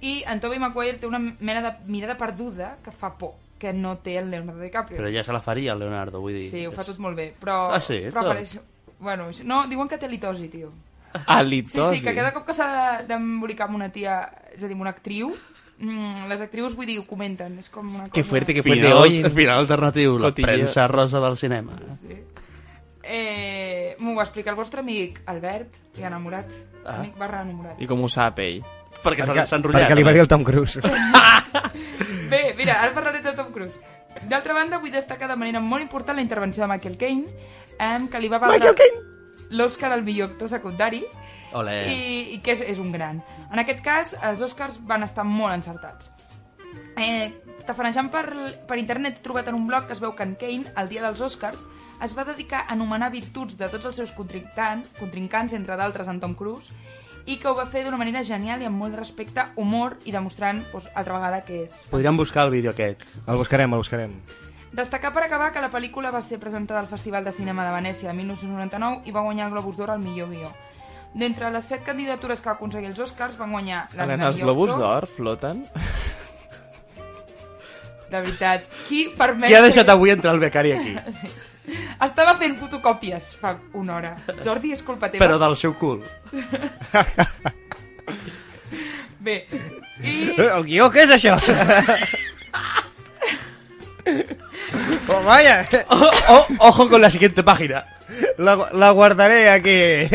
i 0.00 0.22
en 0.30 0.38
Tobey 0.38 0.62
Maguire 0.62 1.00
té 1.02 1.10
una 1.10 1.18
mena 1.18 1.66
de 1.66 1.74
mirada 1.90 2.14
perduda 2.16 2.76
que 2.84 2.94
fa 2.94 3.16
por, 3.18 3.34
que 3.58 3.72
no 3.74 3.96
té 3.98 4.14
el 4.22 4.30
Leonardo 4.30 4.62
DiCaprio. 4.62 5.02
Però 5.02 5.10
ja 5.10 5.26
se 5.26 5.34
la 5.34 5.42
faria 5.42 5.74
el 5.74 5.82
Leonardo, 5.82 6.22
vull 6.22 6.38
dir. 6.38 6.46
Sí, 6.52 6.68
ho 6.70 6.70
fa 6.70 6.86
tot 6.86 7.02
molt 7.02 7.18
bé, 7.18 7.32
però... 7.40 7.64
Ah, 7.74 7.82
sí? 7.82 8.04
Però 8.12 8.22
Tot? 8.22 8.30
apareix... 8.30 8.60
Bueno, 9.00 9.26
no, 9.42 9.64
diuen 9.66 9.90
que 9.90 9.98
té 9.98 10.06
litosi, 10.06 10.46
tio. 10.50 10.70
Ah, 11.26 11.42
Sí, 11.42 11.62
sí, 11.98 12.02
que 12.04 12.14
cada 12.14 12.32
cop 12.34 12.44
que 12.46 12.52
s'ha 12.54 12.98
de- 12.98 13.06
d'embolicar 13.08 13.66
amb 13.68 13.76
una 13.76 13.88
tia, 13.90 14.20
és 14.52 14.62
a 14.62 14.66
dir, 14.66 14.74
amb 14.74 14.82
una 14.82 14.90
actriu, 14.90 15.34
mm, 15.78 16.26
les 16.28 16.40
actrius, 16.40 16.74
vull 16.76 16.86
dir, 16.86 16.98
ho 17.00 17.06
comenten, 17.06 17.58
és 17.58 17.68
com 17.70 17.86
una 17.88 18.04
cosa... 18.04 18.12
Que 18.12 18.24
fuerte, 18.24 18.54
que 18.54 18.62
fuerte. 18.62 18.82
Final, 18.84 18.98
Oye, 18.98 19.30
final 19.30 19.58
alternatiu, 19.58 20.18
la 20.18 20.28
Cotilleo. 20.30 20.52
premsa 20.54 20.86
rosa 20.88 21.20
del 21.20 21.36
cinema. 21.36 21.78
Sí. 22.00 22.16
Eh, 23.02 23.96
M'ho 24.00 24.14
va 24.14 24.22
explicar 24.24 24.52
el 24.52 24.56
vostre 24.58 24.80
amic 24.80 25.22
Albert, 25.26 25.74
i 25.98 26.02
enamorat. 26.04 26.46
Ah. 26.84 26.98
Amic 26.98 27.16
barra 27.16 27.40
enamorat. 27.42 27.80
I 27.80 27.86
com 27.86 28.02
ho 28.04 28.08
sap 28.08 28.38
ell? 28.44 28.60
Perquè, 29.02 29.24
Perquè, 29.24 29.46
s'ha 29.46 29.56
enrotllat. 29.56 29.86
perquè 29.88 29.96
li 29.96 30.04
va 30.04 30.12
dir 30.12 30.20
el 30.20 30.28
Tom 30.28 30.44
Cruise. 30.44 30.80
Bé, 32.30 32.54
mira, 32.58 32.82
ara 32.82 32.92
parlaré 32.92 33.22
de 33.24 33.32
Tom 33.32 33.52
Cruise. 33.52 33.80
D'altra 34.28 34.52
banda, 34.54 34.78
vull 34.82 34.92
destacar 34.92 35.28
de 35.30 35.36
manera 35.36 35.60
molt 35.60 35.82
important 35.82 36.16
la 36.18 36.22
intervenció 36.22 36.64
de 36.66 36.68
Michael 36.72 36.98
Caine, 36.98 37.24
eh, 37.78 38.08
que 38.10 38.20
li 38.20 38.28
va 38.28 38.38
valdre 38.42 38.74
l'Oscar 39.50 39.92
al 39.92 40.04
millor 40.04 40.32
actor 40.32 40.50
secundari, 40.52 41.02
Olé. 41.52 41.76
i, 41.88 41.98
i 42.36 42.40
que 42.44 42.56
és, 42.56 42.62
és 42.74 42.80
un 42.82 42.92
gran. 42.92 43.22
En 43.50 43.62
aquest 43.62 43.82
cas, 43.84 44.14
els 44.22 44.42
Oscars 44.44 44.80
van 44.86 45.06
estar 45.06 45.24
molt 45.26 45.54
encertats. 45.56 46.12
Eh, 46.98 47.30
tafanejant 47.66 48.10
per, 48.10 48.24
per 48.66 48.78
internet 48.80 49.20
he 49.20 49.24
trobat 49.24 49.48
en 49.48 49.56
un 49.56 49.68
blog 49.68 49.86
que 49.86 49.94
es 49.94 50.02
veu 50.02 50.14
que 50.18 50.26
en 50.26 50.34
Kane, 50.40 50.72
el 50.76 50.90
dia 50.90 51.04
dels 51.04 51.22
Oscars, 51.24 51.64
es 52.04 52.16
va 52.16 52.26
dedicar 52.26 52.64
a 52.64 52.74
anomenar 52.74 53.10
virtuts 53.14 53.58
de 53.58 53.68
tots 53.70 53.90
els 53.90 54.02
seus 54.02 54.12
contrincants, 54.16 54.90
contrincants 54.98 55.54
entre 55.56 55.78
d'altres 55.78 56.10
en 56.10 56.20
Tom 56.20 56.34
Cruise, 56.38 56.74
i 57.28 57.36
que 57.36 57.48
ho 57.50 57.54
va 57.54 57.66
fer 57.68 57.84
d'una 57.84 58.00
manera 58.00 58.22
genial 58.24 58.62
i 58.64 58.68
amb 58.68 58.80
molt 58.80 58.96
respecte, 58.96 59.44
humor 59.60 59.98
i 60.08 60.14
demostrant, 60.14 60.62
doncs, 60.72 60.88
altra 60.96 61.18
vegada, 61.18 61.42
que 61.44 61.64
és 61.66 61.76
Podríem 61.92 62.16
buscar 62.16 62.46
el 62.48 62.54
vídeo 62.54 62.72
aquest. 62.72 63.04
El 63.26 63.36
buscarem, 63.36 63.74
el 63.76 63.84
buscarem. 63.84 64.14
Destacar 64.72 65.12
per 65.14 65.24
acabar 65.24 65.52
que 65.52 65.62
la 65.64 65.70
pel·lícula 65.72 66.12
va 66.12 66.22
ser 66.22 66.38
presentada 66.38 66.80
al 66.80 66.88
Festival 66.90 67.24
de 67.24 67.32
Cinema 67.32 67.64
de 67.66 67.72
Venècia 67.72 68.10
de 68.10 68.16
1999 68.18 69.08
i 69.08 69.14
va 69.14 69.24
guanyar 69.24 69.48
el 69.48 69.54
Globus 69.56 69.78
d'Or 69.78 69.94
al 69.94 70.02
millor 70.04 70.28
guió. 70.28 70.52
D'entre 71.18 71.50
les 71.50 71.64
set 71.64 71.84
candidatures 71.86 72.40
que 72.40 72.50
va 72.50 72.56
aconseguir 72.58 72.90
els 72.90 72.98
Oscars 73.00 73.38
van 73.38 73.52
guanyar 73.56 73.86
la 73.96 74.04
Helena, 74.04 74.28
els 74.28 74.36
globus 74.42 74.74
d'or 74.76 75.06
floten? 75.08 75.64
De 78.08 78.20
veritat, 78.20 78.66
qui 78.86 79.06
permet... 79.16 79.48
Qui 79.48 79.56
ha 79.56 79.64
deixat 79.64 79.88
avui 79.92 80.12
entrar 80.12 80.34
el 80.36 80.42
becari 80.44 80.74
aquí? 80.76 80.94
Estava 82.06 82.34
fent 82.40 82.54
fotocòpies 82.60 83.34
fa 83.40 83.54
una 83.76 83.96
hora. 83.98 84.12
Jordi, 84.44 84.72
és 84.76 84.84
culpa 84.84 85.10
teva. 85.12 85.24
Però 85.24 85.40
del 85.40 85.56
seu 85.60 85.74
cul. 85.80 86.00
Bé, 89.18 89.42
i... 90.00 90.14
El 90.56 90.64
guió, 90.68 90.88
què 90.94 91.04
és 91.08 91.16
això? 91.18 91.36
oh, 95.08 95.22
vaya. 95.24 95.66
Ojo 96.58 96.88
con 96.88 97.00
la 97.00 97.10
siguiente 97.10 97.42
página. 97.42 97.84
La, 98.38 98.68
la 98.72 98.90
guardaré 98.90 99.50
aquí. 99.50 100.08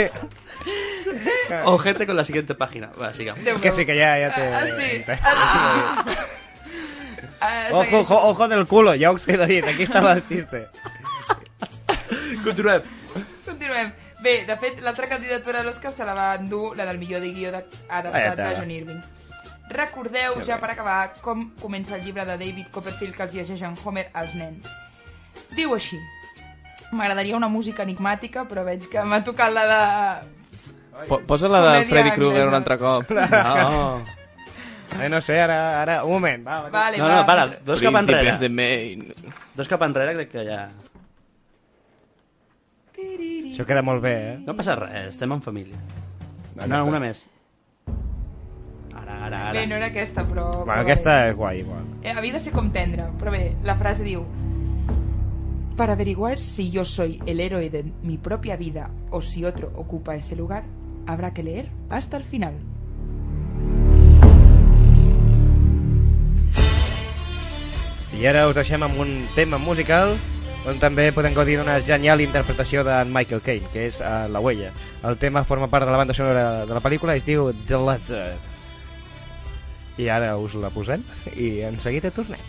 Ojete 1.65 2.05
con 2.05 2.15
la 2.17 2.25
siguiente 2.25 2.55
página. 2.55 2.89
Va, 2.99 3.13
sigamos. 3.13 3.43
Déu 3.43 3.59
que 3.61 3.71
sí, 3.71 3.85
que 3.85 3.93
ja, 3.99 4.15
ja 4.17 4.29
té... 4.33 4.43
Ah, 4.53 4.65
sí. 4.79 5.03
Ah, 5.23 6.05
ah, 7.41 7.67
Ojo, 7.71 7.99
ojo, 7.99 8.15
ojo 8.29 8.47
del 8.47 8.65
culo, 8.65 8.93
ja 8.97 9.11
us 9.11 9.27
he 9.27 9.37
dit, 9.45 9.65
aquí 9.67 9.83
estava 9.83 10.13
el 10.13 10.23
xiste. 10.23 10.67
Continuem. 12.43 12.81
Continuem. 13.45 13.91
Bé, 14.23 14.45
de 14.47 14.55
fet, 14.57 14.79
l'altra 14.81 15.07
candidatura 15.11 15.59
de 15.59 15.65
l'Oscar 15.67 15.91
se 15.91 16.05
la 16.07 16.13
va 16.15 16.29
endur 16.39 16.77
la 16.77 16.85
del 16.87 16.97
millor 16.97 17.19
de 17.21 17.31
guió 17.35 17.51
de- 17.51 17.65
adaptat 17.89 18.37
de. 18.39 18.55
John 18.55 18.71
Irving. 18.71 19.01
Recordeu, 19.69 20.41
ja 20.45 20.57
per 20.59 20.71
acabar, 20.73 21.13
com 21.23 21.47
comença 21.61 21.95
el 21.95 22.03
llibre 22.03 22.25
de 22.27 22.35
David 22.37 22.67
Copperfield 22.71 23.15
que 23.15 23.23
els 23.23 23.33
llegeix 23.37 23.61
en 23.63 23.75
Homer 23.83 24.09
als 24.13 24.35
nens. 24.35 24.67
Diu 25.55 25.73
així. 25.73 25.97
M'agradaria 26.93 27.37
una 27.37 27.47
música 27.49 27.81
enigmàtica, 27.87 28.43
però 28.49 28.65
veig 28.67 28.85
que 28.91 29.01
m'ha 29.07 29.23
tocat 29.25 29.53
la 29.55 29.63
de... 29.71 29.79
Po 31.09 31.21
posa 31.25 31.49
la 31.49 31.61
de 31.63 31.69
Comèdia 31.71 31.89
Freddy 31.89 32.11
Krueger 32.13 32.43
un 32.51 32.53
altre 32.59 32.77
cop. 32.77 33.09
No. 34.93 34.99
Eh, 35.01 35.07
no 35.09 35.17
sé, 35.25 35.39
ara, 35.41 35.55
ara, 35.81 35.93
un 36.05 36.11
moment, 36.11 36.43
va. 36.45 36.59
va. 36.67 36.69
Vale, 36.69 36.99
No, 37.01 37.07
va. 37.07 37.15
no, 37.15 37.25
para. 37.25 37.47
Dos 37.65 37.81
cap 37.81 37.95
enrere. 37.97 38.35
de 38.37 38.49
Maine. 38.49 39.15
Dos 39.57 39.67
cap 39.71 39.81
enrere 39.87 40.13
crec 40.19 40.29
que 40.35 40.43
ja... 40.45 40.67
Això 43.53 43.65
queda 43.65 43.81
molt 43.85 44.03
bé, 44.03 44.11
eh? 44.13 44.35
No 44.45 44.53
passa 44.57 44.75
res, 44.77 45.15
estem 45.15 45.33
en 45.33 45.41
família. 45.41 45.79
No, 46.55 46.67
No, 46.67 46.77
no, 46.77 46.83
una 46.91 46.99
més. 47.01 47.23
Ara, 49.23 49.49
ara. 49.49 49.51
Bé, 49.55 49.67
no 49.67 49.75
era 49.79 49.87
aquesta, 49.87 50.25
però... 50.27 50.49
Bueno, 50.51 50.65
però 50.67 50.81
aquesta 50.81 51.11
vale. 51.13 51.29
és 51.29 51.35
guai, 51.37 51.59
igual. 51.63 51.85
Eh, 52.03 52.11
havia 52.11 52.35
de 52.35 52.41
ser 52.43 52.51
com 52.51 52.73
tendre, 52.75 53.05
però 53.21 53.31
bé, 53.31 53.53
la 53.63 53.77
frase 53.79 54.03
diu 54.03 54.25
Para 55.77 55.93
averiguar 55.93 56.37
si 56.37 56.69
yo 56.69 56.83
soy 56.85 57.21
el 57.25 57.39
héroe 57.39 57.69
de 57.69 57.85
mi 58.03 58.17
propia 58.17 58.57
vida 58.57 58.91
o 59.09 59.21
si 59.21 59.45
otro 59.45 59.71
ocupa 59.75 60.15
ese 60.15 60.35
lugar, 60.35 60.65
habrá 61.07 61.33
que 61.33 61.41
leer 61.41 61.69
hasta 61.89 62.17
el 62.17 62.23
final. 62.23 62.53
I 68.13 68.27
ara 68.29 68.45
us 68.47 68.55
deixem 68.55 68.83
amb 68.85 68.99
un 69.01 69.25
tema 69.33 69.57
musical 69.57 70.13
on 70.69 70.77
també 70.79 71.09
podem 71.11 71.33
gaudir 71.33 71.57
d'una 71.57 71.79
genial 71.81 72.21
interpretació 72.21 72.83
de 72.85 73.01
Michael 73.09 73.41
Caine, 73.43 73.67
que 73.73 73.87
és 73.89 73.97
uh, 73.99 74.29
La 74.31 74.39
Huella. 74.39 74.69
El 75.03 75.17
tema 75.17 75.43
forma 75.43 75.67
part 75.71 75.87
de 75.87 75.91
la 75.91 75.97
banda 75.97 76.13
sonora 76.13 76.65
de 76.67 76.73
la 76.75 76.83
pel·lícula 76.83 77.17
i 77.17 77.23
es 77.23 77.25
diu 77.27 77.49
The 77.67 77.81
Letter. 77.81 78.52
I 80.01 80.09
ara 80.09 80.33
us 80.41 80.55
la 80.57 80.71
posem 80.73 81.03
i 81.35 81.61
en 81.67 81.79
seguida 81.79 82.11
tornem. 82.11 82.41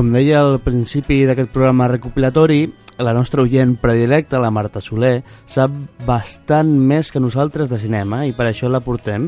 Com 0.00 0.14
deia 0.14 0.38
al 0.40 0.54
principi 0.64 1.18
d'aquest 1.28 1.50
programa 1.52 1.84
recopilatori, 1.90 2.62
la 3.04 3.12
nostra 3.12 3.42
oient 3.42 3.74
predilecta, 3.82 4.38
la 4.40 4.48
Marta 4.48 4.80
Soler, 4.80 5.18
sap 5.44 5.74
bastant 6.06 6.70
més 6.88 7.10
que 7.12 7.20
nosaltres 7.20 7.68
de 7.68 7.76
cinema 7.82 8.22
i 8.24 8.32
per 8.32 8.46
això 8.48 8.70
la 8.72 8.80
portem. 8.80 9.26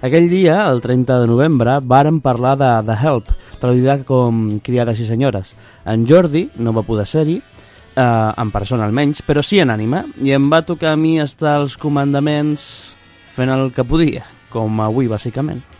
Aquell 0.00 0.30
dia, 0.32 0.62
el 0.70 0.80
30 0.80 1.18
de 1.20 1.28
novembre, 1.28 1.74
vàrem 1.84 2.22
parlar 2.24 2.54
de 2.56 2.70
The 2.88 2.96
Help, 3.02 3.28
traduïda 3.60 3.98
com 4.08 4.62
Criades 4.64 5.04
i 5.04 5.10
Senyores. 5.10 5.52
En 5.84 6.08
Jordi 6.08 6.46
no 6.56 6.72
va 6.72 6.86
poder 6.88 7.04
ser-hi, 7.04 7.36
eh, 7.36 8.00
en 8.00 8.56
persona 8.56 8.88
almenys, 8.88 9.20
però 9.28 9.44
sí 9.44 9.60
en 9.60 9.76
ànima, 9.76 10.06
i 10.24 10.32
em 10.32 10.48
va 10.48 10.64
tocar 10.64 10.94
a 10.94 10.96
mi 10.96 11.18
estar 11.20 11.58
als 11.58 11.76
comandaments 11.76 12.64
fent 13.36 13.52
el 13.52 13.74
que 13.76 13.84
podia, 13.84 14.24
com 14.48 14.80
avui, 14.80 15.04
bàsicament. 15.04 15.73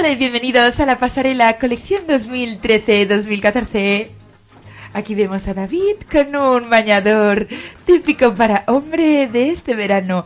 Hola 0.00 0.12
y 0.12 0.16
bienvenidos 0.16 0.80
a 0.80 0.86
la 0.86 0.98
pasarela 0.98 1.58
colección 1.58 2.06
2013-2014. 2.06 4.08
Aquí 4.94 5.14
vemos 5.14 5.46
a 5.46 5.52
David 5.52 5.96
con 6.10 6.34
un 6.34 6.70
bañador 6.70 7.46
típico 7.84 8.34
para 8.34 8.64
hombre 8.68 9.26
de 9.26 9.50
este 9.50 9.74
verano. 9.74 10.24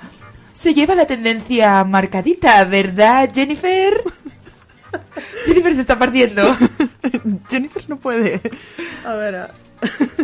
Se 0.52 0.74
lleva 0.74 0.94
la 0.94 1.08
tendencia 1.08 1.82
marcadita, 1.82 2.62
¿verdad, 2.66 3.30
Jennifer? 3.34 4.00
Jennifer 5.46 5.74
se 5.74 5.80
está 5.80 5.98
partiendo. 5.98 6.56
Jennifer 7.50 7.82
no 7.88 7.96
puede. 7.96 8.40
A 9.04 9.14
veure... 9.14 9.42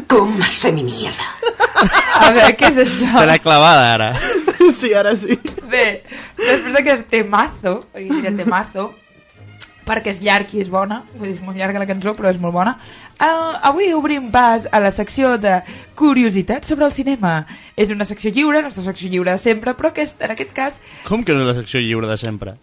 Cómase 0.06 0.70
mi 0.70 0.84
mierda. 0.84 1.26
A 2.14 2.30
veure, 2.30 2.54
què 2.54 2.70
és 2.70 2.78
això? 2.86 3.18
Te 3.18 3.26
l'he 3.26 3.40
clavada, 3.42 3.94
ara. 3.98 4.14
Sí, 4.80 4.94
ara 4.94 5.16
sí. 5.18 5.34
Bé, 5.68 6.04
després 6.38 6.72
d'aquest 6.72 7.10
temazo, 7.10 7.90
aquí 7.92 8.06
diria 8.08 8.30
temazo, 8.32 8.94
perquè 9.86 10.12
és 10.14 10.20
llarg 10.22 10.52
i 10.54 10.60
és 10.62 10.68
bona, 10.70 11.02
vull 11.16 11.28
dir, 11.28 11.36
és 11.36 11.44
molt 11.44 11.58
llarga 11.58 11.82
la 11.82 11.86
cançó, 11.88 12.14
però 12.18 12.30
és 12.30 12.38
molt 12.40 12.54
bona. 12.54 12.76
Uh, 13.20 13.56
avui 13.68 13.92
obrim 13.92 14.30
pas 14.32 14.66
a 14.70 14.80
la 14.80 14.90
secció 14.94 15.36
de 15.38 15.58
curiositats 15.98 16.68
sobre 16.68 16.86
el 16.86 16.92
cinema. 16.92 17.46
És 17.76 17.90
una 17.90 18.06
secció 18.08 18.30
lliure, 18.32 18.62
nostra 18.62 18.84
secció 18.86 19.10
lliure 19.10 19.32
de 19.34 19.38
sempre, 19.38 19.74
però 19.74 19.90
aquest, 19.92 20.20
en 20.22 20.32
aquest 20.36 20.52
cas, 20.56 20.80
Com 21.08 21.24
que 21.24 21.34
no 21.34 21.42
és 21.44 21.50
la 21.54 21.58
secció 21.62 21.80
lliure 21.80 22.08
de 22.08 22.16
sempre? 22.16 22.56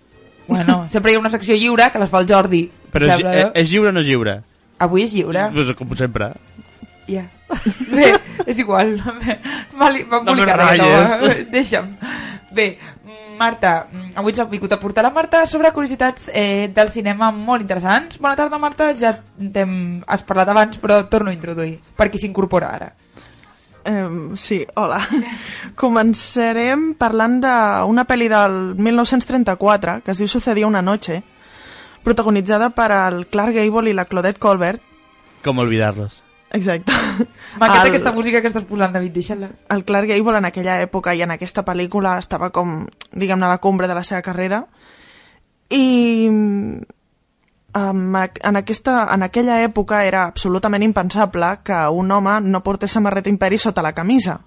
bueno, 0.48 0.88
sempre 0.90 1.12
hi 1.12 1.16
ha 1.16 1.20
una 1.20 1.30
secció 1.30 1.56
lliure 1.60 1.90
que 1.92 2.00
les 2.00 2.10
fa 2.10 2.22
el 2.24 2.28
Jordi. 2.30 2.62
Però 2.94 3.04
em 3.04 3.10
és, 3.12 3.18
sembla, 3.18 3.34
eh, 3.36 3.50
és 3.62 3.70
lliure 3.70 3.90
o 3.90 3.92
no 3.92 4.00
és 4.00 4.08
lliure? 4.08 4.38
Avui 4.80 5.04
és 5.04 5.14
lliure. 5.14 5.50
Pues, 5.54 5.74
com 5.76 5.96
sempre. 6.00 6.32
Ja. 7.08 7.26
Bé, 7.92 8.14
és 8.46 8.60
igual. 8.60 8.96
M'ha 9.76 9.90
No 9.90 9.92
me 9.92 10.18
embolicat 10.22 10.58
ratlles. 10.60 11.44
Deixa'm. 11.56 11.94
Bé, 12.56 12.78
Marta, 13.38 13.88
mm, 13.92 14.18
avui 14.20 14.34
ens 14.34 14.42
ha 14.42 14.48
vingut 14.50 14.74
a 14.74 14.80
portar 14.82 15.06
la 15.06 15.14
Marta 15.14 15.46
sobre 15.48 15.72
curiositats 15.72 16.32
eh, 16.34 16.70
del 16.74 16.90
cinema 16.90 17.32
molt 17.32 17.62
interessants. 17.62 18.18
Bona 18.20 18.36
tarda, 18.36 18.58
Marta. 18.58 18.92
Ja 18.98 19.14
t'hem 19.38 20.04
has 20.08 20.26
parlat 20.28 20.50
abans, 20.50 20.80
però 20.82 21.04
torno 21.08 21.30
a 21.30 21.38
introduir, 21.38 21.78
per 21.96 22.10
qui 22.10 22.20
s'incorpora 22.20 22.74
ara. 22.74 22.92
Um, 23.88 24.36
sí, 24.36 24.66
hola. 24.76 25.00
Començarem 25.80 26.92
parlant 27.00 27.40
d'una 27.40 28.04
pel·li 28.10 28.28
del 28.28 28.60
1934 28.76 30.02
que 30.04 30.12
es 30.12 30.20
diu 30.20 30.28
Sucedió 30.28 30.68
una 30.68 30.84
noche, 30.84 31.22
protagonitzada 32.04 32.74
per 32.76 32.92
el 32.92 33.26
Clark 33.32 33.56
Gable 33.62 33.92
i 33.92 33.96
la 33.96 34.10
Claudette 34.10 34.44
Colbert. 34.44 34.84
Com 35.46 35.64
olvidar-los. 35.64 36.27
Exacte. 36.52 36.92
M'encanta 37.60 37.82
El- 37.84 37.90
aquesta 37.92 38.12
música 38.16 38.42
que 38.42 38.48
estàs 38.48 38.66
posant, 38.66 38.94
David, 38.94 39.12
deixa-la. 39.14 39.50
El 39.74 39.84
Clark 39.84 40.08
Gable 40.08 40.38
en 40.38 40.46
aquella 40.46 40.80
època 40.82 41.14
i 41.16 41.22
en 41.22 41.32
aquesta 41.36 41.66
pel·lícula 41.68 42.18
estava 42.22 42.52
com, 42.56 42.86
diguem-ne, 43.12 43.46
a 43.46 43.50
la 43.56 43.58
cumbre 43.64 43.88
de 43.88 43.96
la 43.98 44.04
seva 44.04 44.22
carrera. 44.22 44.64
I 45.70 46.30
um, 46.32 46.80
en, 47.76 48.56
aquesta, 48.56 49.08
en 49.14 49.24
aquella 49.28 49.60
època 49.66 50.06
era 50.08 50.24
absolutament 50.26 50.84
impensable 50.88 51.52
que 51.68 51.82
un 51.92 52.12
home 52.12 52.40
no 52.42 52.64
portés 52.64 52.92
samarreta 52.96 53.30
imperi 53.30 53.58
sota 53.58 53.84
la 53.84 53.94
camisa. 53.94 54.40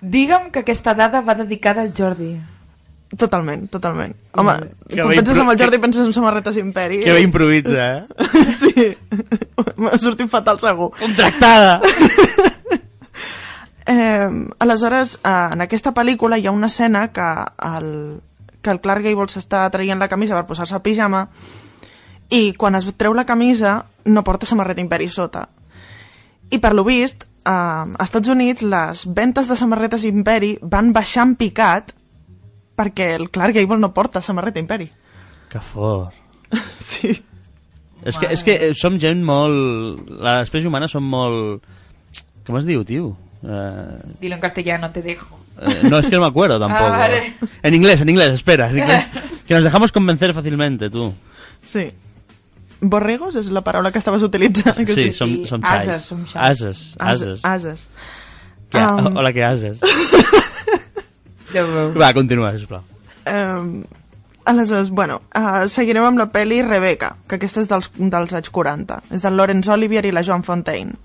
Digue'm 0.00 0.50
que 0.52 0.60
aquesta 0.60 0.94
dada 0.94 1.22
va 1.22 1.34
dedicada 1.34 1.82
al 1.82 1.94
Jordi. 1.96 2.36
Totalment, 3.16 3.70
totalment. 3.72 4.12
Home, 4.36 4.52
Que 4.88 5.00
quan 5.00 5.14
penses 5.16 5.36
impro- 5.38 5.42
en 5.46 5.50
el 5.50 5.58
Jordi 5.58 5.76
que- 5.76 5.80
penses 5.80 6.04
en 6.06 6.12
samarretes 6.12 6.56
imperi. 6.60 7.00
Que 7.04 7.12
bé 7.12 7.22
improvisa, 7.22 7.86
eh? 7.98 8.06
sí, 8.60 8.96
m'ha 9.80 9.96
sortit 9.98 10.28
fatal 10.28 10.58
segur. 10.60 10.90
Contractada! 10.98 11.80
Eh, 13.90 14.28
aleshores, 14.60 15.14
en 15.24 15.62
aquesta 15.64 15.94
pel·lícula 15.96 16.36
hi 16.36 16.44
ha 16.46 16.52
una 16.52 16.66
escena 16.68 17.06
que 17.08 17.24
el, 17.78 18.20
que 18.60 18.68
el 18.74 18.80
Clark 18.84 19.00
Gable 19.06 19.32
s'està 19.32 19.62
traient 19.72 19.96
la 19.96 20.10
camisa 20.12 20.36
per 20.36 20.44
posar-se 20.50 20.76
el 20.76 20.82
pijama 20.84 21.22
i 22.28 22.52
quan 22.52 22.76
es 22.76 22.84
treu 23.00 23.14
la 23.16 23.24
camisa 23.24 23.86
no 24.04 24.20
porta 24.26 24.44
samarreta 24.44 24.84
imperi 24.84 25.08
sota. 25.08 25.46
I 26.52 26.58
per 26.60 26.74
lo 26.76 26.84
vist, 26.84 27.24
eh, 27.24 27.48
a 27.48 28.04
Estats 28.04 28.28
Units 28.28 28.60
les 28.60 29.06
ventes 29.08 29.48
de 29.48 29.56
samarretes 29.56 30.04
imperi 30.04 30.58
van 30.60 30.92
baixar 30.92 31.24
en 31.24 31.34
picat 31.40 31.94
perquè 32.78 33.10
el 33.18 33.28
Clark 33.34 33.56
Gable 33.58 33.80
no 33.82 33.90
porta 33.92 34.22
samarreta 34.22 34.62
imperi. 34.62 34.88
Que 35.50 35.60
fort. 35.60 36.14
Sí. 36.78 37.10
és, 38.04 38.16
que, 38.16 38.28
és 38.32 38.42
que 38.46 38.54
eh, 38.68 38.74
som 38.78 38.94
gent 39.02 39.20
molt... 39.26 40.06
L'espècie 40.22 40.70
humana 40.70 40.86
som 40.88 41.02
molt... 41.04 41.66
Com 42.46 42.56
es 42.56 42.64
diu, 42.64 42.84
tio? 42.88 43.10
Eh, 43.42 44.14
Dilo 44.22 44.38
en 44.38 44.40
castellano, 44.40 44.88
te 44.94 45.02
dejo. 45.02 45.26
eh, 45.60 45.80
no, 45.90 45.98
es 45.98 46.06
que 46.06 46.14
no 46.16 46.22
me 46.22 46.28
acuerdo 46.30 46.58
tampoco. 46.58 46.84
Ah, 46.94 46.98
vale. 47.04 47.34
En 47.62 47.74
inglés, 47.74 48.00
en 48.00 48.08
inglés, 48.08 48.32
espera. 48.34 48.70
en 48.70 48.78
inglés. 48.78 49.04
Que 49.48 49.54
nos 49.54 49.64
dejamos 49.64 49.92
convencer 49.92 50.32
fácilmente, 50.34 50.88
tú. 50.90 51.12
Sí. 51.64 51.90
Borregos 52.80 53.34
és 53.40 53.48
la 53.50 53.62
paraula 53.66 53.90
que 53.90 53.98
estaves 53.98 54.22
utilitzant. 54.22 54.76
que 54.86 54.94
Sí, 54.94 55.06
som, 55.12 55.32
som 55.48 55.60
xais. 55.64 55.88
Ases, 55.88 56.04
som 56.06 56.20
xais. 56.24 56.36
Ases, 56.36 56.82
ases. 56.98 57.40
Ases. 57.42 57.44
Ases. 57.44 57.88
Que, 58.70 58.78
Um, 58.78 59.16
Hola, 59.16 59.32
que 59.32 59.42
ases. 59.42 59.80
Ja. 61.54 61.64
Va, 61.96 62.12
continua, 62.16 62.52
sisplau. 62.56 62.82
Eh, 63.24 63.84
aleshores, 64.48 64.90
bueno, 64.90 65.20
uh, 65.36 65.66
seguirem 65.68 66.06
amb 66.08 66.20
la 66.20 66.28
pel·li 66.32 66.62
Rebecca, 66.64 67.12
que 67.28 67.36
aquesta 67.36 67.62
és 67.62 67.68
dels, 67.68 67.90
dels 67.98 68.32
anys 68.32 68.50
40. 68.54 69.02
És 69.12 69.24
del 69.24 69.36
Laurence 69.36 69.70
Olivier 69.72 70.06
i 70.08 70.12
la 70.14 70.24
Joan 70.24 70.44
Fontaine. 70.46 70.96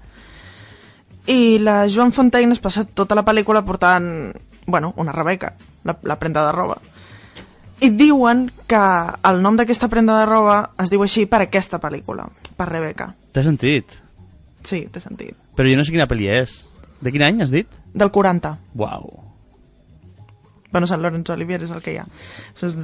I 1.27 1.59
la 1.63 1.83
Joan 1.91 2.11
Fontaine 2.15 2.55
es 2.55 2.63
passa 2.63 2.85
tota 2.85 3.15
la 3.15 3.25
pel·lícula 3.27 3.63
portant, 3.63 4.07
bueno, 4.65 4.93
una 4.97 5.11
Rebecca, 5.15 5.53
la, 5.83 5.97
la 6.03 6.19
prenda 6.19 6.45
de 6.45 6.53
roba. 6.55 6.79
I 7.83 7.89
diuen 7.99 8.45
que 8.67 8.83
el 9.27 9.41
nom 9.43 9.59
d'aquesta 9.59 9.89
prenda 9.91 10.15
de 10.21 10.27
roba 10.29 10.57
es 10.79 10.91
diu 10.91 11.03
així 11.03 11.25
per 11.27 11.41
aquesta 11.43 11.81
pel·lícula, 11.83 12.29
per 12.55 12.69
Rebecca. 12.71 13.11
T'he 13.35 13.43
sentit. 13.43 13.99
Sí, 14.63 14.85
té 14.91 15.03
sentit. 15.03 15.35
Però 15.57 15.67
jo 15.67 15.75
no 15.75 15.83
sé 15.83 15.91
quina 15.91 16.07
pel·li 16.07 16.31
és. 16.31 16.55
De 17.03 17.11
quin 17.11 17.27
any 17.27 17.43
has 17.43 17.51
dit? 17.51 17.67
Del 17.91 18.11
40. 18.15 18.55
Uau. 18.79 19.32
Bueno, 20.73 20.87
Sant 20.89 21.01
Laurence 21.01 21.31
Olivier 21.31 21.61
és 21.63 21.71
el 21.71 21.81
que 21.85 21.93
hi 21.93 21.97
ha. 22.01 22.03
Això 22.51 22.65
és 22.67 22.75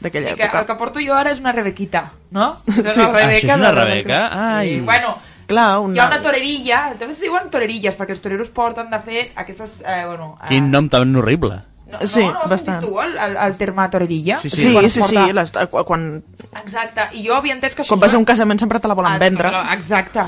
d'aquella 0.00 0.30
Sí, 0.32 0.34
que, 0.34 0.44
època. 0.48 0.60
el 0.64 0.66
que 0.66 0.74
porto 0.80 0.98
jo 1.04 1.14
ara 1.14 1.30
és 1.30 1.38
una 1.38 1.52
rebequita, 1.52 2.10
no? 2.32 2.56
És 2.66 2.94
Sí. 2.94 3.00
una 3.00 3.10
Ah, 3.12 3.28
això 3.28 3.36
és 3.36 3.44
una 3.60 3.72
de- 3.72 3.84
rebeca? 3.84 4.20
Ai. 4.56 4.74
Sí. 4.74 4.80
Bueno, 4.80 5.18
Clar, 5.46 5.76
hi 5.94 5.98
ha 6.00 6.06
una 6.08 6.20
torerilla, 6.20 6.78
també 6.98 7.12
es 7.12 7.20
diuen 7.20 7.48
torerilles, 7.52 7.94
perquè 7.96 8.10
els 8.16 8.20
toreros 8.22 8.48
porten, 8.48 8.88
de 8.90 8.98
fet, 8.98 9.32
aquestes... 9.36 9.76
Eh, 9.86 10.02
bueno, 10.04 10.36
eh, 10.42 10.48
Quin 10.48 10.72
nom 10.72 10.88
tan 10.88 11.14
horrible. 11.14 11.60
No, 11.86 11.98
Sí, 12.02 12.18
no, 12.24 12.32
no 12.32 12.40
has 12.42 12.50
bastant. 12.50 12.80
sentit 12.80 12.88
tu 12.90 13.00
el, 13.00 13.12
el, 13.16 13.36
el 13.36 13.54
terme 13.56 13.88
torerilla? 13.88 14.40
Sí, 14.40 14.50
Sí, 14.50 14.72
Quan 14.72 14.88
sí, 14.90 14.98
es 14.98 15.06
sí, 15.06 15.14
porta- 15.14 15.32
les, 15.32 15.52
quan, 15.86 16.22
Exacte, 16.64 17.00
i 17.12 17.22
jo 17.28 17.36
havia 17.36 17.54
entès 17.54 17.76
que 17.76 17.82
això... 17.84 17.88
quan 17.94 18.00
vas 18.00 18.14
a 18.14 18.18
un 18.18 18.24
casament 18.24 18.58
sempre 18.58 18.80
te 18.80 18.88
la 18.88 18.94
volen 18.94 19.12
Ah, 19.12 19.18
vendre. 19.18 19.52
Exacte. 19.74 20.24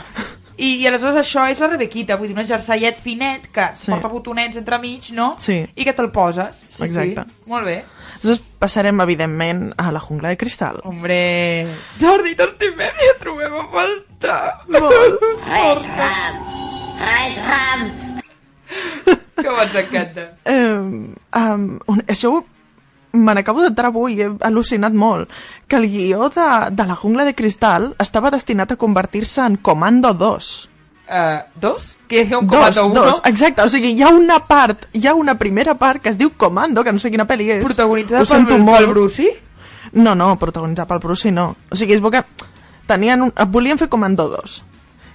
I, 0.59 0.73
I 0.83 0.87
aleshores 0.91 1.17
això 1.21 1.45
és 1.53 1.61
la 1.63 1.69
rebequita, 1.71 2.17
vull 2.19 2.29
dir, 2.33 2.37
un 2.39 2.47
jerseiet 2.47 2.99
finet 3.03 3.47
que 3.55 3.69
Sí. 3.79 3.93
porta 3.93 4.09
botonets 4.11 4.57
entremig, 4.59 5.13
no? 5.15 5.35
Sí. 5.39 5.61
I 5.77 5.85
que 5.87 5.93
te'l 5.95 6.11
poses. 6.11 6.65
Sí, 6.75 6.85
Exacte. 6.89 7.25
Sí. 7.25 7.43
Molt 7.47 7.65
bé. 7.67 7.77
Aleshores 8.19 8.41
passarem, 8.59 9.01
evidentment, 9.01 9.69
a 9.79 9.93
la 9.95 10.01
jungla 10.03 10.29
de 10.35 10.37
cristal. 10.37 10.81
Hombre... 10.85 11.19
Jordi, 12.01 12.35
t'estimem 12.35 12.99
i 13.05 13.11
et 13.13 13.21
trobem 13.23 13.55
a 13.55 13.65
faltar. 13.71 14.41
Molt. 14.69 15.23
Red 15.55 15.87
Ram! 15.95 16.43
Red 17.07 17.39
Ram! 17.47 17.89
Que 19.39 19.47
ens 19.49 19.75
encanta. 19.85 20.25
Eh, 20.45 20.75
um, 20.75 21.67
un, 21.87 22.03
això 22.11 22.33
me 23.13 23.35
n'acabo 23.35 23.63
d'entrar 23.65 23.93
avui, 23.93 24.21
he 24.21 24.29
al·lucinat 24.29 24.95
molt, 24.95 25.31
que 25.67 25.79
el 25.81 25.89
guió 25.91 26.29
de, 26.33 26.49
de 26.71 26.89
la 26.89 26.97
jungla 26.97 27.25
de 27.25 27.35
cristal 27.35 27.95
estava 27.99 28.33
destinat 28.35 28.73
a 28.73 28.81
convertir-se 28.81 29.45
en 29.45 29.57
Comando 29.57 30.13
2. 30.15 30.69
Uh, 31.09 31.41
dos? 31.57 31.95
Que 32.07 32.21
hi 32.21 32.35
ha 32.35 32.39
un 32.39 32.47
dos, 32.47 32.59
comando 32.59 32.85
uno? 32.85 33.05
dos, 33.07 33.23
exacte, 33.25 33.63
o 33.65 33.69
sigui, 33.73 33.95
hi 33.97 34.03
ha 34.05 34.11
una 34.13 34.43
part, 34.45 34.85
hi 34.93 35.07
ha 35.07 35.15
una 35.17 35.39
primera 35.41 35.75
part 35.81 36.03
que 36.03 36.11
es 36.13 36.19
diu 36.21 36.35
Comando, 36.37 36.85
que 36.85 36.93
no 36.93 37.01
sé 37.01 37.11
quina 37.11 37.25
pel·li 37.29 37.49
és. 37.57 37.65
Protagonitzada 37.65 38.27
pel, 38.29 38.45
pel 38.51 38.65
molt. 38.65 38.91
Brucey? 38.93 39.33
No, 39.93 40.15
no, 40.15 40.35
protagonitzat 40.37 40.89
pel 40.89 41.01
Bruce 41.01 41.33
no. 41.33 41.55
O 41.71 41.77
sigui, 41.77 41.97
es 41.97 42.03
veu 42.05 42.13
que 42.13 42.25
tenien 42.89 43.25
un, 43.25 43.33
volien 43.49 43.81
fer 43.81 43.89
Comando 43.89 44.29
2. 44.29 44.59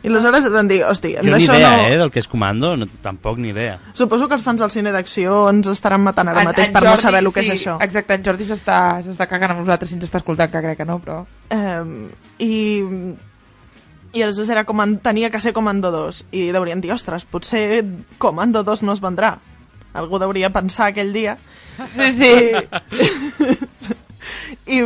I 0.04 0.10
aleshores 0.12 0.50
van 0.52 0.68
dir, 0.68 0.82
hosti, 0.84 1.14
Jo 1.16 1.24
ni 1.24 1.32
això 1.38 1.54
idea, 1.56 1.70
no... 1.78 1.84
eh, 1.88 1.98
del 1.98 2.10
que 2.12 2.20
és 2.20 2.28
comando, 2.28 2.74
no, 2.76 2.86
tampoc 3.02 3.38
ni 3.40 3.50
idea. 3.54 3.78
Suposo 3.96 4.28
que 4.28 4.36
els 4.36 4.44
fans 4.44 4.60
del 4.60 4.72
cine 4.74 4.92
d'acció 4.92 5.46
ens 5.50 5.70
estaran 5.72 6.04
matant 6.04 6.28
ara 6.28 6.42
En- 6.44 6.50
mateix 6.52 6.68
en 6.68 6.74
per 6.76 6.82
no 6.84 6.90
Jordi, 6.90 7.02
saber 7.06 7.22
el 7.24 7.32
que 7.32 7.44
sí, 7.44 7.52
és 7.54 7.62
això. 7.62 7.78
Exacte, 7.86 8.18
en 8.20 8.26
Jordi 8.26 8.48
s'està 8.50 8.80
s'està 9.06 9.28
cagant 9.32 9.52
amb 9.56 9.62
nosaltres 9.64 9.90
si 9.90 9.96
ens 9.96 10.04
està 10.10 10.20
escoltant, 10.20 10.52
que 10.52 10.62
crec 10.66 10.78
que 10.82 10.86
no, 10.90 11.00
però... 11.00 11.22
Eh, 11.50 12.10
I... 12.44 12.54
I 14.14 14.22
aleshores 14.22 14.50
era 14.54 14.62
com, 14.64 14.78
tenia 15.02 15.32
que 15.34 15.40
ser 15.42 15.54
Comando 15.56 15.90
2 15.90 16.26
i 16.38 16.52
deurien 16.54 16.82
dir, 16.84 16.92
ostres, 16.94 17.24
potser 17.26 17.82
Comando 18.22 18.62
2 18.64 18.84
no 18.86 18.94
es 18.94 19.02
vendrà. 19.02 19.38
Algú 19.98 20.20
deuria 20.22 20.52
pensar 20.54 20.92
aquell 20.92 21.10
dia 21.14 21.38
Sí, 21.96 22.12
sí. 22.20 22.34
i 23.02 23.88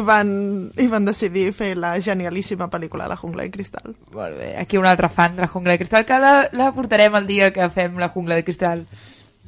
van, 0.06 0.30
i 0.78 0.88
van 0.92 1.06
decidir 1.08 1.52
fer 1.56 1.74
la 1.78 1.96
genialíssima 2.04 2.70
pel·lícula 2.72 3.08
La 3.10 3.18
jungla 3.18 3.44
de 3.46 3.52
cristal. 3.52 3.96
Molt 4.14 4.40
bé, 4.40 4.54
aquí 4.60 4.78
un 4.78 4.88
altre 4.88 5.10
fan 5.10 5.36
de 5.36 5.46
la 5.46 5.52
jungla 5.52 5.76
de 5.76 5.84
cristal, 5.84 6.06
que 6.06 6.20
la, 6.20 6.34
la 6.52 6.72
portarem 6.76 7.16
el 7.20 7.28
dia 7.28 7.52
que 7.56 7.70
fem 7.74 7.98
la 8.00 8.10
jungla 8.10 8.36
de 8.36 8.46
cristal. 8.48 8.86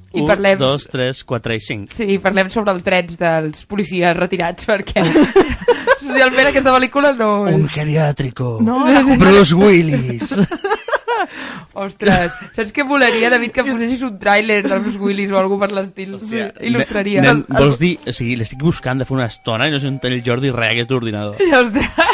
I 0.10 0.24
1, 0.24 0.28
parlem... 0.28 0.58
2, 0.58 0.88
3, 0.90 1.24
4 1.30 1.54
i 1.54 1.64
5. 1.68 1.94
Sí, 1.94 2.18
parlem 2.24 2.50
sobre 2.50 2.74
els 2.74 2.86
drets 2.86 3.20
dels 3.20 3.66
policies 3.70 4.18
retirats, 4.18 4.66
perquè 4.66 5.06
socialment 6.02 6.50
aquesta 6.50 6.74
pel·lícula 6.74 7.14
no... 7.18 7.32
Un 7.52 7.68
geriátrico. 7.70 8.58
No, 8.66 8.82
Bruce 9.22 9.56
Willis. 9.56 10.34
Ostres, 11.86 12.38
saps 12.56 12.72
què 12.76 12.86
volaria, 12.88 13.32
David, 13.34 13.54
que 13.56 13.66
posessis 13.68 14.04
un 14.08 14.18
tràiler 14.22 14.62
de 14.66 14.80
Bruce 14.80 15.02
Willis 15.02 15.34
o 15.34 15.40
algú 15.40 15.60
per 15.62 15.72
l'estil? 15.76 16.18
Sí. 16.24 16.42
Il·lustraria. 16.70 17.24
Nen, 17.26 17.44
vols 17.50 17.80
dir... 17.82 17.96
O 18.08 18.16
sigui, 18.16 18.38
l'estic 18.40 18.62
buscant 18.64 19.02
de 19.02 19.08
fa 19.10 19.18
una 19.18 19.30
estona 19.30 19.70
i 19.70 19.74
no 19.74 19.82
sé 19.82 19.90
on 19.92 20.00
té 20.02 20.12
el 20.12 20.24
Jordi 20.26 20.54
res 20.56 20.76
aquest 20.76 20.96
ordinador. 20.96 21.40
Ostres, 21.60 22.08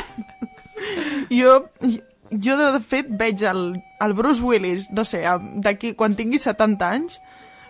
Jo, 1.32 1.62
jo 2.30 2.58
de 2.60 2.82
fet 2.84 3.08
veig 3.20 3.42
el, 3.48 3.64
el 4.04 4.14
Bruce 4.18 4.44
Willis, 4.44 4.90
no 4.94 5.06
sé, 5.08 5.24
d'aquí 5.64 5.96
quan 5.98 6.16
tingui 6.18 6.38
70 6.42 6.86
anys, 6.86 7.18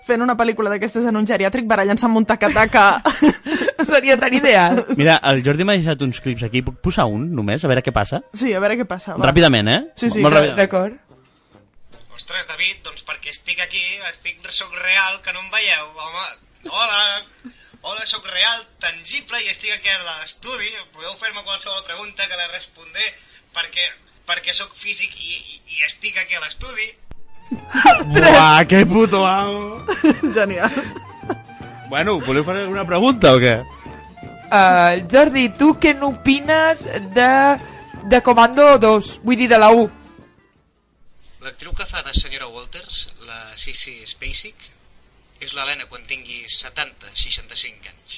fent 0.06 0.22
una 0.22 0.36
pel·lícula 0.38 0.70
d'aquestes 0.74 1.08
en 1.10 1.18
un 1.18 1.26
geriàtric 1.26 1.66
barallant-se 1.70 2.06
amb 2.08 2.20
un 2.22 2.28
taca-taca. 2.30 2.86
seria 3.96 4.18
tan 4.20 4.34
ideal. 4.34 4.84
Mira, 4.98 5.18
el 5.32 5.42
Jordi 5.46 5.66
m'ha 5.68 5.78
deixat 5.78 6.02
uns 6.06 6.22
clips 6.24 6.46
aquí. 6.48 6.62
Puc 6.66 6.78
posar 6.84 7.08
un, 7.12 7.28
només, 7.36 7.64
a 7.64 7.72
veure 7.72 7.84
què 7.86 7.94
passa? 7.96 8.22
Sí, 8.36 8.54
a 8.54 8.62
veure 8.64 8.78
què 8.80 8.88
passa. 8.90 9.16
Va. 9.16 9.30
Ràpidament, 9.32 9.72
eh? 9.72 9.82
Sí, 9.98 10.12
sí. 10.14 10.24
D'acord. 10.24 11.02
Ostres, 12.26 12.48
David, 12.50 12.80
doncs 12.82 13.04
perquè 13.06 13.30
estic 13.30 13.60
aquí, 13.62 13.84
estic, 14.10 14.40
sóc 14.50 14.72
real, 14.74 15.20
que 15.22 15.30
no 15.30 15.44
em 15.44 15.50
veieu, 15.54 15.92
home. 15.94 16.24
Hola, 16.74 17.02
hola, 17.86 18.06
sóc 18.10 18.26
real, 18.26 18.64
tangible 18.82 19.38
i 19.44 19.52
estic 19.52 19.76
aquí 19.76 19.92
a 19.94 20.00
l'estudi. 20.02 20.72
Podeu 20.96 21.12
fer-me 21.20 21.44
qualsevol 21.46 21.84
pregunta 21.86 22.26
que 22.26 22.40
la 22.40 22.48
respondré 22.48 23.12
perquè, 23.54 23.86
perquè 24.26 24.56
sóc 24.58 24.74
físic 24.74 25.14
i, 25.22 25.38
i, 25.38 25.60
i 25.78 25.86
estic 25.86 26.18
aquí 26.18 26.34
a 26.34 26.42
l'estudi. 26.42 26.88
Buah, 28.16 28.66
que 28.66 28.82
puto 28.90 29.22
amo. 29.22 29.86
Genial. 30.40 30.80
Bueno, 31.92 32.18
voleu 32.26 32.48
fer 32.48 32.56
alguna 32.64 32.88
pregunta 32.90 33.36
o 33.38 33.44
què? 33.44 33.60
Uh, 34.50 35.06
Jordi, 35.14 35.46
tu 35.62 35.76
què 35.78 35.94
n'opines 35.94 36.82
de, 37.14 37.30
de 38.10 38.24
Comando 38.26 38.80
2? 38.82 39.14
Vull 39.22 39.46
dir, 39.46 39.52
de 39.54 39.62
la 39.62 39.70
1. 39.78 40.05
L'actriu 41.46 41.74
que 41.78 41.86
fa 41.86 42.02
de 42.02 42.14
senyora 42.18 42.48
Walters, 42.50 43.04
la 43.28 43.38
Sissy 43.60 44.00
Spacek, 44.10 44.64
és 45.46 45.52
l'Helena 45.54 45.86
quan 45.86 46.02
tingui 46.10 46.40
70-65 46.50 47.92
anys. 47.92 48.16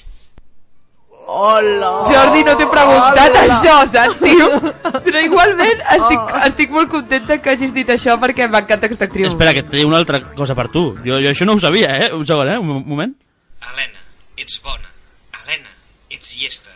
Hola! 1.27 1.89
Jordi, 2.07 2.43
no 2.47 2.53
t'he 2.55 2.67
preguntat 2.71 3.35
això, 3.41 3.73
saps, 3.91 4.21
tio? 4.21 4.47
Però 5.07 5.23
igualment 5.25 5.81
estic, 5.97 6.31
estic 6.47 6.71
molt 6.71 6.91
contenta 6.93 7.35
que 7.43 7.51
hagis 7.51 7.73
dit 7.75 7.89
això 7.91 8.15
perquè 8.21 8.47
m'encanta 8.47 8.87
aquesta 8.87 9.09
actriu. 9.09 9.27
Espera, 9.33 9.51
que 9.57 9.65
et 9.65 9.75
una 9.83 9.99
altra 9.99 10.21
cosa 10.37 10.55
per 10.55 10.69
tu. 10.71 10.85
Jo, 11.03 11.19
jo 11.19 11.33
això 11.33 11.47
no 11.49 11.57
ho 11.57 11.63
sabia, 11.63 11.97
eh? 12.05 12.09
Un 12.15 12.23
segon, 12.29 12.53
eh? 12.53 12.57
Un 12.61 12.69
mo- 12.69 12.79
moment. 12.93 13.11
Helena, 13.59 14.05
ets 14.39 14.61
bona. 14.63 14.87
Helena, 15.41 15.73
ets 16.15 16.31
llesta. 16.39 16.71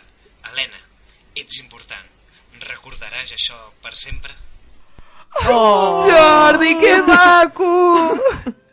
Helena, 0.50 0.84
ets 1.38 1.62
important. 1.62 2.04
Recordaràs 2.68 3.32
això 3.38 3.56
per 3.80 3.96
sempre? 3.96 4.36
Oh. 5.48 6.06
Jordi, 6.08 6.74
que 6.80 6.94
maco! 7.08 7.72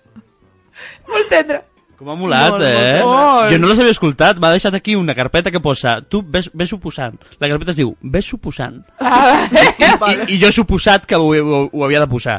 molt 1.09 1.29
tendre. 1.31 1.63
Com 1.99 2.07
ha 2.13 2.15
molat, 2.15 2.53
Molt, 2.53 2.63
eh? 2.63 2.99
molt. 3.03 3.49
Jo 3.51 3.57
no 3.59 3.67
les 3.71 3.79
havia 3.81 3.91
escoltat. 3.91 4.37
M'ha 4.39 4.53
deixat 4.53 4.75
aquí 4.77 4.93
una 4.95 5.15
carpeta 5.17 5.51
que 5.51 5.59
posa 5.59 5.97
tu 6.07 6.21
ves, 6.23 6.47
ves 6.55 6.69
suposant. 6.71 7.17
La 7.43 7.49
carpeta 7.51 7.73
es 7.73 7.79
diu 7.81 7.91
ves 7.99 8.29
suposant. 8.31 8.77
Ah, 9.03 9.43
I, 9.51 10.13
I 10.31 10.37
jo 10.39 10.47
he 10.47 10.55
suposat 10.55 11.03
que 11.09 11.19
ho, 11.19 11.27
ho, 11.35 11.59
ho 11.67 11.83
havia 11.83 11.99
de 12.05 12.07
posar. 12.07 12.37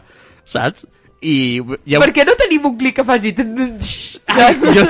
Saps? 0.49 0.87
I 1.21 1.61
ja... 1.85 1.99
Per 2.01 2.13
què 2.17 2.25
no 2.25 2.33
tenim 2.41 2.65
un 2.71 2.77
clic 2.81 2.95
que 2.97 3.05
faci... 3.05 3.35
Jo... 3.37 4.85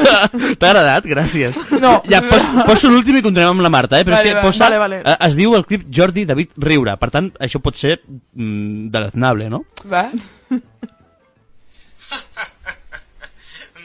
T'ha 0.61 0.68
agradat? 0.68 1.07
Gràcies. 1.11 1.57
No. 1.83 1.97
Ja, 2.07 2.20
pos, 2.22 2.45
poso 2.68 2.91
l'últim 2.93 3.16
i 3.18 3.22
continuem 3.24 3.51
amb 3.57 3.64
la 3.64 3.70
Marta, 3.72 3.99
eh? 3.99 4.05
Però 4.07 4.14
Vale, 4.14 4.28
és 4.28 4.31
que 4.31 4.37
vale. 4.39 4.47
posa... 4.47 4.64
Vale, 4.68 4.78
vale. 4.78 5.01
eh, 5.03 5.16
Es 5.26 5.35
diu 5.39 5.57
el 5.59 5.64
clip 5.66 5.89
Jordi 5.91 6.22
David 6.28 6.51
Riure. 6.62 6.95
Per 7.03 7.11
tant, 7.11 7.33
això 7.43 7.59
pot 7.64 7.74
ser 7.81 7.97
mm, 8.07 8.91
deleznable, 8.95 9.49
no? 9.51 9.64
Va? 9.91 10.05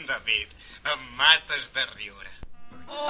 David, 0.06 0.48
em 0.92 1.00
mates 1.18 1.64
de 1.74 1.82
riure. 1.96 2.30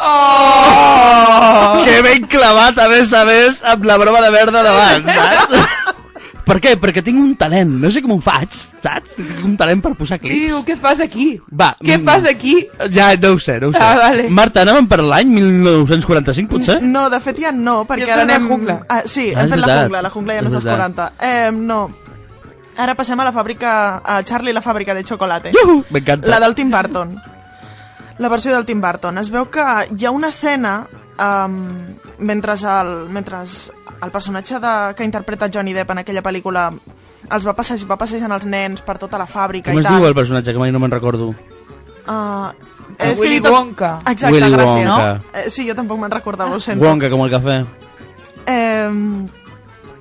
Oh! 0.00 1.84
Que 1.84 2.00
ben 2.06 2.24
clavat, 2.30 2.78
a 2.80 2.88
més 2.88 3.12
a 3.12 3.24
més, 3.28 3.60
amb 3.68 3.84
la 3.88 3.98
broma 4.00 4.20
de 4.24 4.30
merda 4.34 4.62
davant, 4.64 5.04
saps? 5.12 5.52
per 6.46 6.56
què? 6.62 6.76
Perquè 6.78 7.02
tinc 7.04 7.18
un 7.18 7.32
talent, 7.38 7.72
no 7.82 7.90
sé 7.90 8.00
com 8.04 8.12
ho 8.14 8.18
faig, 8.22 8.54
saps? 8.84 9.16
Tinc 9.18 9.42
un 9.44 9.56
talent 9.58 9.82
per 9.82 9.92
posar 9.98 10.20
clips. 10.22 10.46
Tio, 10.46 10.60
què 10.68 10.76
fas 10.78 11.02
aquí? 11.02 11.26
Va, 11.50 11.72
Què 11.82 11.96
mm, 11.98 12.06
fas 12.06 12.28
aquí? 12.30 12.54
Ja, 12.94 13.08
no 13.22 13.32
ho 13.34 13.40
sé, 13.42 13.58
no 13.62 13.72
ho 13.72 13.74
sé. 13.74 13.82
Ah, 13.82 13.96
vale. 13.98 14.28
Marta, 14.30 14.62
anàvem 14.62 14.86
per 14.90 15.00
l'any 15.02 15.32
1945, 15.34 16.48
potser? 16.52 16.78
No, 16.86 17.08
de 17.10 17.20
fet 17.24 17.40
ja 17.42 17.50
no, 17.52 17.80
perquè 17.88 18.10
ara 18.14 18.26
anem... 18.28 18.46
jungla. 18.52 18.80
Ah, 18.88 19.02
sí, 19.04 19.32
Ah, 19.34 19.42
hem 19.42 19.54
fet 19.56 19.64
la 19.64 19.78
jungla, 19.82 20.02
la 20.06 20.12
jungla 20.14 20.36
ja 20.38 20.44
no 20.46 20.52
És 20.52 20.58
veritat. 20.64 21.16
40. 21.18 21.30
Eh, 21.30 21.50
no. 21.56 21.80
Ara 22.76 22.94
passem 22.94 23.20
a 23.20 23.24
la 23.24 23.32
fàbrica, 23.32 23.72
a 24.04 24.20
Charlie 24.22 24.54
la 24.54 24.62
fàbrica 24.62 24.94
de 24.94 25.02
xocolate. 25.08 25.50
Iuhu, 25.56 25.80
M'encanta. 25.90 26.28
La 26.28 26.38
del 26.44 26.54
Tim 26.54 26.70
Burton. 26.70 27.16
La 28.18 28.28
versió 28.28 28.52
del 28.54 28.64
Tim 28.68 28.80
Burton. 28.80 29.18
Es 29.18 29.30
veu 29.32 29.48
que 29.50 29.64
hi 29.96 30.06
ha 30.06 30.12
una 30.12 30.28
escena 30.28 30.78
um, 31.18 31.58
mentre, 32.18 32.54
el, 32.54 32.92
mentre 33.12 33.42
el 34.02 34.10
personatge 34.10 34.60
de, 34.60 34.94
que 34.96 35.04
interpreta 35.04 35.50
Johnny 35.52 35.72
Depp 35.72 35.90
en 35.94 36.02
aquella 36.02 36.22
pel·lícula 36.22 36.68
els 37.32 37.46
va, 37.46 37.54
passej 37.58 37.82
va 37.88 37.98
passejant 37.98 38.32
els 38.32 38.46
nens 38.46 38.82
per 38.84 38.98
tota 39.02 39.18
la 39.18 39.26
fàbrica 39.26 39.72
Com 39.72 39.80
i 39.80 39.82
es 39.82 39.88
tal. 39.88 39.98
diu 39.98 40.08
el 40.08 40.14
personatge, 40.14 40.52
que 40.52 40.62
mai 40.62 40.72
no 40.74 40.82
me'n 40.82 40.94
recordo? 40.94 41.32
Uh, 42.06 42.52
El 42.98 43.18
Willy 43.18 43.40
Wonka. 43.40 43.98
Exacte, 44.06 44.36
Willy 44.36 44.52
gràcies. 44.54 44.86
Wonka. 44.86 45.20
Eh, 45.34 45.50
sí, 45.50 45.66
jo 45.66 45.74
tampoc 45.74 45.98
me'n 46.00 46.12
recordava, 46.12 46.54
ho 46.54 46.60
sento. 46.62 46.84
Wonka, 46.86 47.10
com 47.10 47.24
el 47.24 47.32
cafè. 47.34 47.58
Eh... 48.46 48.90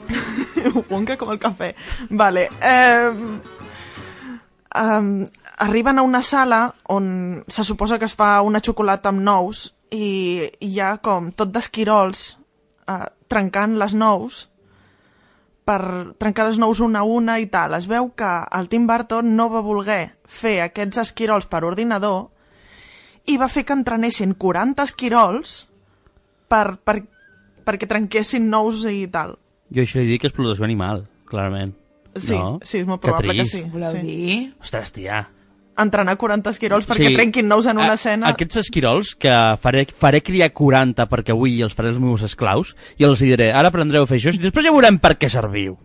Wonka 0.91 1.17
com 1.17 1.31
el 1.33 1.41
cafè. 1.41 1.73
Vale. 2.09 2.49
Eh... 2.61 3.11
Um, 4.75 5.23
arriben 5.57 5.99
a 5.99 6.03
una 6.03 6.19
sala 6.21 6.75
on 6.91 7.45
se 7.47 7.63
suposa 7.63 7.97
que 7.97 8.09
es 8.09 8.15
fa 8.15 8.41
una 8.43 8.59
xocolata 8.59 9.07
amb 9.07 9.21
nous 9.23 9.69
i 9.95 10.49
hi 10.59 10.79
ha 10.83 10.97
com 10.99 11.29
tot 11.31 11.53
d'esquirols 11.55 12.25
uh, 12.91 13.07
trencant 13.31 13.77
les 13.79 13.95
nous 13.97 14.45
per 15.65 15.81
trencar 16.21 16.45
les 16.47 16.59
nous 16.61 16.79
una 16.85 17.01
a 17.01 17.09
una 17.09 17.39
i 17.41 17.47
tal. 17.49 17.73
Es 17.73 17.87
veu 17.89 18.11
que 18.17 18.31
el 18.57 18.69
Tim 18.69 18.85
Burton 18.87 19.33
no 19.35 19.49
va 19.49 19.65
voler 19.65 20.15
fer 20.29 20.59
aquests 20.65 21.01
esquirols 21.07 21.49
per 21.49 21.63
ordinador 21.65 22.29
i 23.25 23.39
va 23.41 23.49
fer 23.49 23.65
que 23.65 23.73
entrenessin 23.73 24.35
40 24.37 24.85
esquirols 24.85 25.55
per, 26.47 26.77
per, 26.77 26.99
perquè 27.65 27.89
trenquessin 27.89 28.45
nous 28.49 28.85
i 28.89 29.07
tal. 29.11 29.33
Jo 29.73 29.81
això 29.81 30.03
li 30.03 30.13
dic 30.13 30.27
explotació 30.29 30.67
animal, 30.67 31.07
clarament. 31.25 31.73
Sí, 32.15 32.37
no? 32.37 32.59
sí, 32.63 32.79
és 32.79 32.87
molt 32.87 33.01
probable 33.03 33.33
que, 33.33 33.43
trist. 33.43 33.57
sí. 33.57 33.71
Voleu 33.73 33.97
sí. 33.97 34.03
dir? 34.05 34.37
Ostres, 34.61 34.93
tia. 34.95 35.25
Entrenar 35.77 36.15
40 36.17 36.49
esquirols 36.55 36.85
perquè 36.87 37.09
trenquin 37.15 37.47
nous 37.51 37.65
en 37.67 37.77
una 37.77 37.91
A- 37.91 37.97
escena... 37.99 38.29
Aquests 38.31 38.61
esquirols 38.63 39.15
que 39.19 39.33
faré, 39.61 39.85
faré 39.91 40.21
criar 40.23 40.51
40 40.55 41.07
perquè 41.11 41.35
avui 41.35 41.57
els 41.65 41.75
faré 41.75 41.91
els 41.91 41.99
meus 41.99 42.23
esclaus 42.23 42.75
i 42.97 43.03
els 43.07 43.19
diré, 43.19 43.51
ara 43.51 43.67
aprendreu 43.73 44.03
a 44.03 44.07
fer 44.07 44.21
això 44.21 44.31
i 44.35 44.39
després 44.39 44.65
ja 44.65 44.71
veurem 44.75 44.99
per 45.03 45.17
què 45.19 45.27
serviu. 45.29 45.75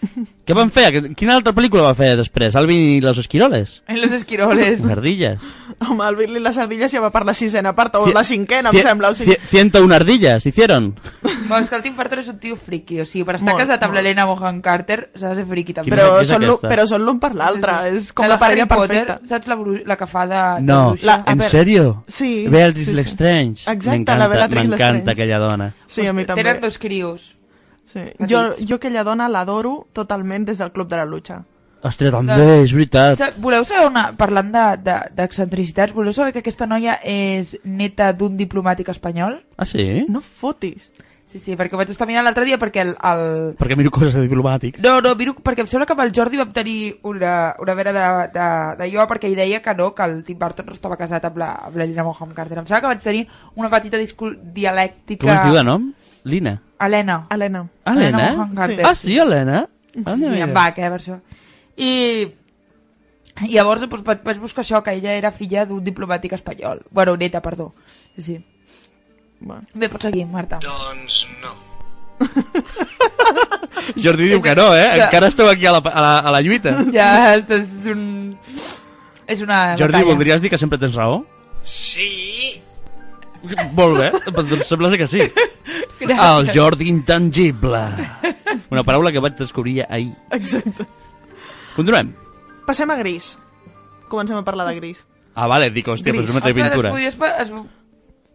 Què 0.46 0.54
van 0.56 0.70
fer? 0.72 1.14
Quina 1.14 1.34
altra 1.36 1.52
pel·lícula 1.52 1.82
va 1.84 1.94
fer 1.94 2.14
després? 2.18 2.56
Alvin 2.56 2.80
i 2.96 3.00
los 3.04 3.18
esquiroles? 3.18 3.82
En 3.86 4.00
los 4.00 4.12
esquiroles. 4.12 4.82
Ardilles. 4.88 5.40
Home, 5.88 6.04
el 6.08 6.16
Billy 6.16 6.36
i 6.40 6.42
les 6.44 6.58
ardilles 6.60 6.92
ja 6.92 7.00
va 7.00 7.10
per 7.12 7.22
la 7.24 7.32
sisena 7.34 7.74
part, 7.76 7.94
o 7.96 8.06
la 8.12 8.22
cinquena, 8.24 8.70
em 8.72 8.78
sembla. 8.80 9.10
O 9.10 9.14
sigui, 9.14 9.32
cie- 9.36 9.46
101 9.64 9.94
ardillas, 9.94 10.44
hicieron. 10.46 10.94
Bueno, 11.22 11.64
és 11.64 11.70
que 11.70 11.76
el 11.76 11.82
Tim 11.82 11.96
Burton 11.96 12.18
és 12.20 12.28
un 12.28 12.38
tio 12.38 12.56
friki, 12.56 13.00
o 13.00 13.06
sigui, 13.06 13.24
per 13.24 13.36
estar 13.38 13.48
Molt, 13.52 13.62
casat 13.64 13.82
amb 13.86 13.94
l'Helena 13.96 14.26
Bonham 14.28 14.60
Carter 14.62 15.10
s'ha 15.16 15.30
de 15.32 15.40
ser 15.40 15.46
friki 15.48 15.72
també. 15.74 15.90
però, 15.90 16.20
són 16.24 16.44
però 16.62 16.86
són 16.86 17.04
l'un 17.06 17.18
per 17.20 17.32
l'altre, 17.34 17.76
és 17.94 18.12
com 18.12 18.24
De 18.24 18.28
la 18.34 18.38
parella 18.38 18.66
Harry 18.68 18.74
Potter, 18.76 19.06
perfecta. 19.06 19.28
Saps 19.28 19.48
la, 19.48 19.56
la 19.86 19.96
que 19.96 20.06
fa 20.06 20.26
de, 20.26 20.42
de 20.60 20.66
No, 20.68 20.80
bruixa? 20.90 21.06
La- 21.06 21.24
¿en 21.26 21.38
ver, 21.38 21.48
serio? 21.48 22.04
sí, 22.08 22.46
Beatrice 22.48 22.84
sí, 22.90 22.90
sí. 22.90 22.96
Lestrange. 22.96 23.62
Exacte, 23.70 23.90
M'encanta- 23.98 24.18
la 24.18 24.28
Beatrice 24.28 24.68
M'encanta 24.68 24.84
Lestrange. 24.92 25.10
aquella 25.10 25.38
dona. 25.38 25.74
Sí, 25.86 26.06
a 26.06 26.12
mi 26.12 26.24
també. 26.24 26.42
Tenen 26.44 26.60
dos 26.60 26.78
crios. 26.78 27.36
Sí. 27.92 28.04
Jo, 28.30 28.44
jo 28.68 28.76
aquella 28.78 29.02
dona 29.04 29.28
l'adoro 29.28 29.86
totalment 29.92 30.44
des 30.46 30.58
del 30.58 30.70
Club 30.72 30.88
de 30.88 30.96
la 31.00 31.04
Lucha. 31.08 31.42
Ostres, 31.82 32.10
també, 32.12 32.34
Doncs- 32.36 32.64
és 32.66 32.72
veritat. 32.76 33.38
Voleu 33.40 33.64
saber 33.64 33.86
una... 33.88 34.10
Parlant 34.16 34.50
de- 34.52 34.76
de- 34.84 34.98
d'excentricitats, 35.16 35.94
voleu 35.96 36.12
saber 36.12 36.32
que 36.34 36.42
aquesta 36.44 36.66
noia 36.68 36.98
és 37.02 37.54
neta 37.64 38.12
d'un 38.12 38.36
diplomàtic 38.36 38.90
espanyol? 38.92 39.38
Ah, 39.56 39.64
sí? 39.64 40.04
No 40.08 40.20
fotis. 40.20 40.90
Sí, 41.30 41.38
sí, 41.38 41.54
perquè 41.54 41.76
ho 41.76 41.78
vaig 41.78 41.88
estar 41.92 42.08
mirant 42.10 42.24
l'altre 42.26 42.42
dia 42.44 42.58
perquè 42.58 42.82
el, 42.82 42.88
el... 43.06 43.20
Perquè 43.56 43.76
miro 43.78 43.92
coses 43.94 44.12
de 44.18 44.24
diplomàtics. 44.26 44.80
No, 44.82 44.96
no, 45.00 45.12
miro, 45.16 45.36
perquè 45.40 45.62
em 45.62 45.68
sembla 45.70 45.86
que 45.86 45.94
amb 45.94 46.02
el 46.02 46.10
Jordi 46.12 46.40
vam 46.40 46.50
tenir 46.52 46.96
una, 47.06 47.54
una 47.62 47.76
mena 47.78 47.92
de, 47.94 48.06
de, 48.34 48.48
de 48.80 48.88
jo 48.90 49.06
perquè 49.06 49.30
ell 49.30 49.38
deia 49.38 49.62
que 49.62 49.74
no, 49.78 49.92
que 49.94 50.02
el 50.10 50.24
Tim 50.26 50.40
Burton 50.40 50.66
no 50.66 50.74
estava 50.74 50.98
casat 50.98 51.28
amb 51.30 51.38
la, 51.38 51.52
amb 51.68 51.78
la 51.78 51.86
Lina 51.86 52.02
Bonham 52.02 52.34
Carter. 52.34 52.58
Em 52.58 52.66
sembla 52.66 52.80
que 52.82 52.90
vaig 52.92 53.04
tenir 53.06 53.28
una 53.54 53.70
petita 53.70 53.96
discul 53.96 54.34
dialèctica... 54.42 55.22
Com 55.24 55.32
es 55.36 55.44
diu 55.46 55.54
de 55.54 55.62
nom? 55.64 55.86
Lina. 56.28 56.58
Helena. 56.80 57.26
Helena. 57.30 57.66
Helena? 57.84 58.48
Carter. 58.56 58.86
Ah, 58.86 58.94
sí, 58.94 59.18
Helena? 59.18 59.66
Ah, 60.04 60.14
Sí, 60.14 60.20
mira. 60.26 60.44
em 60.46 60.54
va, 60.56 60.68
eh, 60.68 60.74
per 60.90 61.00
això. 61.00 61.18
I, 61.76 61.90
i 63.46 63.54
llavors 63.54 63.82
doncs, 63.84 64.02
vaig, 64.06 64.22
vaig 64.24 64.38
buscar 64.40 64.62
això, 64.64 64.82
que 64.82 64.94
ella 64.96 65.12
era 65.18 65.30
filla 65.32 65.66
d'un 65.66 65.82
diplomàtic 65.84 66.32
espanyol. 66.38 66.82
Bueno, 66.90 67.16
neta, 67.16 67.40
perdó. 67.42 67.72
Sí, 68.16 68.22
sí. 68.22 68.38
Bueno. 69.40 69.64
Bé, 69.74 69.88
pots 69.88 70.04
seguir, 70.08 70.26
Marta. 70.26 70.58
Doncs 70.64 71.26
no. 71.42 71.52
Jordi 74.04 74.28
diu 74.28 74.40
que 74.44 74.54
no, 74.54 74.70
eh? 74.76 74.88
Ja. 74.98 75.06
Encara 75.06 75.28
esteu 75.32 75.48
aquí 75.48 75.66
a 75.66 75.72
la, 75.72 75.80
a 75.80 76.00
la, 76.04 76.18
a 76.20 76.30
la 76.36 76.40
lluita. 76.44 76.74
Ja, 76.96 77.34
és 77.36 77.86
un... 77.90 78.36
És 79.30 79.40
una 79.44 79.76
Jordi, 79.78 79.92
batalla. 79.94 80.08
voldries 80.10 80.40
dir 80.42 80.50
que 80.50 80.58
sempre 80.58 80.78
tens 80.78 80.96
raó? 80.98 81.20
Sí. 81.62 82.60
Molt 83.76 83.96
bé, 84.00 84.10
doncs 84.34 84.66
sembla 84.68 84.90
que 84.98 85.06
sí. 85.08 85.22
Gràcies. 86.00 86.48
El 86.48 86.50
Jordi 86.54 86.88
intangible. 86.88 87.82
Una 88.70 88.82
paraula 88.82 89.12
que 89.12 89.20
vaig 89.20 89.36
descobrir 89.36 89.84
ahir. 89.88 90.12
Exacte. 90.32 90.86
Continuem. 91.76 92.12
Passem 92.66 92.90
a 92.90 92.96
gris. 92.96 93.36
Comencem 94.08 94.36
a 94.36 94.44
parlar 94.44 94.66
de 94.68 94.74
gris. 94.76 95.06
Ah, 95.34 95.46
vale, 95.46 95.70
dic, 95.70 95.86
hòstia, 95.86 96.12
però 96.12 96.24
és 96.24 96.30
una 96.30 96.40
altra 96.40 96.50
Ostres, 96.50 96.70
pintura. 96.70 96.88
Es 96.88 97.14
podries, 97.16 97.40
es... 97.40 97.50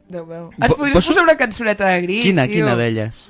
Déu 0.07 0.25
meu. 0.25 0.49
Es 0.53 0.69
Po- 0.69 0.77
podries 0.77 0.93
poso- 0.95 1.09
posar 1.13 1.23
una 1.23 1.35
cançoneta 1.37 1.87
de 1.89 2.01
gris, 2.01 2.23
Quina, 2.23 2.45
tio. 2.47 2.53
quina 2.61 2.75
d'elles? 2.77 3.29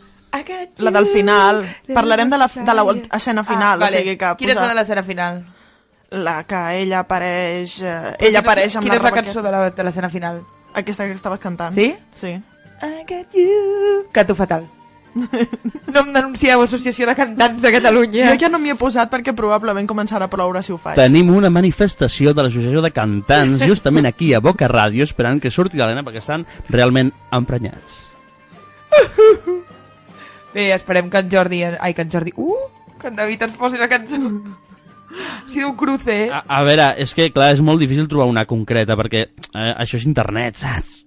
La 0.83 0.91
del 0.91 1.07
final. 1.07 1.61
Parlarem 1.93 2.29
de 2.29 2.37
la, 2.37 2.47
de 2.53 2.73
la 2.73 2.83
escena 3.15 3.43
final. 3.43 3.75
Ah, 3.81 3.85
vale. 3.87 3.97
o 3.97 4.01
sigui 4.03 4.17
que 4.17 4.33
Quina 4.37 4.51
és 4.51 4.57
posa- 4.57 4.67
la 4.67 4.73
de 4.73 4.75
l'escena 4.81 5.03
final? 5.03 5.45
La 6.11 6.43
que 6.43 6.61
ella 6.81 6.99
apareix... 6.99 7.79
Eh, 7.81 8.15
ella 8.19 8.39
apareix 8.43 8.75
amb 8.75 8.83
Quina 8.83 8.95
la 8.95 8.99
és 8.99 9.03
la 9.03 9.11
cançó 9.15 9.41
de 9.41 9.51
la- 9.51 9.69
de 9.71 9.83
l'escena 9.87 10.09
final? 10.09 10.43
Aquesta 10.73 11.05
que 11.05 11.13
estaves 11.15 11.39
cantant. 11.39 11.73
Sí? 11.73 11.95
Sí. 12.13 12.35
I 12.81 13.03
got 13.07 13.33
you. 13.33 14.07
Canto 14.11 14.35
fatal. 14.35 14.65
No 15.15 16.01
em 16.01 16.09
denuncieu, 16.11 16.59
Associació 16.61 17.07
de 17.07 17.15
Cantants 17.15 17.61
de 17.63 17.71
Catalunya. 17.71 18.25
Jo 18.33 18.39
ja 18.41 18.49
no 18.51 18.59
m'hi 18.59 18.73
he 18.73 18.75
posat 18.79 19.07
perquè 19.13 19.31
probablement 19.35 19.87
començarà 19.87 20.27
a 20.27 20.31
ploure 20.31 20.59
si 20.65 20.73
ho 20.75 20.79
faig. 20.81 20.99
Tenim 20.99 21.31
una 21.31 21.49
manifestació 21.53 22.33
de 22.35 22.43
l'Associació 22.43 22.83
de 22.83 22.91
Cantants 22.91 23.63
justament 23.63 24.09
aquí 24.09 24.33
a 24.35 24.43
Boca 24.43 24.67
Ràdio 24.67 25.07
esperant 25.07 25.39
que 25.39 25.53
surti 25.53 25.79
l'Helena 25.79 26.03
perquè 26.03 26.19
estan 26.19 26.43
realment 26.69 27.13
emprenyats. 27.31 28.01
Bé, 30.55 30.69
esperem 30.75 31.09
que 31.11 31.23
en 31.23 31.31
Jordi... 31.31 31.63
Ai, 31.63 31.93
que 31.95 32.03
en 32.03 32.11
Jordi... 32.11 32.35
Uh! 32.35 32.59
Que 32.99 33.07
en 33.11 33.15
David 33.15 33.47
ens 33.47 33.57
posi 33.59 33.79
la 33.79 33.87
cançó. 33.91 34.19
Ha 34.19 35.49
sido 35.51 35.69
un 35.69 35.75
cruce, 35.79 36.25
eh? 36.25 36.29
A, 36.31 36.43
a 36.59 36.61
veure, 36.67 36.91
és 36.99 37.15
que 37.15 37.31
clar, 37.31 37.53
és 37.55 37.63
molt 37.63 37.79
difícil 37.79 38.07
trobar 38.11 38.27
una 38.27 38.47
concreta 38.49 38.97
perquè 38.99 39.27
eh, 39.29 39.71
això 39.79 39.95
és 39.99 40.07
internet, 40.07 40.59
saps? 40.59 41.04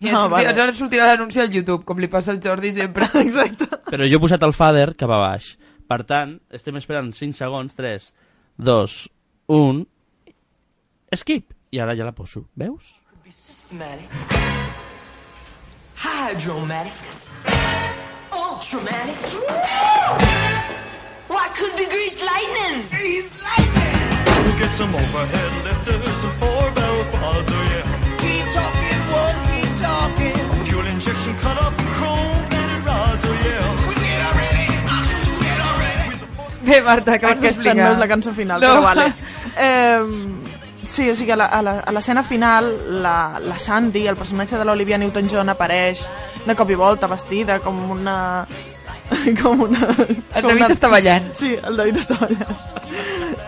I 0.00 0.08
ens, 0.10 0.16
Ah, 0.16 0.20
sortirà, 0.28 0.52
vale. 0.52 0.68
ens 0.68 0.78
sortirà 0.78 1.06
l'anunci 1.06 1.40
al 1.40 1.52
YouTube, 1.52 1.84
com 1.88 1.98
li 1.98 2.08
passa 2.08 2.30
al 2.30 2.38
Jordi 2.44 2.72
sempre. 2.72 3.08
Exacte. 3.24 3.68
Però 3.88 4.04
jo 4.04 4.18
he 4.18 4.20
posat 4.20 4.42
el 4.44 4.52
fader 4.52 4.94
cap 4.94 5.10
a 5.10 5.18
baix. 5.22 5.54
Per 5.88 6.00
tant, 6.04 6.36
estem 6.52 6.76
esperant 6.76 7.12
5 7.14 7.32
segons, 7.38 7.72
3, 7.78 8.10
2, 8.58 8.96
1... 9.48 9.84
Skip. 11.16 11.52
I 11.72 11.78
ara 11.80 11.94
ja 11.96 12.04
la 12.04 12.12
poso. 12.12 12.44
Veus? 12.58 12.90
Systematic. 13.30 14.10
Hydromatic. 15.96 16.92
Ultramatic. 18.32 19.16
Why 21.28 21.48
could 21.56 21.74
be 21.76 21.86
grease 21.86 22.20
lightning? 22.22 22.84
Grease 22.90 23.30
lightning. 23.42 24.44
We'll 24.44 24.58
get 24.58 24.72
some 24.72 24.94
overhead 24.94 25.52
lifters 25.64 26.24
and 26.24 26.34
four 26.42 26.70
bell 26.76 26.98
quads, 27.14 27.48
oh 27.50 27.64
yeah. 27.72 27.86
Keep 28.22 28.46
talking, 28.52 29.00
won't 29.14 29.38
Bé, 36.66 36.82
Marta, 36.82 37.18
que 37.18 37.26
Aquesta 37.30 37.74
no 37.78 37.90
és 37.92 37.98
la 38.00 38.08
cançó 38.10 38.32
final, 38.34 38.60
No. 38.60 38.66
però 38.74 38.82
vale. 38.82 39.14
Eh, 39.58 40.00
sí, 40.86 41.08
o 41.08 41.14
sigui, 41.16 41.30
a 41.32 41.36
la- 41.36 41.46
a 41.46 41.62
la- 41.62 41.78
a 41.80 41.92
l'escena 41.92 42.22
final, 42.22 42.66
la, 43.02 43.38
la 43.40 43.58
Sandy, 43.58 44.06
el 44.06 44.16
personatge 44.16 44.58
de 44.58 44.64
l'Olivia 44.66 44.98
Newton-John, 44.98 45.48
apareix 45.48 46.02
de 46.44 46.54
cop 46.54 46.68
i 46.70 46.74
volta 46.76 47.06
vestida 47.06 47.58
com 47.60 47.78
una... 47.94 48.46
com 49.42 49.62
una... 49.64 49.86
El 50.34 50.42
com 50.42 50.50
David 50.50 50.74
està 50.74 50.90
ballant. 50.92 51.30
Sí, 51.32 51.54
el 51.56 51.76
David 51.76 51.96
està 52.02 52.18
ballant. 52.20 52.52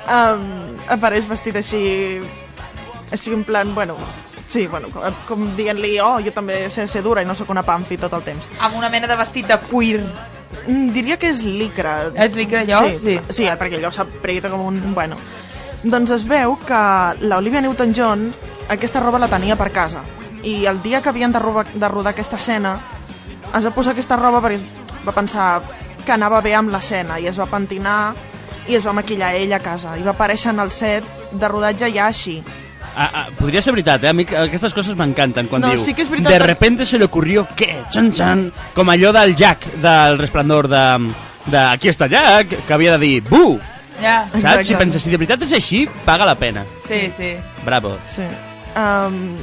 Um, 0.08 0.48
apareix 0.96 1.28
vestida 1.28 1.58
així... 1.60 2.20
Així 3.12 3.34
en 3.36 3.44
plan, 3.44 3.74
bueno... 3.74 3.96
Sí, 4.48 4.66
bueno, 4.66 4.88
com, 4.88 5.02
com 5.28 5.42
dient-li, 5.58 5.98
oh, 6.00 6.18
jo 6.24 6.32
també 6.32 6.62
sé 6.72 6.86
ser 6.88 7.02
dura 7.04 7.20
i 7.20 7.26
no 7.28 7.34
sóc 7.36 7.50
una 7.52 7.62
pamfi 7.62 7.98
tot 8.00 8.14
el 8.16 8.22
temps. 8.24 8.48
Amb 8.58 8.78
una 8.80 8.88
mena 8.88 9.06
de 9.10 9.16
vestit 9.20 9.46
de 9.46 9.58
cuir. 9.68 10.00
Mm, 10.66 10.88
Diria 10.94 11.18
que 11.20 11.28
és 11.28 11.42
licra. 11.44 11.98
És 12.14 12.34
licra, 12.34 12.62
allò? 12.64 12.80
Sí, 12.86 12.96
Sí. 13.02 13.18
sí. 13.28 13.42
sí 13.42 13.48
perquè 13.60 13.76
allò 13.76 13.90
s'apreta 13.92 14.48
com 14.48 14.64
un... 14.70 14.80
Bueno. 14.94 15.18
Doncs 15.84 16.10
es 16.16 16.24
veu 16.26 16.56
que 16.66 16.78
l'Olivia 17.20 17.60
Newton-John 17.60 18.24
aquesta 18.72 19.00
roba 19.04 19.20
la 19.20 19.28
tenia 19.28 19.54
per 19.56 19.68
casa. 19.70 20.00
I 20.42 20.64
el 20.66 20.80
dia 20.82 21.02
que 21.02 21.10
havien 21.12 21.32
de, 21.32 21.38
roba, 21.38 21.64
de 21.68 21.88
rodar 21.88 22.14
aquesta 22.14 22.36
escena 22.40 22.78
es 23.54 23.64
va 23.64 23.70
posar 23.74 23.92
aquesta 23.92 24.16
roba 24.16 24.40
perquè 24.44 24.58
va 25.06 25.12
pensar 25.12 25.60
que 26.04 26.12
anava 26.12 26.40
bé 26.44 26.54
amb 26.56 26.72
l'escena 26.72 27.18
i 27.20 27.26
es 27.28 27.36
va 27.38 27.46
pentinar 27.48 28.14
i 28.68 28.74
es 28.76 28.84
va 28.86 28.92
maquillar 28.96 29.34
ella 29.36 29.56
a 29.56 29.64
casa 29.64 29.94
i 29.98 30.02
va 30.04 30.12
aparèixer 30.16 30.50
en 30.52 30.60
el 30.64 30.70
set 30.72 31.04
de 31.32 31.48
rodatge 31.48 31.92
ja 31.94 32.06
així. 32.08 32.42
Ah, 32.98 33.10
ah, 33.14 33.26
podria 33.38 33.62
ser 33.62 33.70
veritat, 33.70 34.02
eh? 34.02 34.10
A 34.10 34.12
mi 34.16 34.24
aquestes 34.26 34.72
coses 34.74 34.96
m'encanten 34.98 35.46
quan 35.46 35.62
No, 35.62 35.68
diu 35.70 35.78
sí 35.78 35.92
que 35.94 36.02
és 36.02 36.10
veritat, 36.10 36.32
de 36.34 36.38
repente 36.42 36.86
se 36.88 36.98
le 36.98 37.06
ocurrió 37.06 37.44
que, 37.54 37.84
xan, 37.94 38.08
xan, 38.10 38.40
com 38.74 38.90
allò 38.90 39.12
del 39.14 39.36
Jack 39.38 39.68
del 39.78 40.18
Resplendor 40.18 40.66
de, 40.66 40.82
de 41.46 41.60
Aquí 41.60 41.92
està 41.92 42.08
Jack, 42.10 42.56
que 42.66 42.74
havia 42.74 42.96
de 42.96 43.04
dir 43.04 43.22
bu, 43.28 43.60
Ja. 44.02 44.26
saps? 44.42 44.66
Si 44.66 44.74
penses, 44.74 45.02
si 45.02 45.10
de 45.10 45.16
veritat 45.18 45.42
és 45.46 45.52
així, 45.54 45.84
paga 46.04 46.26
la 46.26 46.34
pena. 46.38 46.64
Sí, 46.88 47.12
sí. 47.16 47.36
Bravo. 47.64 47.96
Sí. 48.10 48.26
Um, 48.78 49.36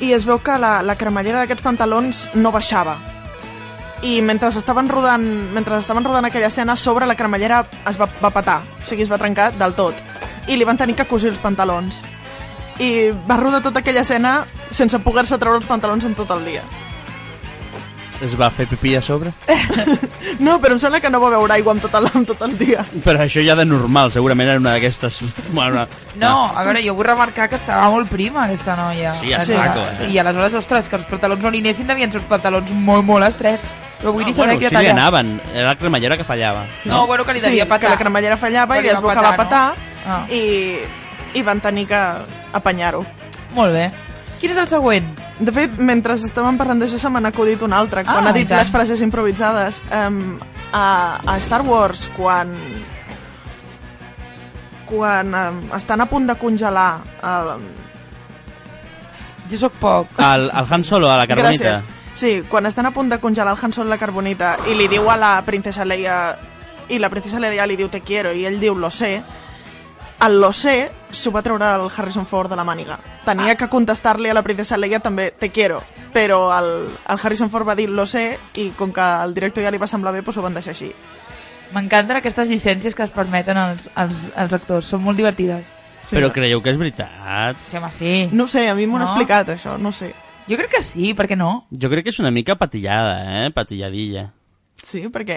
I 0.00 0.12
es 0.16 0.24
veu 0.26 0.40
que 0.42 0.56
la, 0.58 0.80
la 0.82 0.96
cremallera 0.96 1.44
d'aquests 1.44 1.62
pantalons 1.62 2.24
no 2.34 2.50
baixava. 2.52 2.96
I 4.02 4.16
mentre 4.24 4.48
estaven 4.50 4.88
rodant, 4.90 5.22
mentre 5.54 5.76
estaven 5.78 6.02
rodant 6.04 6.26
aquella 6.26 6.48
escena, 6.48 6.74
a 6.74 6.76
sobre 6.80 7.06
la 7.06 7.14
cremallera 7.14 7.66
es 7.88 8.00
va, 8.00 8.08
va 8.24 8.32
patar, 8.34 8.62
o 8.82 8.88
sigui, 8.88 9.04
es 9.04 9.12
va 9.12 9.20
trencar 9.20 9.52
del 9.60 9.76
tot. 9.78 9.94
I 10.48 10.56
li 10.56 10.64
van 10.66 10.80
tenir 10.80 10.96
que 10.98 11.06
cosir 11.06 11.30
els 11.30 11.38
pantalons. 11.38 12.00
I 12.80 13.10
va 13.28 13.36
rodar 13.36 13.60
tota 13.62 13.80
aquella 13.80 14.00
escena 14.00 14.46
sense 14.70 14.98
poder-se 15.04 15.36
treure 15.38 15.58
els 15.60 15.66
pantalons 15.68 16.04
en 16.08 16.14
tot 16.14 16.30
el 16.30 16.44
dia. 16.44 16.62
Es 18.22 18.36
va 18.38 18.48
fer 18.54 18.68
pipí 18.70 18.94
a 18.94 19.02
sobre? 19.02 19.32
No, 20.38 20.54
però 20.62 20.72
em 20.76 20.78
sembla 20.80 21.00
que 21.02 21.10
no 21.10 21.18
va 21.20 21.28
beure 21.34 21.52
aigua 21.56 21.72
amb 21.74 21.82
tot 21.82 21.94
el, 21.98 22.06
amb 22.06 22.26
tot 22.26 22.40
el 22.46 22.54
dia. 22.56 22.84
Però 23.04 23.18
això 23.20 23.42
ja 23.44 23.56
de 23.58 23.64
normal, 23.66 24.12
segurament 24.14 24.48
era 24.48 24.60
una 24.62 24.72
d'aquestes... 24.76 25.18
Bueno, 25.52 25.84
No, 26.18 26.30
a 26.56 26.62
veure, 26.64 26.80
jo 26.86 26.94
vull 26.94 27.04
remarcar 27.06 27.48
que 27.50 27.58
estava 27.58 27.90
molt 27.92 28.08
prima, 28.10 28.44
aquesta 28.46 28.76
noia. 28.78 29.12
Sí, 29.18 29.32
és 29.34 29.50
Eh, 29.50 29.58
maco, 29.58 29.82
eh? 30.00 30.08
I 30.14 30.18
aleshores, 30.22 30.54
ostres, 30.62 30.88
que 30.88 30.96
els 30.96 31.06
pantalons 31.10 31.42
no 31.42 31.50
li 31.52 31.60
anessin 31.60 31.86
devien 31.90 32.10
ser 32.14 32.22
uns 32.22 32.28
pantalons 32.30 32.70
molt, 32.72 33.04
molt 33.04 33.26
estrets. 33.28 33.66
Però 34.00 34.14
vull 34.14 34.22
no, 34.24 34.30
dir 34.30 34.34
saber 34.38 34.54
bueno, 34.56 34.60
que 34.62 34.70
sí 34.70 34.90
anaven, 34.94 35.34
era 35.52 35.66
la 35.68 35.76
cremallera 35.78 36.16
que 36.16 36.24
fallava. 36.24 36.64
No, 36.86 37.06
bueno, 37.06 37.24
que 37.26 37.34
li 37.34 37.40
Sí, 37.42 37.46
devia 37.50 37.64
que 37.66 37.74
patar. 37.74 37.90
la 37.90 37.98
cremallera 37.98 38.36
fallava 38.38 38.78
i 38.80 38.88
es 38.88 39.02
va 39.02 39.12
que 39.14 39.20
patar, 39.20 39.36
patar 39.36 39.66
no? 40.06 40.14
Ah. 40.14 40.22
i, 40.30 40.78
i 41.34 41.42
van 41.42 41.60
tenir 41.60 41.86
que 41.90 42.00
apanyar-ho. 42.52 43.04
Molt 43.56 43.72
bé. 43.74 43.90
Quin 44.40 44.50
és 44.50 44.58
el 44.58 44.68
següent? 44.68 45.06
De 45.42 45.52
fet, 45.54 45.76
mentre 45.78 46.14
estàvem 46.18 46.56
parlant 46.58 46.80
d'això 46.82 46.98
se 46.98 47.10
m'ha 47.10 47.22
acudit 47.28 47.62
un 47.62 47.72
altre. 47.72 48.04
Quan 48.04 48.26
Ah, 48.26 48.30
ha 48.30 48.36
i 48.36 48.42
dit 48.42 48.50
les 48.50 48.70
frases 48.70 49.00
improvisades, 49.00 49.82
um, 49.94 50.38
a, 50.72 51.20
a 51.26 51.36
Star 51.40 51.62
Wars, 51.62 52.08
quan 52.16 52.54
quan 54.92 55.32
um, 55.34 55.62
estan 55.76 56.00
a 56.00 56.06
punt 56.06 56.26
de 56.28 56.34
congelar 56.36 57.00
el... 57.24 57.52
Jo 59.50 59.58
sóc 59.58 59.72
poc. 59.80 60.18
El, 60.20 60.50
el 60.50 60.66
Han 60.70 60.84
Solo 60.84 61.10
a 61.10 61.16
la 61.16 61.26
carbonita. 61.26 61.78
Gràcies. 61.78 62.00
Sí, 62.14 62.42
quan 62.48 62.66
estan 62.68 62.86
a 62.86 62.92
punt 62.92 63.08
de 63.08 63.18
congelar 63.18 63.54
el 63.54 63.58
Han 63.62 63.72
Solo 63.72 63.88
i 63.88 63.94
la 63.94 63.98
carbonita 64.00 64.56
i 64.68 64.76
li 64.76 64.88
diu 64.88 65.08
a 65.10 65.16
la 65.16 65.32
princesa 65.46 65.84
Leia 65.88 66.36
i 66.92 66.98
la 67.00 67.08
princesa 67.08 67.40
Leia 67.40 67.66
li 67.66 67.76
diu 67.76 67.88
te 67.88 68.02
quiero 68.04 68.32
i 68.36 68.44
ell 68.44 68.60
diu 68.60 68.76
lo 68.76 68.90
sé 68.90 69.22
el 70.26 70.40
lo 70.40 70.52
sé 70.52 70.90
s'ho 71.10 71.32
va 71.32 71.42
treure 71.42 71.66
el 71.74 71.88
Harrison 71.96 72.26
Ford 72.26 72.50
de 72.50 72.56
la 72.56 72.64
màniga 72.64 72.98
tenia 73.24 73.56
que 73.56 73.68
contestar-li 73.68 74.30
a 74.30 74.34
la 74.34 74.42
princesa 74.42 74.76
Leia 74.78 75.00
també 75.00 75.30
te 75.32 75.50
quiero 75.50 75.82
però 76.12 76.44
el, 76.58 76.88
el 77.08 77.18
Harrison 77.22 77.50
Ford 77.50 77.68
va 77.68 77.74
dir 77.74 77.88
lo 77.90 78.06
sé 78.06 78.38
i 78.60 78.70
com 78.76 78.92
que 78.92 79.00
al 79.00 79.34
director 79.34 79.64
ja 79.64 79.70
li 79.70 79.78
va 79.82 79.86
semblar 79.90 80.12
bé 80.12 80.22
doncs 80.22 80.38
ho 80.38 80.42
van 80.42 80.54
deixar 80.54 80.72
així 80.76 80.92
M'encanten 81.72 82.18
aquestes 82.18 82.50
llicències 82.50 82.94
que 82.94 83.02
es 83.06 83.10
permeten 83.16 83.56
als, 83.56 83.86
als, 83.96 84.12
als 84.36 84.52
actors, 84.52 84.84
són 84.92 85.00
molt 85.00 85.16
divertides. 85.16 85.64
Sí. 86.04 86.18
Però 86.18 86.28
creieu 86.34 86.60
que 86.60 86.68
és 86.68 86.76
veritat? 86.76 87.56
Sí, 87.64 87.78
home, 87.78 87.88
sí. 87.96 88.10
No 88.36 88.44
sé, 88.46 88.66
a 88.68 88.74
mi 88.76 88.84
m'ho 88.86 88.98
han 88.98 89.06
No? 89.06 89.08
explicat, 89.08 89.48
això, 89.54 89.78
no 89.80 89.88
sé. 89.90 90.10
Jo 90.50 90.58
crec 90.58 90.68
que 90.74 90.82
sí, 90.84 91.14
per 91.14 91.24
què 91.30 91.38
no? 91.38 91.64
Jo 91.72 91.88
crec 91.88 92.04
que 92.04 92.12
és 92.12 92.18
una 92.20 92.30
mica 92.34 92.56
patillada, 92.60 93.46
eh? 93.46 93.50
Patilladilla. 93.56 94.26
Sí, 94.82 95.04
per 95.14 95.22
què? 95.24 95.36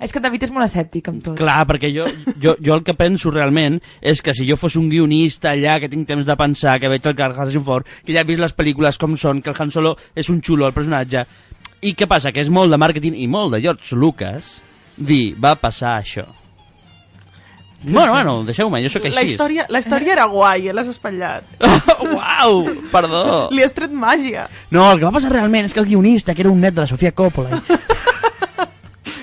És 0.00 0.12
que 0.14 0.20
David 0.22 0.46
és 0.46 0.52
molt 0.54 0.64
escèptic 0.66 1.08
amb 1.10 1.22
tot. 1.24 1.36
Clar, 1.38 1.58
perquè 1.68 1.90
jo, 1.92 2.06
jo, 2.40 2.54
jo 2.64 2.74
el 2.76 2.84
que 2.86 2.94
penso 2.98 3.30
realment 3.34 3.78
és 4.00 4.22
que 4.24 4.32
si 4.34 4.46
jo 4.48 4.56
fos 4.56 4.76
un 4.80 4.88
guionista 4.90 5.52
allà, 5.52 5.78
que 5.82 5.90
tinc 5.92 6.06
temps 6.08 6.26
de 6.26 6.36
pensar, 6.38 6.78
que 6.80 6.90
veig 6.90 7.06
el 7.06 7.22
Harrison 7.22 7.64
Ford, 7.66 7.86
que 8.04 8.14
ja 8.14 8.22
he 8.22 8.28
vist 8.28 8.40
les 8.42 8.54
pel·lícules 8.56 8.98
com 8.98 9.16
són, 9.16 9.42
que 9.42 9.50
el 9.52 9.58
Han 9.58 9.70
Solo 9.74 9.96
és 10.14 10.30
un 10.32 10.40
xulo, 10.42 10.66
el 10.66 10.76
personatge, 10.76 11.26
i 11.82 11.94
què 11.94 12.08
passa? 12.10 12.32
Que 12.32 12.42
és 12.42 12.50
molt 12.50 12.72
de 12.72 12.78
màrqueting 12.80 13.14
i 13.18 13.28
molt 13.30 13.54
de 13.54 13.62
George 13.62 13.96
Lucas 13.96 14.56
dir, 14.96 15.36
va 15.38 15.54
passar 15.54 15.98
això. 16.00 16.24
bueno, 17.82 18.10
bueno, 18.12 18.32
deixeu-me, 18.44 18.80
jo 18.82 18.90
sóc 18.90 19.04
La 19.04 19.20
així. 19.20 19.34
història, 19.36 19.66
la 19.68 19.78
història 19.78 20.12
era 20.16 20.24
guai, 20.26 20.68
eh? 20.68 20.72
l'has 20.74 20.88
espatllat. 20.90 21.44
Uau, 22.14 22.64
perdó. 22.90 23.48
Li 23.54 23.62
has 23.62 23.72
tret 23.76 23.92
màgia. 23.94 24.48
No, 24.70 24.88
el 24.90 24.98
que 24.98 25.06
va 25.06 25.12
passar 25.14 25.30
realment 25.30 25.68
és 25.68 25.72
que 25.76 25.80
el 25.84 25.86
guionista, 25.86 26.34
que 26.34 26.42
era 26.42 26.50
un 26.50 26.60
net 26.60 26.74
de 26.74 26.82
la 26.86 26.90
Sofia 26.90 27.12
Coppola... 27.12 27.62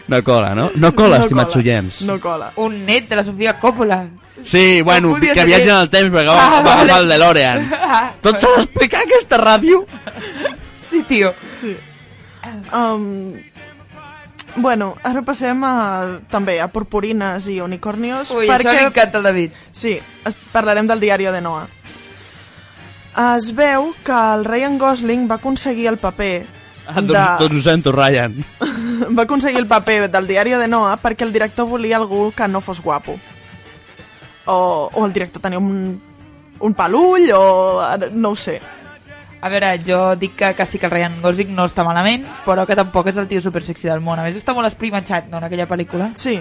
No 0.08 0.24
cola, 0.24 0.54
no? 0.54 0.70
No 0.76 0.94
cola, 0.94 1.18
No 1.18 1.24
estimats 1.26 1.54
cola, 1.54 1.64
oients. 1.64 2.02
No 2.06 2.20
cola. 2.22 2.52
Un 2.62 2.86
net 2.86 3.08
de 3.10 3.16
la 3.16 3.24
Sofia 3.24 3.56
Coppola. 3.60 4.08
Sí, 4.44 4.82
bueno, 4.84 5.10
podia 5.16 5.34
que 5.34 5.46
viatgen 5.46 5.74
al 5.74 5.90
temps 5.90 6.12
perquè 6.14 6.28
va, 6.30 6.36
Ah, 6.46 6.50
va 6.50 6.62
vale. 6.62 6.82
agafar 6.92 7.02
el 7.02 7.10
DeLorean. 7.10 7.70
Tot 8.22 8.40
s'ha 8.40 8.52
d'explicar 8.58 9.02
aquesta 9.06 9.40
ràdio? 9.42 9.86
Sí, 10.92 11.02
tio. 11.08 11.34
Sí. 11.58 11.76
Um, 12.72 13.34
bueno, 14.58 14.96
ara 15.04 15.24
passem 15.26 15.64
a, 15.66 16.20
també 16.30 16.60
a 16.62 16.68
purpurines 16.70 17.48
i 17.50 17.58
unicornios. 17.62 18.30
Ui, 18.32 18.46
això 18.48 18.72
li 18.76 18.84
encanta 18.86 19.18
al 19.18 19.24
David. 19.32 19.58
Sí, 19.72 19.98
es, 19.98 20.36
parlarem 20.54 20.86
del 20.88 21.00
diari 21.02 21.26
de 21.26 21.42
Noah. 21.42 21.66
Es 23.36 23.50
veu 23.56 23.94
que 24.04 24.12
el 24.36 24.46
Ryan 24.46 24.78
Gosling 24.78 25.26
va 25.32 25.36
aconseguir 25.40 25.88
el 25.88 25.98
paper 25.98 26.46
Ah, 26.88 27.02
doncs, 27.02 27.40
doncs 27.40 27.56
ho 27.60 27.62
sento, 27.62 27.92
Ryan. 27.92 28.36
va 29.18 29.24
aconseguir 29.24 29.60
el 29.60 29.68
paper 29.68 30.10
del 30.12 30.28
diari 30.28 30.52
de 30.52 30.68
Noah 30.68 30.98
perquè 31.02 31.24
el 31.26 31.34
director 31.34 31.68
volia 31.68 31.98
algú 31.98 32.32
que 32.36 32.48
no 32.48 32.62
fos 32.62 32.82
guapo. 32.82 33.18
O, 34.46 34.90
o 34.94 35.06
el 35.06 35.14
director 35.14 35.42
tenia 35.42 35.58
un, 35.60 36.00
un 36.60 36.74
pelull, 36.78 37.32
o 37.34 37.82
no 38.14 38.30
ho 38.30 38.36
sé. 38.36 38.60
A 39.42 39.50
veure, 39.50 39.72
jo 39.86 40.16
dic 40.18 40.36
que, 40.38 40.54
que 40.58 40.66
sí 40.66 40.80
que 40.80 40.86
el 40.88 40.92
Ryan 40.94 41.20
Gosling 41.22 41.52
no 41.54 41.66
està 41.70 41.84
malament, 41.86 42.24
però 42.46 42.64
que 42.66 42.78
tampoc 42.78 43.10
és 43.12 43.18
el 43.22 43.28
tio 43.30 43.42
supersexy 43.42 43.90
del 43.90 44.02
món. 44.02 44.18
A 44.22 44.24
més, 44.26 44.38
està 44.38 44.54
molt 44.58 44.70
esprimatxat, 44.70 45.28
no, 45.30 45.38
en 45.42 45.46
aquella 45.50 45.68
pel·lícula? 45.70 46.12
Sí. 46.18 46.40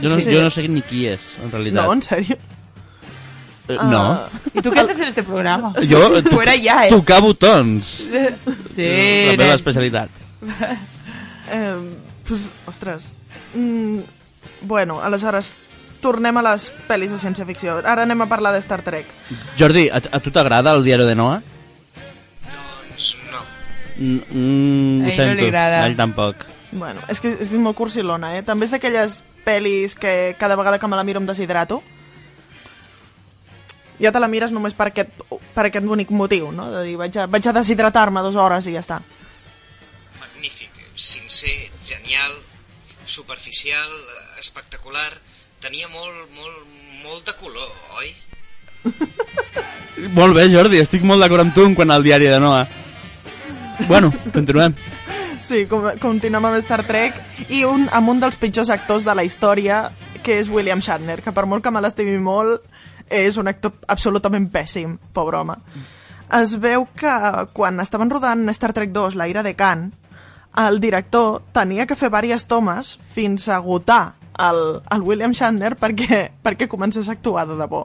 Jo 0.00 0.08
no, 0.08 0.18
Sí. 0.18 0.32
jo 0.32 0.40
no 0.42 0.50
sé 0.50 0.66
ni 0.68 0.80
qui 0.82 1.06
és, 1.08 1.20
en 1.44 1.52
realitat. 1.52 1.84
No, 1.84 1.92
en 1.92 2.02
sèrio? 2.02 2.36
Eh, 3.68 3.76
no. 3.84 4.18
¿Y 4.52 4.60
tú 4.60 4.70
qué 4.72 4.80
haces 4.80 4.98
en 5.00 5.08
este 5.08 5.22
programa? 5.22 5.72
Jo 5.88 6.10
Fuera 6.30 6.56
ya, 6.56 6.86
eh. 6.86 6.90
tocar 6.90 7.20
botons. 7.22 8.02
Sí, 8.74 8.86
La 9.28 9.36
meva 9.36 9.54
especialitat. 9.58 10.10
Eh, 11.52 11.74
pues, 12.26 12.50
ostres. 12.66 13.12
Mm, 13.54 13.98
bueno, 14.62 15.02
aleshores, 15.04 15.62
tornem 16.00 16.38
a 16.38 16.42
les 16.46 16.68
pel·lis 16.88 17.10
de 17.12 17.18
ciència-ficció. 17.20 17.74
Ara 17.84 18.06
anem 18.06 18.22
a 18.24 18.28
parlar 18.30 18.54
de 18.54 18.60
Star 18.64 18.80
Trek. 18.86 19.10
Jordi, 19.58 19.88
a, 19.92 20.00
a 20.00 20.20
tu 20.22 20.30
t'agrada 20.32 20.72
el 20.72 20.84
diari 20.86 21.04
de 21.04 21.16
Noah? 21.18 21.42
Doncs 22.46 23.10
no. 23.30 23.42
Mm, 23.98 24.22
mm, 24.30 25.04
A 25.04 25.12
ell 25.12 25.28
no 25.28 25.34
li 25.42 25.46
agrada. 25.50 25.82
a 25.82 25.86
ell 25.90 25.98
tampoc. 25.98 26.46
Bueno, 26.72 27.02
és 27.12 27.20
que 27.20 27.34
és 27.42 27.52
molt 27.60 27.76
cursilona, 27.76 28.32
eh? 28.38 28.42
També 28.46 28.64
és 28.64 28.72
d'aquelles 28.72 29.18
pel·lis 29.44 29.98
que 29.98 30.34
cada 30.40 30.56
vegada 30.56 30.78
que 30.80 30.88
me 30.88 30.96
la 30.96 31.04
miro 31.04 31.20
em 31.20 31.26
deshidrato. 31.28 31.82
Ja 34.00 34.12
te 34.12 34.20
la 34.22 34.28
mires 34.28 34.52
només 34.54 34.74
per 34.74 34.88
aquest, 34.90 35.12
per 35.54 35.66
aquest 35.66 35.86
únic 35.86 36.10
motiu, 36.10 36.50
no? 36.54 36.70
De 36.72 36.84
dir, 36.86 36.96
vaig 37.00 37.18
a, 37.18 37.26
vaig 37.30 37.46
a 37.46 37.56
deshidratar-me 37.58 38.22
dues 38.24 38.38
hores 38.40 38.66
i 38.66 38.76
ja 38.76 38.82
està. 38.82 39.00
Magnífic, 40.20 40.80
sincer, 40.96 41.70
genial, 41.86 42.34
superficial, 43.06 43.92
espectacular. 44.40 45.10
Tenia 45.62 45.90
molt, 45.92 46.26
molt, 46.38 46.64
molt 47.04 47.28
de 47.28 47.36
color, 47.38 47.70
oi? 48.00 48.14
Molt 50.16 50.34
bé, 50.34 50.48
Jordi, 50.50 50.80
estic 50.82 51.04
molt 51.06 51.22
d'acord 51.22 51.44
amb 51.44 51.52
tu 51.54 51.62
en 51.68 51.76
quant 51.78 51.92
al 51.94 52.02
diari 52.02 52.26
de 52.26 52.40
Noah. 52.42 52.64
Bueno, 53.86 54.10
continuem. 54.34 54.74
Sí, 55.42 55.64
com, 55.70 55.84
continuem 56.02 56.48
amb 56.48 56.58
Star 56.62 56.80
Trek 56.86 57.16
i 57.50 57.62
un, 57.66 57.88
amb 57.94 58.10
un 58.10 58.22
dels 58.22 58.38
pitjors 58.40 58.70
actors 58.74 59.06
de 59.06 59.14
la 59.14 59.24
història, 59.26 59.84
que 60.22 60.38
és 60.38 60.50
William 60.50 60.82
Shatner, 60.82 61.20
que 61.22 61.34
per 61.34 61.46
molt 61.50 61.64
que 61.64 61.72
me 61.74 61.82
l'estimi 61.82 62.14
molt, 62.22 62.62
és 63.12 63.38
un 63.40 63.50
actor 63.50 63.74
absolutament 63.92 64.48
pèssim, 64.52 64.96
pobre 65.12 65.40
home. 65.42 65.58
Es 66.32 66.56
veu 66.56 66.86
que 66.96 67.12
quan 67.52 67.80
estaven 67.84 68.10
rodant 68.10 68.48
Star 68.56 68.72
Trek 68.72 68.92
2, 68.94 69.18
la 69.20 69.28
ira 69.28 69.42
de 69.44 69.52
Khan, 69.54 69.90
el 70.62 70.80
director 70.80 71.42
tenia 71.52 71.86
que 71.86 71.96
fer 71.96 72.10
diverses 72.12 72.46
tomes 72.48 72.96
fins 73.14 73.48
a 73.48 73.56
agotar 73.56 74.14
el, 74.38 74.80
el 74.92 75.02
William 75.04 75.32
Shatner 75.36 75.74
perquè, 75.80 76.22
perquè 76.44 76.68
comencés 76.68 77.08
a 77.08 77.16
actuar 77.16 77.46
de 77.48 77.58
debò. 77.60 77.84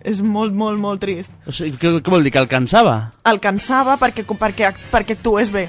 És 0.00 0.22
molt, 0.24 0.54
molt, 0.56 0.80
molt 0.80 1.00
trist. 1.02 1.32
O 1.44 1.52
sigui, 1.52 1.76
què, 1.76 1.92
què 2.00 2.12
vol 2.12 2.24
dir, 2.24 2.32
que 2.32 2.40
el 2.40 2.48
cansava? 2.48 2.96
El 3.28 3.40
cansava 3.40 3.98
perquè, 4.00 4.24
perquè, 4.24 4.72
perquè 4.92 5.16
actués 5.18 5.52
bé. 5.52 5.66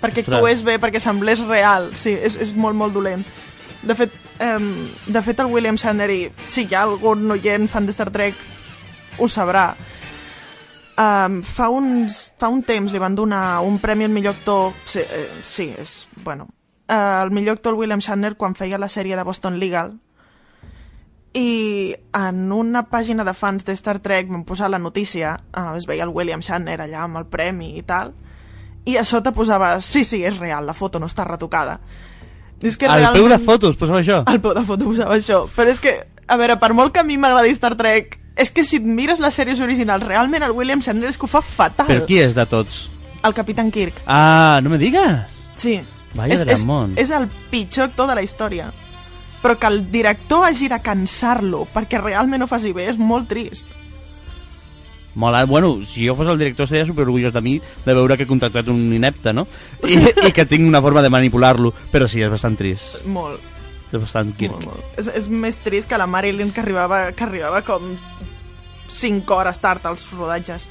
Perquè 0.00 0.24
Ostres. 0.24 0.36
actués 0.36 0.64
bé, 0.64 0.76
perquè 0.80 1.00
semblés 1.00 1.40
real. 1.48 1.90
Sí, 1.96 2.12
és, 2.12 2.36
és 2.40 2.52
molt, 2.56 2.76
molt 2.76 2.92
dolent. 2.96 3.24
De 3.82 3.96
fet, 3.96 4.12
eh, 4.38 4.58
de 5.06 5.22
fet 5.22 5.40
el 5.40 5.52
William 5.52 5.78
Shatner, 5.80 6.10
i 6.10 6.20
si 6.48 6.66
hi 6.66 6.74
ha 6.74 6.84
algun 6.84 7.30
oient 7.32 7.68
fan 7.68 7.86
de 7.88 7.94
Star 7.96 8.10
Trek, 8.12 8.36
ho 9.18 9.28
sabrà. 9.28 9.70
Um, 11.00 11.40
fa, 11.46 11.70
uns, 11.72 12.26
fa 12.36 12.50
un 12.52 12.60
temps 12.66 12.92
li 12.92 13.00
van 13.00 13.14
donar 13.16 13.62
un 13.64 13.78
premi 13.80 14.04
al 14.04 14.12
millor 14.12 14.36
actor... 14.36 14.74
Sí, 14.84 15.00
eh, 15.00 15.28
sí 15.46 15.70
és... 15.72 16.02
Bueno, 16.24 16.50
uh, 16.90 17.22
el 17.22 17.32
millor 17.32 17.56
actor 17.56 17.78
William 17.78 18.02
Shatner 18.04 18.34
quan 18.36 18.54
feia 18.58 18.78
la 18.78 18.90
sèrie 18.92 19.16
de 19.16 19.24
Boston 19.24 19.56
Legal, 19.62 19.94
i 21.32 21.94
en 22.16 22.50
una 22.52 22.82
pàgina 22.90 23.24
de 23.24 23.34
fans 23.38 23.64
de 23.64 23.74
Star 23.78 24.00
Trek 24.02 24.28
van 24.30 24.44
posar 24.44 24.70
la 24.70 24.80
notícia, 24.82 25.36
eh, 25.54 25.76
es 25.76 25.86
veia 25.86 26.04
el 26.04 26.14
William 26.14 26.42
Shatner 26.42 26.80
allà 26.80 27.04
amb 27.04 27.20
el 27.20 27.26
premi 27.30 27.76
i 27.78 27.82
tal, 27.86 28.12
i 28.84 28.96
a 28.96 29.04
sota 29.04 29.32
posava, 29.32 29.76
sí, 29.80 30.02
sí, 30.04 30.24
és 30.24 30.40
real, 30.40 30.66
la 30.66 30.74
foto 30.74 30.98
no 30.98 31.06
està 31.06 31.24
retocada. 31.24 31.78
És 32.62 32.76
que 32.76 32.86
Al 32.86 33.12
peu 33.14 33.28
de 33.30 33.38
fotos 33.40 33.76
posava 33.80 34.02
això? 34.02 34.22
Al 34.28 34.40
peu 34.40 34.54
de 34.56 34.64
foto 34.68 34.90
posava 34.90 35.16
això. 35.16 35.46
Però 35.56 35.72
és 35.72 35.80
que, 35.80 35.94
a 36.28 36.36
veure, 36.36 36.58
per 36.60 36.72
molt 36.76 36.92
que 36.92 37.00
a 37.00 37.06
mi 37.06 37.16
m'agradi 37.16 37.54
Star 37.56 37.72
Trek, 37.78 38.18
és 38.36 38.52
que 38.52 38.64
si 38.64 38.80
et 38.80 38.84
mires 38.86 39.20
les 39.20 39.36
sèries 39.36 39.60
originals, 39.64 40.04
realment 40.06 40.44
el 40.44 40.52
William 40.56 40.82
Shatner 40.84 41.08
és 41.08 41.18
que 41.18 41.26
ho 41.28 41.30
fa 41.30 41.42
fatal. 41.44 41.88
Però 41.88 42.04
qui 42.08 42.20
és 42.20 42.36
de 42.36 42.44
tots? 42.48 42.88
El 43.24 43.34
Capitán 43.36 43.70
Kirk. 43.72 44.02
Ah, 44.06 44.60
no 44.62 44.70
me 44.72 44.78
digues. 44.80 45.40
Sí. 45.60 45.80
Vaya 46.14 46.34
és, 46.34 46.44
és, 46.48 46.64
és 46.98 47.10
el 47.14 47.28
pitjor 47.50 47.90
actor 47.90 48.08
de 48.10 48.16
la 48.18 48.24
història. 48.24 48.70
Però 49.40 49.56
que 49.56 49.68
el 49.68 49.82
director 49.92 50.44
hagi 50.48 50.68
de 50.68 50.80
cansar-lo 50.84 51.66
perquè 51.72 52.00
realment 52.00 52.44
ho 52.44 52.48
faci 52.50 52.74
bé 52.76 52.90
és 52.90 52.98
molt 53.00 53.28
trist. 53.30 53.68
Mola, 55.14 55.44
bueno, 55.44 55.80
si 55.90 56.06
jo 56.06 56.14
fos 56.14 56.28
el 56.28 56.38
director 56.38 56.68
seria 56.68 56.86
super 56.86 57.02
orgullós 57.02 57.32
de 57.34 57.40
mi 57.42 57.56
de 57.58 57.94
veure 57.94 58.16
que 58.16 58.24
he 58.24 58.30
contractat 58.30 58.68
un 58.70 58.92
inepte, 58.94 59.32
no? 59.34 59.46
I, 59.82 59.98
i 60.28 60.30
que 60.34 60.46
tinc 60.46 60.68
una 60.68 60.82
forma 60.82 61.02
de 61.02 61.10
manipular-lo, 61.10 61.72
però 61.90 62.06
sí, 62.08 62.22
és 62.22 62.30
bastant 62.30 62.58
trist. 62.58 63.00
Molt. 63.10 63.42
És 63.90 63.98
bastant 63.98 64.30
Kirk. 64.38 64.54
Molt, 64.54 64.68
molt. 64.70 65.00
És, 65.02 65.10
és 65.18 65.26
més 65.32 65.58
trist 65.64 65.90
que 65.90 65.98
la 65.98 66.06
Marilyn 66.06 66.54
que 66.54 66.62
arribava, 66.62 67.08
que 67.16 67.26
arribava 67.26 67.64
com 67.66 67.90
5 68.90 69.34
hores 69.34 69.58
tard 69.62 69.90
als 69.90 70.06
rodatges. 70.14 70.68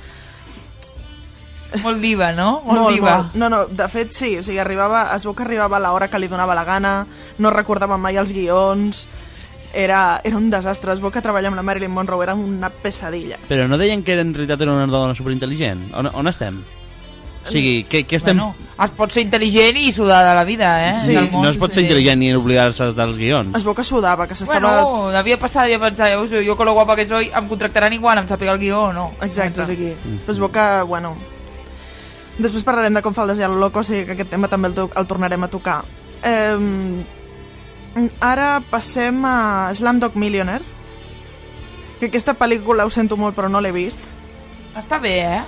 Molt 1.84 2.02
diva, 2.02 2.32
no? 2.34 2.62
Molt, 2.66 2.96
diva. 2.96 3.16
Molt. 3.18 3.36
No, 3.38 3.50
no, 3.52 3.64
de 3.68 3.88
fet 3.92 4.16
sí, 4.16 4.32
o 4.40 4.44
sigui, 4.46 4.58
arribava, 4.62 5.04
es 5.14 5.26
veu 5.28 5.36
que 5.38 5.46
arribava 5.46 5.78
a 5.78 5.84
l'hora 5.84 6.08
que 6.10 6.20
li 6.22 6.32
donava 6.32 6.56
la 6.58 6.66
gana, 6.66 6.94
no 7.38 7.52
recordava 7.54 8.00
mai 8.02 8.18
els 8.18 8.34
guions, 8.34 9.04
era, 9.74 10.22
era 10.24 10.38
un 10.38 10.50
desastre, 10.50 10.94
es 10.94 11.02
veu 11.02 11.12
que 11.14 11.22
treballar 11.22 11.52
amb 11.52 11.60
la 11.60 11.66
Marilyn 11.66 11.94
Monroe 11.94 12.26
era 12.26 12.36
una 12.36 12.70
pesadilla. 12.70 13.38
Però 13.50 13.68
no 13.70 13.78
deien 13.78 14.04
que 14.04 14.18
en 14.20 14.34
realitat 14.34 14.66
era 14.66 14.76
una 14.76 14.90
dona 14.90 15.16
superintel·ligent? 15.18 15.90
On, 15.98 16.10
on 16.14 16.32
estem? 16.32 16.62
O 17.40 17.52
sigui, 17.54 17.86
què, 17.90 18.04
què 18.06 18.18
estem... 18.20 18.38
Bueno, 18.38 18.68
es 18.84 18.92
pot 18.98 19.14
ser 19.16 19.24
intel·ligent 19.24 19.80
i 19.80 19.94
sudar 19.96 20.20
de 20.28 20.34
la 20.38 20.44
vida, 20.46 20.70
eh? 20.90 20.94
Sí, 21.02 21.16
món. 21.16 21.46
no 21.46 21.50
es 21.50 21.58
pot 21.62 21.74
ser 21.74 21.86
intel·ligent 21.86 22.20
ni 22.22 22.30
oblidar-se 22.36 22.92
dels 22.98 23.18
guions. 23.18 23.56
Es 23.58 23.66
veu 23.66 23.74
que 23.78 23.86
sudava, 23.88 24.28
que 24.30 24.38
s'estava... 24.38 24.74
Bueno, 24.84 25.10
devia 25.16 25.40
passar, 25.42 25.66
devia 25.66 25.80
pensar, 25.82 26.12
jo, 26.14 26.44
jo 26.46 26.58
con 26.60 26.70
lo 26.70 26.76
guapa 26.78 26.98
que 27.00 27.08
soy, 27.10 27.32
em 27.34 27.50
contractaran 27.50 27.96
igual, 27.96 28.22
em 28.22 28.30
sàpiga 28.30 28.54
el 28.54 28.62
guió 28.62 28.90
o 28.90 28.94
no. 28.94 29.08
Exacte. 29.22 29.64
Entonces, 29.64 29.78
aquí. 29.78 30.18
Però 30.26 30.36
es 30.36 30.42
veu 30.44 30.52
que, 30.54 30.68
bueno... 30.90 31.16
Després 32.40 32.64
parlarem 32.64 32.96
de 32.96 33.02
com 33.04 33.16
fa 33.16 33.26
el 33.26 33.34
Desert 33.34 33.58
Loco, 33.60 33.82
o 33.82 33.88
sigui 33.88 34.06
que 34.08 34.16
aquest 34.16 34.30
tema 34.32 34.48
també 34.48 34.70
el, 34.70 34.76
to 34.78 34.86
el 34.96 35.08
tornarem 35.10 35.44
a 35.44 35.50
tocar. 35.52 35.82
Eh, 36.24 36.56
ara 38.22 38.62
passem 38.70 39.24
a 39.26 39.70
Slamdog 39.76 40.16
Millionaire, 40.16 40.64
que 42.00 42.08
aquesta 42.08 42.34
pel·lícula 42.38 42.86
ho 42.88 42.90
sento 42.94 43.18
molt 43.18 43.36
però 43.36 43.50
no 43.52 43.60
l'he 43.62 43.72
vist. 43.76 44.00
Està 44.78 45.00
bé, 45.04 45.16
eh? 45.26 45.42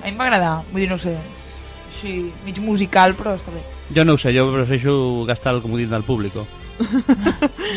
A 0.00 0.04
mi 0.06 0.12
em 0.12 0.18
va 0.20 0.24
agradar, 0.28 0.54
vull 0.70 0.80
dir, 0.84 0.88
no 0.88 0.96
ho 0.96 1.02
sé, 1.02 1.12
és 1.16 1.42
així, 1.90 2.12
mig 2.44 2.58
musical, 2.60 3.14
però 3.16 3.34
està 3.36 3.50
bé. 3.52 3.62
Jo 3.94 4.04
no 4.04 4.14
ho 4.14 4.18
sé, 4.20 4.32
jo 4.36 4.48
prefereixo 4.52 5.24
gastar 5.28 5.54
el 5.56 5.62
comodín 5.62 5.90
del 5.90 6.02
público. 6.04 6.46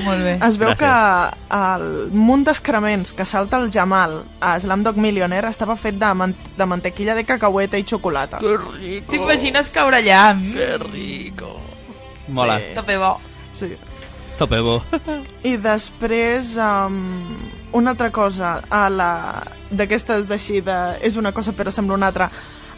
Molt 0.05 0.19
bé. 0.25 0.33
Es 0.43 0.57
veu 0.59 0.73
Gràcies. 0.73 0.79
que 0.81 1.55
el 1.55 2.09
munt 2.11 2.43
d'excrements 2.47 3.13
que 3.15 3.23
salta 3.25 3.57
el 3.61 3.69
Jamal 3.71 4.17
a 4.43 4.57
Slamdog 4.59 4.97
Millionaire 4.99 5.47
estava 5.47 5.77
fet 5.79 5.95
de, 5.95 6.09
man 6.13 6.35
de 6.57 6.65
mantequilla 6.67 7.15
de 7.15 7.23
cacaueta 7.23 7.79
i 7.79 7.85
xocolata. 7.87 8.41
Que 8.43 8.57
rico. 8.57 9.11
T'imagines 9.13 9.71
caure 9.71 10.01
allà? 10.01 10.33
Mm, 10.33 10.51
Que 10.53 10.77
rico. 10.83 11.53
Mola. 12.27 12.59
Sí. 12.59 12.73
Tope 12.75 12.97
bo. 12.99 13.13
Sí. 13.53 13.73
Tope 14.39 14.61
bo. 14.63 14.77
I 15.43 15.57
després, 15.59 16.53
um, 16.55 17.35
una 17.75 17.91
altra 17.91 18.09
cosa, 18.11 18.61
a 18.69 18.87
la 18.89 19.11
d'aquestes 19.69 20.29
d'així, 20.29 20.61
de, 20.65 20.77
és 21.05 21.19
una 21.19 21.33
cosa 21.35 21.53
però 21.53 21.73
sembla 21.75 21.97
una 21.97 22.07
altra. 22.07 22.29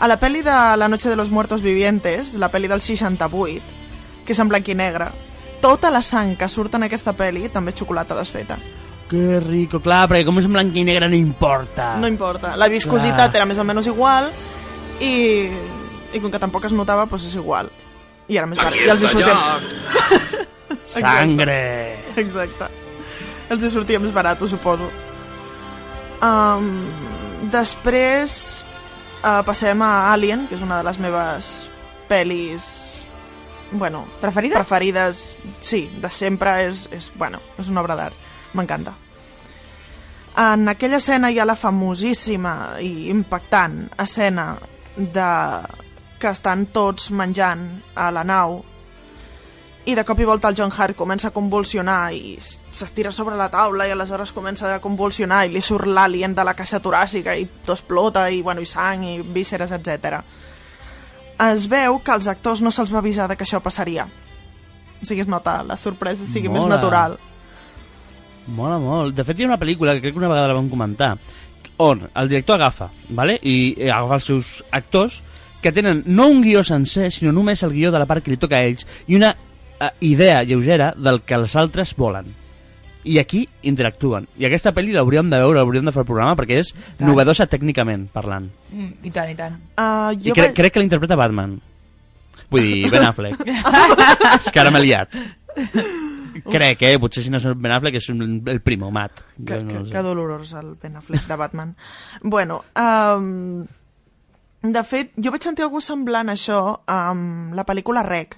A 0.02 0.08
la 0.10 0.18
pel·li 0.18 0.42
de 0.42 0.56
La 0.78 0.88
noche 0.90 1.10
de 1.10 1.16
los 1.16 1.30
muertos 1.30 1.62
vivientes, 1.62 2.34
la 2.34 2.50
pel·li 2.50 2.68
del 2.68 2.82
68, 2.82 3.62
que 4.26 4.34
és 4.34 4.40
en 4.42 4.50
blanc 4.50 4.68
i 4.68 4.76
negre, 4.76 5.12
tota 5.62 5.92
la 5.94 6.02
sang 6.02 6.34
que 6.36 6.50
surt 6.50 6.74
en 6.76 6.88
aquesta 6.88 7.14
pel·li 7.14 7.52
també 7.54 7.76
és 7.76 7.78
xocolata 7.78 8.18
desfeta. 8.18 8.58
Que 9.12 9.40
rico. 9.44 9.82
Clar, 9.84 10.08
perquè 10.10 10.26
com 10.26 10.40
és 10.40 10.48
en 10.48 10.56
blanc 10.56 10.76
i 10.76 10.86
negre 10.88 11.10
no 11.12 11.20
importa. 11.20 11.94
No 12.02 12.10
importa. 12.10 12.56
La 12.58 12.72
viscositat 12.72 13.30
Clar. 13.30 13.42
era 13.44 13.46
més 13.46 13.60
o 13.62 13.66
menys 13.68 13.92
igual 13.92 14.32
i, 15.04 15.14
i 16.16 16.22
com 16.24 16.32
que 16.32 16.42
tampoc 16.42 16.66
es 16.66 16.74
notava, 16.74 17.06
doncs 17.06 17.28
és 17.30 17.38
igual. 17.38 17.70
I 18.32 18.40
era 18.40 18.48
més 18.50 18.58
barat. 18.58 18.82
I 18.82 18.90
els 18.96 19.04
hi 19.04 19.12
sortia... 19.12 20.48
Sangre. 20.86 21.60
Exacte. 22.22 22.70
Els 23.52 23.64
hi 23.64 23.72
sortia 23.74 24.00
més 24.00 24.14
barat, 24.16 24.42
ho 24.42 24.48
suposo. 24.48 24.88
Um, 26.22 26.70
després 27.52 28.36
uh, 29.24 29.42
passem 29.48 29.82
a 29.82 29.92
Alien, 30.12 30.46
que 30.48 30.56
és 30.56 30.64
una 30.64 30.80
de 30.80 30.88
les 30.88 31.02
meves 31.02 31.52
pel·lis 32.12 32.70
bueno, 33.72 34.06
Preferides? 34.20 34.58
preferides 34.58 35.22
sí, 35.64 35.86
de 36.02 36.10
sempre 36.12 36.68
és, 36.68 36.88
és, 36.92 37.12
bueno, 37.16 37.40
és 37.58 37.70
una 37.72 37.82
obra 37.82 37.96
d'art 37.96 38.30
m'encanta 38.54 38.94
en 40.38 40.68
aquella 40.72 41.00
escena 41.00 41.32
hi 41.32 41.40
ha 41.40 41.48
la 41.48 41.58
famosíssima 41.60 42.78
i 42.84 43.10
impactant 43.12 43.86
escena 44.00 44.54
de 44.96 45.30
que 46.20 46.32
estan 46.32 46.68
tots 46.72 47.10
menjant 47.12 47.66
a 47.96 48.12
la 48.16 48.24
nau 48.28 48.62
i 49.86 49.96
de 49.98 50.04
cop 50.06 50.20
i 50.22 50.26
volta 50.26 50.50
el 50.52 50.56
John 50.56 50.70
Hart 50.70 50.96
comença 50.96 51.30
a 51.30 51.34
convulsionar 51.34 52.14
i 52.14 52.36
s'estira 52.40 53.12
sobre 53.12 53.36
la 53.38 53.50
taula 53.50 53.88
i 53.88 53.94
aleshores 53.96 54.32
comença 54.32 54.70
a 54.76 54.82
convulsionar 54.82 55.46
i 55.48 55.56
li 55.56 55.62
surt 55.62 55.90
l'alien 55.90 56.36
de 56.38 56.46
la 56.46 56.54
caixa 56.54 56.80
toràcica 56.80 57.34
i 57.34 57.48
tot 57.66 57.80
explota 57.80 58.28
i, 58.30 58.44
bueno, 58.46 58.62
i 58.62 58.70
sang 58.70 59.04
i 59.08 59.16
vísceres, 59.22 59.74
etc. 59.74 60.22
Es 61.50 61.66
veu 61.68 61.98
que 62.06 62.14
als 62.14 62.30
actors 62.30 62.62
no 62.62 62.70
se'ls 62.70 62.94
va 62.94 63.02
avisar 63.02 63.28
de 63.28 63.36
que 63.36 63.48
això 63.48 63.62
passaria. 63.62 64.06
O 65.02 65.06
sigui, 65.06 65.26
es 65.26 65.28
nota 65.28 65.64
la 65.66 65.78
sorpresa, 65.78 66.30
sigui 66.30 66.50
més 66.50 66.62
Mola. 66.62 66.76
natural. 66.76 67.18
Mola 68.48 68.78
molt. 68.78 69.16
De 69.18 69.26
fet, 69.26 69.40
hi 69.40 69.48
ha 69.48 69.50
una 69.50 69.60
pel·lícula 69.62 69.96
que 69.96 70.06
crec 70.06 70.14
que 70.14 70.22
una 70.22 70.30
vegada 70.30 70.54
la 70.54 70.60
vam 70.60 70.70
comentar, 70.70 71.16
on 71.82 72.06
el 72.06 72.30
director 72.30 72.60
agafa, 72.62 72.92
vale? 73.10 73.40
i 73.42 73.74
eh, 73.80 73.90
agafa 73.90 74.20
els 74.20 74.30
seus 74.30 74.56
actors, 74.70 75.24
que 75.62 75.72
tenen 75.74 76.04
no 76.06 76.28
un 76.28 76.42
guió 76.46 76.64
sencer, 76.64 77.12
sinó 77.14 77.34
només 77.34 77.64
el 77.64 77.74
guió 77.74 77.92
de 77.92 78.02
la 78.02 78.06
part 78.10 78.24
que 78.24 78.34
li 78.34 78.38
toca 78.38 78.60
a 78.60 78.66
ells, 78.66 78.86
i 79.08 79.18
una 79.18 79.34
idea 80.00 80.44
lleugera 80.44 80.94
del 80.98 81.22
que 81.24 81.34
els 81.36 81.56
altres 81.56 81.96
volen. 81.96 82.36
I 83.04 83.18
aquí 83.18 83.48
interactuen. 83.66 84.28
I 84.38 84.46
aquesta 84.46 84.74
pel·li 84.76 84.94
l'hauríem 84.94 85.30
de 85.32 85.40
veure, 85.42 85.58
l'hauríem 85.58 85.88
de 85.88 85.92
fer 85.96 86.04
el 86.04 86.10
programa, 86.10 86.36
perquè 86.38 86.60
és 86.62 86.70
Tant. 86.74 87.08
novedosa 87.10 87.48
tècnicament, 87.50 88.08
parlant. 88.14 88.52
Mm, 88.70 88.92
I 89.10 89.12
tant, 89.16 89.32
i 89.32 89.36
tant. 89.40 89.56
Uh, 89.74 90.14
I 90.22 90.36
cre 90.38 90.52
crec 90.54 90.74
que 90.76 90.84
l'interpreta 90.84 91.18
Batman. 91.18 91.56
Vull 92.52 92.62
dir, 92.68 92.90
Ben 92.92 93.06
Affleck. 93.08 93.42
és 93.48 94.52
que 94.52 94.60
ara 94.62 94.70
m'he 94.76 94.84
liat. 94.84 95.16
Crec, 96.52 96.82
eh? 96.88 96.98
Potser 97.02 97.24
si 97.26 97.32
no 97.34 97.40
és 97.42 97.46
Ben 97.58 97.74
Affleck 97.74 97.98
és 98.00 98.08
un, 98.14 98.22
el 98.48 98.62
primo, 98.62 98.92
Matt. 98.92 99.24
Que, 99.40 99.58
Jo 99.58 99.64
no 99.64 99.68
que, 99.72 99.84
sé. 99.86 99.92
que 99.96 100.04
dolorós 100.06 100.54
el 100.60 100.76
Ben 100.82 100.96
Affleck 101.00 101.26
de 101.28 101.36
Batman. 101.40 101.76
bueno, 102.22 102.62
um, 102.76 103.66
de 104.62 104.84
fet, 104.86 105.12
jo 105.18 105.32
vaig 105.34 105.42
sentir 105.44 105.66
algú 105.66 105.82
semblant 105.82 106.30
a 106.30 106.36
això 106.38 106.60
amb 106.86 107.56
la 107.58 107.66
pel·lícula 107.66 108.04
Rec. 108.06 108.38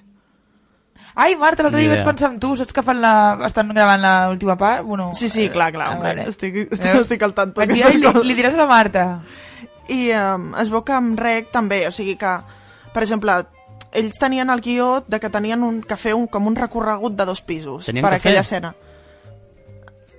Ai, 1.14 1.36
Marta, 1.38 1.62
l'altre 1.62 1.78
dia 1.80 1.92
vaig 1.92 2.02
pensar 2.08 2.32
en 2.32 2.40
tu, 2.42 2.56
saps 2.58 2.72
que 2.74 2.82
fan 2.82 2.98
la... 3.00 3.12
estan 3.46 3.68
gravant 3.70 4.02
l'última 4.02 4.56
part? 4.58 4.82
Bueno, 4.84 5.12
Sí, 5.14 5.28
sí, 5.30 5.48
clar, 5.48 5.70
clar, 5.72 5.86
ah, 5.86 5.94
hombre, 5.94 6.08
vale. 6.10 6.24
estic, 6.30 6.56
estic, 6.72 6.94
estic 7.04 7.22
al 7.22 7.34
tanto 7.36 7.62
li, 7.62 7.82
coses. 7.82 8.18
li 8.26 8.34
diràs 8.34 8.54
a 8.58 8.62
la 8.64 8.66
Marta. 8.66 9.04
I 9.94 10.08
um, 10.18 10.48
es 10.58 10.70
veu 10.74 10.82
que 10.82 10.96
amb 10.96 11.18
Rec 11.20 11.52
també, 11.54 11.84
o 11.86 11.92
sigui 11.94 12.16
que, 12.18 12.32
per 12.94 13.04
exemple, 13.06 13.36
ells 13.94 14.18
tenien 14.18 14.50
el 14.50 14.60
guió 14.64 15.04
de 15.06 15.20
que 15.22 15.30
tenien 15.30 15.62
un, 15.62 15.82
que 15.86 15.94
fer 16.00 16.16
un, 16.18 16.26
com 16.26 16.48
un 16.50 16.56
recorregut 16.58 17.14
de 17.14 17.26
dos 17.28 17.42
pisos 17.46 17.86
Tenien 17.86 18.02
per 18.02 18.16
que 18.16 18.22
aquella 18.24 18.42
fer? 18.42 18.48
escena. 18.48 18.74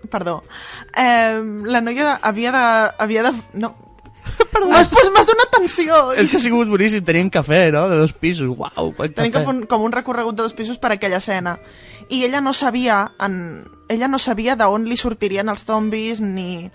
Perdó. 0.09 0.43
Eh, 0.95 1.41
la 1.65 1.81
noia 1.81 2.19
havia 2.21 2.51
de... 2.53 2.63
Havia 3.03 3.23
de 3.25 3.33
no. 3.59 3.73
Perdó, 4.53 4.67
m'has 4.69 5.27
donat 5.29 5.51
tensió. 5.53 5.99
És 6.13 6.31
que 6.31 6.37
ha 6.37 6.43
sigut 6.43 6.69
boníssim, 6.71 7.03
tenien 7.05 7.29
cafè, 7.33 7.69
no?, 7.75 7.85
de 7.91 7.97
dos 8.01 8.13
pisos, 8.13 8.49
uau, 8.49 8.91
quant 8.97 9.13
Tenien 9.15 9.33
cafè. 9.33 9.45
fer 9.45 9.53
un, 9.53 9.61
com 9.69 9.83
un 9.87 9.93
recorregut 9.95 10.35
de 10.37 10.43
dos 10.43 10.53
pisos 10.57 10.77
per 10.81 10.91
aquella 10.95 11.17
escena. 11.23 11.57
I 12.09 12.23
ella 12.27 12.41
no 12.41 12.53
sabia 12.53 13.11
en, 13.19 13.63
ella 13.89 14.07
no 14.11 14.19
sabia 14.19 14.55
d'on 14.59 14.85
li 14.89 14.97
sortirien 14.97 15.49
els 15.49 15.65
zombis 15.65 16.21
ni... 16.21 16.69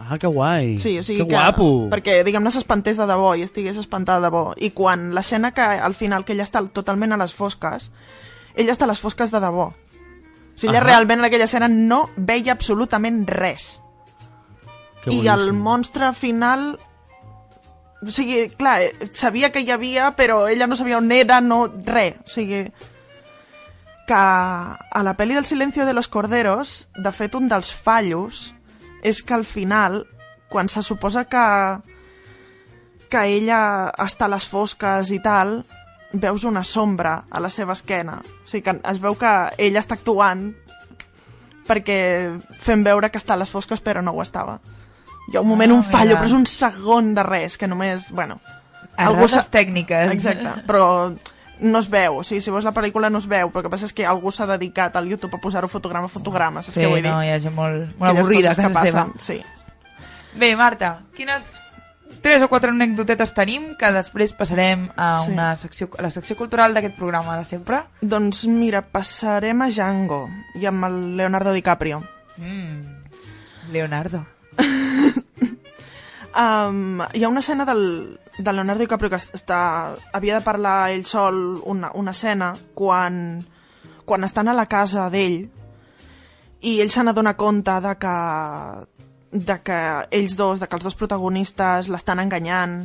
Ah, 0.00 0.16
que 0.16 0.26
guai, 0.32 0.78
Sí, 0.80 0.94
o 0.98 1.02
sigui 1.04 1.20
que 1.20 1.26
que, 1.28 1.34
guapo. 1.34 1.66
Perquè, 1.92 2.22
diguem-ne, 2.24 2.48
s'espantés 2.54 2.96
de 2.96 3.04
debò 3.04 3.34
i 3.36 3.42
estigués 3.44 3.76
espantada 3.76 4.22
de 4.22 4.30
debò. 4.30 4.44
I 4.56 4.70
quan 4.72 5.10
l'escena 5.12 5.50
que, 5.52 5.60
al 5.60 5.92
final, 5.94 6.24
que 6.24 6.32
ella 6.32 6.46
està 6.48 6.62
totalment 6.72 7.12
a 7.12 7.18
les 7.20 7.34
fosques, 7.36 7.90
ella 8.56 8.72
està 8.72 8.86
a 8.88 8.92
les 8.94 9.02
fosques 9.04 9.28
de 9.34 9.40
debò. 9.44 9.66
O 9.68 10.56
sigui, 10.56 10.72
ella 10.72 10.80
realment 10.86 11.20
en 11.20 11.28
aquella 11.28 11.44
escena 11.44 11.68
no 11.68 12.06
veia 12.16 12.52
absolutament 12.56 13.26
res. 13.28 13.74
Que 15.04 15.12
I 15.12 15.20
el 15.28 15.50
boníssim. 15.50 15.60
monstre 15.68 16.12
final... 16.16 16.78
O 18.00 18.08
sigui, 18.08 18.48
clar, 18.56 18.80
sabia 19.12 19.50
que 19.52 19.60
hi 19.60 19.70
havia, 19.70 20.14
però 20.16 20.46
ella 20.48 20.66
no 20.66 20.76
sabia 20.76 20.98
on 20.98 21.10
era, 21.12 21.40
no... 21.40 21.66
res. 21.84 22.16
O 22.24 22.32
sigui, 22.32 22.64
que 24.08 24.20
a 24.20 25.02
la 25.04 25.16
pel·li 25.18 25.36
del 25.36 25.46
silencio 25.46 25.86
de 25.86 25.92
los 25.94 26.08
corderos, 26.08 26.88
de 26.96 27.12
fet, 27.12 27.36
un 27.36 27.50
dels 27.52 27.74
fallos 27.74 28.50
és 29.04 29.22
que 29.22 29.36
al 29.36 29.44
final, 29.44 30.04
quan 30.48 30.68
se 30.68 30.82
suposa 30.82 31.28
que 31.28 31.44
que 33.10 33.26
ella 33.26 33.90
està 33.98 34.28
a 34.28 34.32
les 34.32 34.46
fosques 34.46 35.10
i 35.10 35.18
tal, 35.20 35.58
veus 36.12 36.46
una 36.46 36.62
sombra 36.64 37.24
a 37.28 37.40
la 37.42 37.50
seva 37.50 37.74
esquena. 37.74 38.20
O 38.22 38.48
sigui 38.48 38.62
que 38.68 38.76
es 38.92 39.00
veu 39.02 39.18
que 39.18 39.32
ella 39.58 39.82
està 39.82 39.98
actuant 39.98 40.52
perquè 41.66 41.98
fem 42.54 42.82
veure 42.86 43.10
que 43.10 43.18
està 43.18 43.34
a 43.34 43.42
les 43.42 43.50
fosques 43.50 43.82
però 43.82 44.02
no 44.02 44.14
ho 44.14 44.22
estava. 44.22 44.58
Hi 45.28 45.36
ha 45.36 45.40
un 45.40 45.48
moment, 45.48 45.70
Ah, 45.70 45.74
un 45.74 45.84
fallo, 45.84 46.08
mira. 46.16 46.20
però 46.20 46.26
és 46.26 46.32
un 46.32 46.46
segon 46.46 47.14
de 47.14 47.22
res, 47.22 47.58
que 47.58 47.68
només, 47.68 48.10
bueno... 48.10 48.40
Errades 48.98 49.30
s'ha- 49.32 49.44
tècniques. 49.50 50.10
Exacte, 50.12 50.64
però 50.66 51.14
no 51.60 51.78
es 51.78 51.88
veu, 51.88 52.16
o 52.18 52.24
sigui, 52.24 52.40
si 52.40 52.50
veus 52.50 52.64
la 52.64 52.72
pel·lícula 52.72 53.10
no 53.10 53.18
es 53.18 53.26
veu, 53.28 53.48
però 53.50 53.58
el 53.60 53.64
que 53.64 53.70
passa 53.70 53.86
és 53.86 53.92
que 53.92 54.04
algú 54.06 54.30
s'ha 54.32 54.46
dedicat 54.46 54.96
al 54.96 55.06
YouTube 55.08 55.36
a 55.36 55.40
posar-ho 55.40 55.68
fotograma 55.68 56.06
a 56.06 56.08
fotograma, 56.08 56.62
saps 56.62 56.74
Sí, 56.74 56.80
què 56.82 56.88
vull 56.88 57.02
dir? 57.02 57.10
no, 57.10 57.22
hi 57.22 57.30
ha 57.30 57.38
gent 57.40 57.54
molt, 57.54 57.96
molt 57.98 58.10
avorrida 58.18 58.50
a 58.50 58.54
que 58.54 58.62
casa 58.62 58.84
seva. 58.84 59.04
passen, 59.06 59.12
Sí. 59.18 59.42
Bé, 60.38 60.54
Marta, 60.56 61.00
quines 61.16 61.60
tres 62.22 62.42
o 62.42 62.48
quatre 62.48 62.70
anècdotetes 62.72 63.32
tenim 63.34 63.74
que 63.78 63.90
després 63.92 64.32
passarem 64.32 64.90
a, 64.96 65.18
Sí. 65.24 65.30
una 65.32 65.56
secció, 65.56 65.88
a 65.98 66.02
la 66.02 66.10
secció 66.10 66.36
cultural 66.36 66.74
d'aquest 66.74 66.96
programa 66.96 67.38
de 67.38 67.44
sempre? 67.44 67.82
Doncs 68.00 68.46
mira, 68.48 68.82
passarem 68.82 69.62
a 69.62 69.68
Django 69.68 70.28
i 70.56 70.66
amb 70.66 70.84
el 70.84 71.16
Leonardo 71.16 71.52
DiCaprio. 71.52 72.02
Mm. 72.38 73.70
Leonardo. 73.72 74.26
Um, 76.40 77.02
hi 77.12 77.24
ha 77.24 77.28
una 77.28 77.40
escena 77.40 77.66
del, 77.68 78.18
de 78.38 78.52
Leonardo 78.52 78.80
DiCaprio 78.80 79.10
que 79.12 79.18
està, 79.20 79.92
havia 80.16 80.38
de 80.38 80.44
parlar 80.44 80.88
ell 80.94 81.04
sol 81.04 81.58
una, 81.68 81.90
una 81.92 82.14
escena 82.16 82.54
quan, 82.72 83.42
quan 84.08 84.24
estan 84.24 84.48
a 84.48 84.54
la 84.56 84.64
casa 84.70 85.10
d'ell 85.12 85.42
i 86.64 86.72
ell 86.80 86.92
se 86.94 87.04
n'adona 87.04 87.34
compte 87.36 87.74
de 87.84 87.92
que, 88.00 88.14
de 89.36 89.58
que 89.66 89.80
ells 90.16 90.38
dos, 90.38 90.62
de 90.62 90.68
que 90.70 90.80
els 90.80 90.88
dos 90.88 90.96
protagonistes 90.96 91.92
l'estan 91.92 92.24
enganyant 92.24 92.80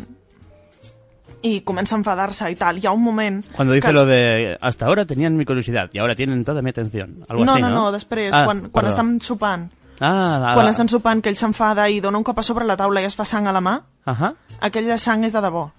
i 1.45 1.62
comença 1.62 1.95
a 1.95 1.99
enfadar-se 2.01 2.49
i 2.49 2.56
tal. 2.58 2.80
Hi 2.82 2.88
ha 2.89 2.91
un 2.95 3.03
moment... 3.06 3.39
Cuando 3.53 3.74
dice 3.78 3.88
que... 3.88 3.93
lo 3.93 4.06
de 4.06 4.58
hasta 4.60 4.88
ahora 4.88 5.06
tenían 5.06 5.38
mi 5.38 5.45
curiosidad 5.45 5.89
y 5.93 5.99
ahora 5.99 6.16
tienen 6.16 6.43
toda 6.43 6.62
mi 6.62 6.72
atención. 6.72 7.24
Algo 7.30 7.45
no, 7.45 7.53
así, 7.53 7.62
no, 7.62 7.70
no, 7.70 7.76
no, 7.76 7.91
després, 7.93 8.34
Ah, 8.34 8.45
quan, 8.49 8.68
quan 8.74 8.88
estan 8.89 9.22
sopant. 9.22 9.70
Ah, 10.02 10.38
la, 10.41 10.54
Quan 10.54 10.66
la- 10.66 10.72
estan 10.72 10.89
sopant, 10.89 11.22
que 11.24 11.30
ell 11.30 11.38
s'enfada 11.39 11.88
i 11.89 12.02
dona 12.04 12.18
un 12.18 12.24
cop 12.24 12.39
a 12.39 12.43
sobre 12.43 12.66
la 12.66 12.76
taula 12.78 13.02
i 13.02 13.06
es 13.06 13.16
fa 13.16 13.26
sang 13.26 13.48
a 13.48 13.54
la 13.56 13.62
mà, 13.62 13.78
Ajá. 14.06 14.34
aquella 14.60 14.98
sang 15.00 15.24
és 15.24 15.34
de 15.34 15.41
debò. 15.41 15.70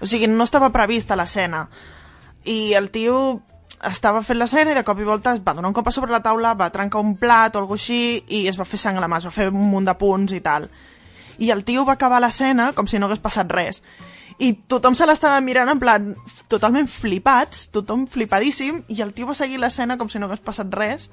O 0.00 0.06
sigui, 0.06 0.26
no 0.26 0.44
estava 0.44 0.70
prevista 0.74 1.16
l'escena. 1.16 1.68
I 2.44 2.74
el 2.74 2.90
tio 2.90 3.42
estava 3.86 4.22
fent 4.22 4.38
l'escena 4.38 4.72
i 4.72 4.74
de 4.74 4.82
cop 4.84 4.98
i 5.00 5.04
volta 5.04 5.32
es 5.34 5.40
va 5.44 5.54
donar 5.54 5.68
un 5.68 5.74
cop 5.74 5.88
a 5.88 5.92
sobre 5.92 6.10
la 6.12 6.22
taula, 6.22 6.54
va 6.54 6.70
trencar 6.70 7.00
un 7.00 7.16
plat 7.16 7.54
o 7.56 7.58
alguna 7.60 7.78
així 7.78 8.24
i 8.28 8.46
es 8.48 8.58
va 8.58 8.64
fer 8.64 8.78
sang 8.78 8.96
a 8.96 9.00
la 9.00 9.08
mà, 9.08 9.18
es 9.18 9.26
va 9.26 9.30
fer 9.34 9.48
un 9.52 9.70
munt 9.70 9.86
de 9.86 9.94
punts 9.94 10.32
i 10.32 10.40
tal. 10.40 10.68
I 11.38 11.50
el 11.50 11.64
tio 11.64 11.84
va 11.84 11.92
acabar 11.92 12.20
l'escena 12.20 12.72
com 12.72 12.86
si 12.86 12.98
no 12.98 13.06
hagués 13.06 13.20
passat 13.20 13.50
res. 13.52 13.82
I 14.38 14.52
tothom 14.68 14.94
se 14.94 15.06
l'estava 15.06 15.40
mirant 15.40 15.68
en 15.68 15.78
plan 15.80 16.14
totalment 16.48 16.88
flipats, 16.88 17.68
tothom 17.72 18.06
flipadíssim, 18.06 18.82
i 18.88 19.00
el 19.02 19.12
tio 19.16 19.26
va 19.28 19.34
seguir 19.34 19.58
l'escena 19.60 19.96
com 19.96 20.08
si 20.08 20.18
no 20.18 20.26
hagués 20.26 20.40
passat 20.44 20.72
res. 20.74 21.10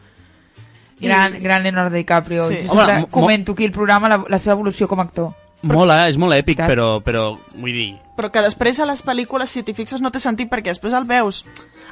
Gran, 1.03 1.37
gran 1.41 1.63
Leonardo 1.63 1.95
DiCaprio. 1.95 2.47
Sí. 2.49 2.63
Jo 2.67 2.73
Home, 2.79 2.99
mo- 3.01 3.07
comento 3.09 3.51
aquí 3.53 3.65
el 3.65 3.71
programa 3.71 4.09
la, 4.09 4.23
la 4.27 4.39
seva 4.39 4.53
evolució 4.57 4.87
com 4.87 4.99
a 4.99 5.03
actor. 5.03 5.31
Mola, 5.63 6.09
és 6.11 6.17
molt 6.19 6.35
èpic, 6.35 6.59
però, 6.67 6.97
però 7.03 7.37
vull 7.55 7.71
dir... 7.71 7.93
Però 8.17 8.29
que 8.33 8.41
després 8.43 8.81
a 8.83 8.85
les 8.85 8.99
pel·lícules, 9.05 9.49
si 9.49 9.63
t'hi 9.63 9.73
fixes, 9.73 10.01
no 10.03 10.11
té 10.11 10.19
sentit 10.19 10.49
perquè 10.51 10.73
després 10.73 10.93
el 10.93 11.05
veus 11.07 11.45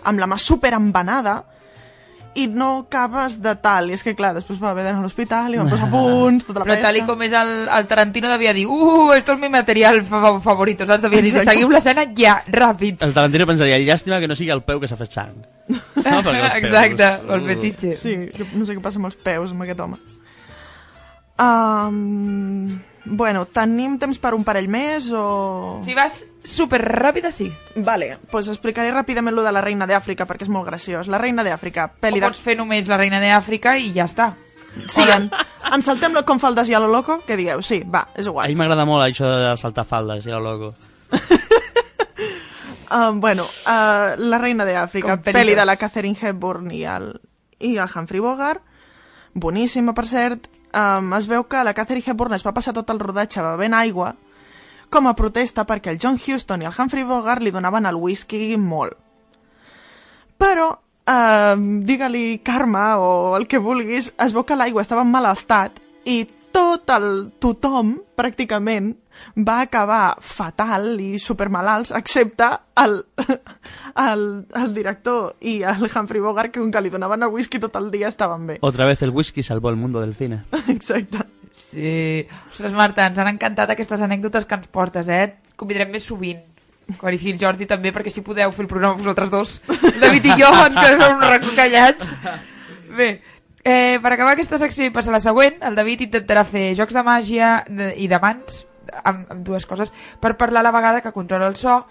amb 0.04 0.20
la 0.20 0.28
mà 0.28 0.38
super 0.38 0.74
embanada 0.76 1.38
i 2.34 2.46
no 2.48 2.68
acabes 2.86 3.42
de 3.44 3.52
tal. 3.60 3.90
I 3.92 3.94
és 3.98 4.04
que, 4.06 4.14
clar, 4.16 4.30
després 4.38 4.60
va 4.62 4.70
haver 4.72 4.86
d'anar 4.86 5.02
a 5.02 5.04
l'hospital 5.04 5.54
i 5.54 5.60
van 5.60 5.68
posar 5.70 5.90
punts, 5.96 6.46
tota 6.48 6.62
la 6.62 6.66
Però 6.70 6.78
tal 6.86 6.96
i 6.96 7.02
com 7.08 7.22
és 7.26 7.34
el, 7.36 7.52
el 7.68 7.88
Tarantino 7.90 8.30
devia 8.32 8.54
dir 8.56 8.66
uh, 8.72 9.12
esto 9.18 9.34
es 9.36 9.40
mi 9.42 9.50
material 9.52 10.00
fa 10.08 10.38
favorito, 10.40 10.86
saps? 10.88 11.04
Devia 11.04 11.22
dir, 11.26 11.34
seguiu 11.44 11.70
l'escena 11.74 12.06
ja, 12.16 12.38
ràpid. 12.48 13.04
El 13.04 13.14
Tarantino 13.18 13.48
pensaria, 13.50 13.80
llàstima 13.84 14.22
que 14.24 14.30
no 14.32 14.36
sigui 14.40 14.52
el 14.56 14.64
peu 14.64 14.80
que 14.80 14.88
s'ha 14.88 14.96
fet 15.00 15.12
sang. 15.12 15.36
No, 15.72 16.22
peus- 16.24 16.56
Exacte, 16.62 17.12
el 17.28 17.42
Uh. 17.44 17.48
fetitxe. 17.52 17.94
Sí, 18.00 18.16
no 18.56 18.64
sé 18.66 18.76
què 18.78 18.82
passa 18.84 18.98
amb 19.02 19.12
els 19.12 19.20
peus, 19.20 19.52
amb 19.52 19.64
aquest 19.68 19.80
home. 19.84 20.00
Um, 21.42 22.68
bueno, 23.06 23.46
tenim 23.50 23.98
temps 24.00 24.20
per 24.22 24.34
un 24.38 24.44
parell 24.46 24.68
més 24.70 25.10
o... 25.16 25.82
Si 25.86 25.96
vas 25.98 26.22
super 26.44 26.82
ràpida, 26.84 27.32
sí. 27.34 27.50
Vale, 27.76 28.18
pues 28.32 28.50
explicaré 28.52 28.92
ràpidament 28.94 29.36
lo 29.36 29.44
de 29.46 29.52
la 29.52 29.62
Reina 29.62 29.88
d'Àfrica 29.90 30.28
perquè 30.30 30.46
és 30.46 30.54
molt 30.54 30.68
graciós. 30.70 31.10
La 31.10 31.20
Reina 31.22 31.44
d'Àfrica, 31.46 31.90
pel·li 32.02 32.22
de... 32.22 32.28
pots 32.28 32.42
fer 32.42 32.58
només 32.60 32.88
la 32.90 32.98
reina 33.02 33.20
d'Àfrica 33.24 33.76
i 33.78 33.92
ja 33.96 34.06
està. 34.10 34.32
Sí, 34.88 35.04
en, 35.04 35.28
en 35.74 35.84
saltem 35.84 36.16
com 36.26 36.40
faldes 36.40 36.70
i 36.72 36.76
a 36.76 36.80
lo 36.80 36.88
loco, 36.92 37.20
què 37.28 37.36
digueu? 37.36 37.62
Sí, 37.66 37.82
va, 37.84 38.06
és 38.16 38.26
A 38.26 38.30
igual. 38.30 38.48
mi 38.54 38.56
m'agrada 38.60 38.86
molt 38.88 39.04
això 39.04 39.28
de 39.28 39.52
saltar 39.60 39.84
faldes, 39.86 40.26
i 40.26 40.32
el 40.32 40.44
loco. 40.44 40.72
Uh, 42.92 43.12
bueno, 43.20 43.44
uh, 43.44 44.16
La 44.18 44.40
Reina 44.40 44.66
d'Àfrica, 44.68 45.18
pel·li 45.26 45.58
de 45.58 45.66
la 45.68 45.76
Catherine 45.76 46.16
Hepburn 46.16 46.72
i 46.72 46.86
el, 46.88 47.12
i 47.60 47.76
el 47.76 47.90
Humphrey 47.94 48.24
Bogart, 48.24 48.64
boníssima, 49.34 49.94
per 49.94 50.08
cert. 50.08 50.48
Um, 50.72 51.12
es 51.18 51.28
veu 51.28 51.44
que 51.52 51.64
la 51.68 51.74
Catherine 51.76 52.06
Hepburn 52.08 52.38
es 52.38 52.46
va 52.48 52.54
passar 52.56 52.72
tot 52.74 52.90
el 52.94 53.00
rodatge 53.02 53.44
bevent 53.44 53.74
aigua 53.76 54.14
com 54.92 55.08
a 55.08 55.16
protesta 55.16 55.66
perquè 55.68 55.92
el 55.92 56.00
John 56.00 56.20
Huston 56.20 56.64
i 56.64 56.68
el 56.68 56.76
Humphrey 56.78 57.04
Bogart 57.08 57.44
li 57.44 57.52
donaven 57.52 57.88
el 57.88 58.00
whisky 58.00 58.56
molt. 58.60 58.96
Però, 60.40 60.68
uh, 60.72 61.56
digue-li 61.88 62.40
karma 62.44 62.86
o 63.00 63.12
el 63.38 63.48
que 63.48 63.60
vulguis, 63.60 64.12
es 64.16 64.36
veu 64.36 64.48
que 64.48 64.56
l'aigua 64.56 64.84
estava 64.84 65.04
en 65.04 65.12
mal 65.12 65.28
estat 65.32 65.80
i 66.06 66.24
tot 66.52 66.90
el 66.92 67.32
tothom, 67.40 67.98
pràcticament, 68.20 68.94
va 69.36 69.62
acabar 69.62 70.18
fatal 70.20 70.94
i 71.02 71.20
supermalalts, 71.20 71.94
excepte 71.98 72.48
el, 72.82 72.98
el, 74.08 74.26
el 74.64 74.74
director 74.74 75.36
i 75.42 75.62
el 75.64 75.90
Humphrey 75.90 76.22
Bogart, 76.22 76.52
que 76.54 76.60
com 76.60 76.72
que 76.72 76.82
li 76.82 76.94
donaven 76.94 77.24
el 77.24 77.34
whisky 77.34 77.60
tot 77.60 77.76
el 77.80 77.92
dia 77.92 78.10
estaven 78.12 78.48
bé. 78.48 78.58
Otra 78.62 78.86
vez 78.86 79.02
el 79.02 79.12
whisky 79.12 79.44
salvó 79.44 79.70
el 79.70 79.78
mundo 79.78 80.02
del 80.02 80.16
cine. 80.16 80.44
Exacte. 80.68 81.26
Sí. 81.54 82.28
Ostres, 82.52 82.74
Marta, 82.74 83.06
ens 83.08 83.20
han 83.20 83.30
encantat 83.32 83.74
aquestes 83.74 84.02
anècdotes 84.02 84.48
que 84.48 84.58
ens 84.58 84.72
portes, 84.72 85.08
eh? 85.08 85.24
Et 85.28 85.60
convidarem 85.60 85.92
més 85.94 86.08
sovint. 86.08 86.42
Quan 87.00 87.14
hi 87.14 87.20
sigui 87.22 87.36
el 87.36 87.40
Jordi 87.40 87.68
també, 87.70 87.94
perquè 87.96 88.12
si 88.12 88.24
podeu 88.26 88.52
fer 88.52 88.66
el 88.66 88.72
programa 88.72 89.00
vosaltres 89.00 89.32
dos. 89.32 89.60
El 89.70 90.02
David 90.02 90.26
i 90.28 90.40
jo 90.42 90.50
ens 90.66 90.80
quedem 90.80 91.06
un 91.06 91.22
racó 91.24 91.54
callats. 91.56 92.12
Bé, 92.98 93.12
eh, 93.64 94.00
per 94.04 94.12
acabar 94.12 94.34
aquesta 94.34 94.60
secció 94.60 94.88
i 94.88 94.92
passar 94.92 95.14
a 95.14 95.18
la 95.20 95.24
següent, 95.24 95.62
el 95.64 95.78
David 95.78 96.08
intentarà 96.10 96.44
fer 96.48 96.72
jocs 96.80 96.98
de 96.98 97.06
màgia 97.08 97.54
i 97.96 98.10
de 98.12 98.20
mans, 98.20 98.66
amb, 99.04 99.28
amb 99.32 99.44
dues 99.46 99.66
coses, 99.66 99.94
per 100.20 100.38
parlar 100.38 100.62
a 100.62 100.70
la 100.70 100.76
vegada 100.76 101.02
que 101.02 101.14
controla 101.16 101.48
el 101.48 101.56
so 101.56 101.86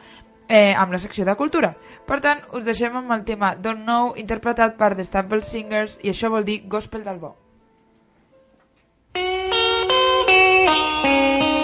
eh, 0.48 0.74
amb 0.74 0.92
la 0.92 0.98
secció 0.98 1.24
de 1.24 1.36
cultura. 1.36 1.76
Per 2.06 2.20
tant, 2.24 2.42
us 2.52 2.64
deixem 2.64 2.96
amb 2.96 3.12
el 3.14 3.24
tema 3.24 3.54
Don't 3.54 3.86
Know, 3.86 4.14
interpretat 4.16 4.76
per 4.80 4.94
The 4.96 5.06
Stample 5.06 5.42
Singers, 5.46 6.00
i 6.02 6.10
això 6.10 6.32
vol 6.32 6.44
dir 6.48 6.64
Gospel 6.68 7.06
del 7.06 7.22
Bo. 7.22 7.36
You 11.02 11.59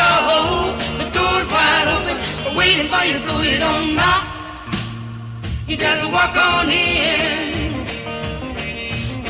hole. 0.00 0.72
The 0.98 1.10
door's 1.10 1.50
wide 1.52 1.88
open, 1.88 2.56
waiting 2.56 2.88
for 2.88 3.04
you, 3.04 3.18
so 3.18 3.40
you 3.42 3.58
don't 3.58 3.94
knock. 3.94 4.24
You 5.66 5.76
just 5.76 6.06
walk 6.10 6.34
on 6.36 6.68
in. 6.70 7.74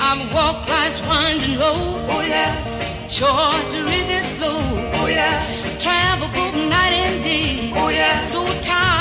I'm 0.01 0.21
walk 0.35 0.69
right 0.69 0.93
winding 1.07 1.59
road. 1.59 2.07
Oh 2.15 2.25
yeah, 2.27 2.53
Short 3.09 3.71
to 3.73 3.83
read 3.85 4.07
this 4.09 4.37
slow. 4.37 4.59
oh 5.01 5.07
yeah, 5.07 5.35
Travel 5.79 6.29
both 6.35 6.55
night 6.55 6.95
and 7.07 7.25
day. 7.25 7.73
oh 7.77 7.89
yeah. 7.89 8.19
So 8.19 8.45
tired, 8.63 8.92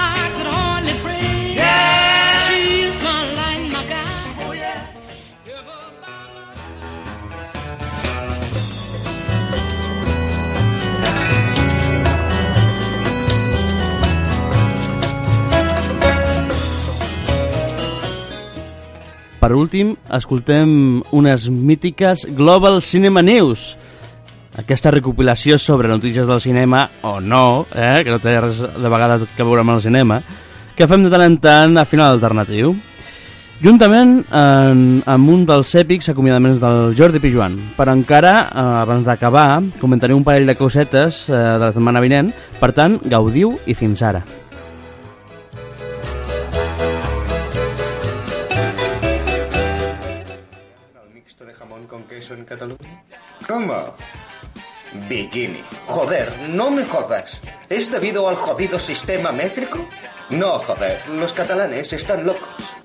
Per 19.42 19.56
últim, 19.58 19.96
escoltem 20.14 21.02
unes 21.18 21.48
mítiques 21.50 22.28
Global 22.38 22.78
Cinema 22.86 23.24
News. 23.26 23.72
Aquesta 24.62 24.92
recopilació 24.94 25.58
sobre 25.58 25.90
notícies 25.90 26.28
del 26.30 26.42
cinema, 26.44 26.84
o 27.02 27.16
no, 27.20 27.66
eh, 27.74 28.04
que 28.06 28.14
no 28.14 28.20
té 28.22 28.36
res 28.38 28.60
de 28.62 28.92
vegades 28.94 29.24
que 29.34 29.48
veure 29.48 29.64
amb 29.66 29.74
el 29.74 29.82
cinema, 29.82 30.20
que 30.78 30.86
fem 30.86 31.02
de 31.02 31.10
tant 31.10 31.26
en 31.26 31.40
tant 31.42 31.82
a 31.82 31.86
final 31.90 32.14
alternatiu. 32.14 32.76
Juntament 33.64 34.20
en, 34.30 35.02
amb 35.10 35.34
un 35.34 35.48
dels 35.50 35.74
èpics 35.78 36.12
acomiadaments 36.14 36.62
del 36.62 36.94
Jordi 36.98 37.22
Pijuan. 37.24 37.58
Però 37.80 37.98
encara, 37.98 38.36
eh, 38.46 38.68
abans 38.84 39.10
d'acabar, 39.10 39.64
comentaré 39.82 40.14
un 40.14 40.28
parell 40.28 40.46
de 40.46 40.58
cosetes 40.60 41.24
eh, 41.30 41.34
de 41.34 41.66
la 41.66 41.74
setmana 41.74 42.06
vinent. 42.06 42.30
Per 42.62 42.70
tant, 42.78 43.00
gaudiu 43.10 43.58
i 43.66 43.74
fins 43.74 44.06
ara. 44.06 44.22
¿Cómo? 53.48 53.94
Bikini. 55.08 55.64
Joder, 55.88 56.32
no 56.50 56.70
me 56.70 56.86
jodas. 56.86 57.42
¿Es 57.70 57.92
debido 57.92 58.28
al 58.28 58.36
jodido 58.36 58.80
sistema 58.80 59.32
métrico? 59.32 59.88
No, 60.30 60.60
joder, 60.60 61.08
los 61.10 61.34
catalanes 61.34 61.94
están 61.94 62.26
locos. 62.26 62.76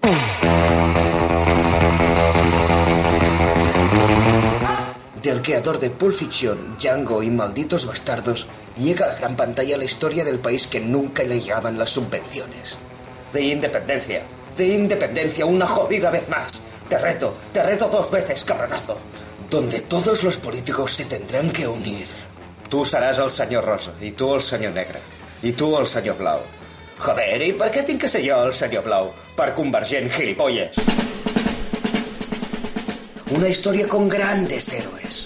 Del 5.22 5.42
creador 5.42 5.80
de 5.80 5.90
Pulp 5.90 6.14
Fiction, 6.14 6.76
Django 6.78 7.22
y 7.22 7.30
Malditos 7.30 7.86
Bastardos, 7.86 8.46
llega 8.78 9.06
a 9.06 9.08
la 9.08 9.14
gran 9.16 9.36
pantalla 9.36 9.76
la 9.76 9.84
historia 9.84 10.24
del 10.24 10.38
país 10.38 10.68
que 10.68 10.78
nunca 10.78 11.24
le 11.24 11.40
llegaban 11.40 11.78
las 11.78 11.90
subvenciones. 11.90 12.78
De 13.32 13.42
independencia, 13.42 14.22
de 14.56 14.66
independencia 14.68 15.44
una 15.44 15.66
jodida 15.66 16.10
vez 16.10 16.28
más. 16.28 16.52
Te 16.88 16.98
reto, 16.98 17.36
te 17.52 17.62
reto 17.62 17.88
dos 17.88 18.10
veces, 18.10 18.44
cabronazo. 18.44 18.96
Donde 19.50 19.80
todos 19.80 20.24
los 20.24 20.36
políticos 20.36 20.92
se 20.92 21.04
tendrán 21.04 21.50
que 21.50 21.68
unir. 21.68 22.06
Tu 22.68 22.82
seràs 22.82 23.20
el 23.22 23.30
senyor 23.30 23.64
rosa, 23.64 23.92
i 24.02 24.10
tu 24.18 24.32
el 24.34 24.42
senyor 24.42 24.72
negre, 24.74 24.98
i 25.46 25.52
tu 25.54 25.68
el 25.78 25.86
senyor 25.86 26.16
blau. 26.18 26.42
Joder, 26.98 27.38
i 27.46 27.52
per 27.54 27.68
què 27.70 27.84
tinc 27.86 28.02
que 28.02 28.10
ser 28.10 28.24
jo 28.24 28.40
el 28.42 28.54
senyor 28.58 28.82
blau? 28.82 29.12
Per 29.38 29.52
convergent 29.54 30.10
gilipolles. 30.10 30.80
Una 33.36 33.50
història 33.52 33.86
con 33.86 34.08
grandes 34.10 34.72
héroes. 34.74 35.20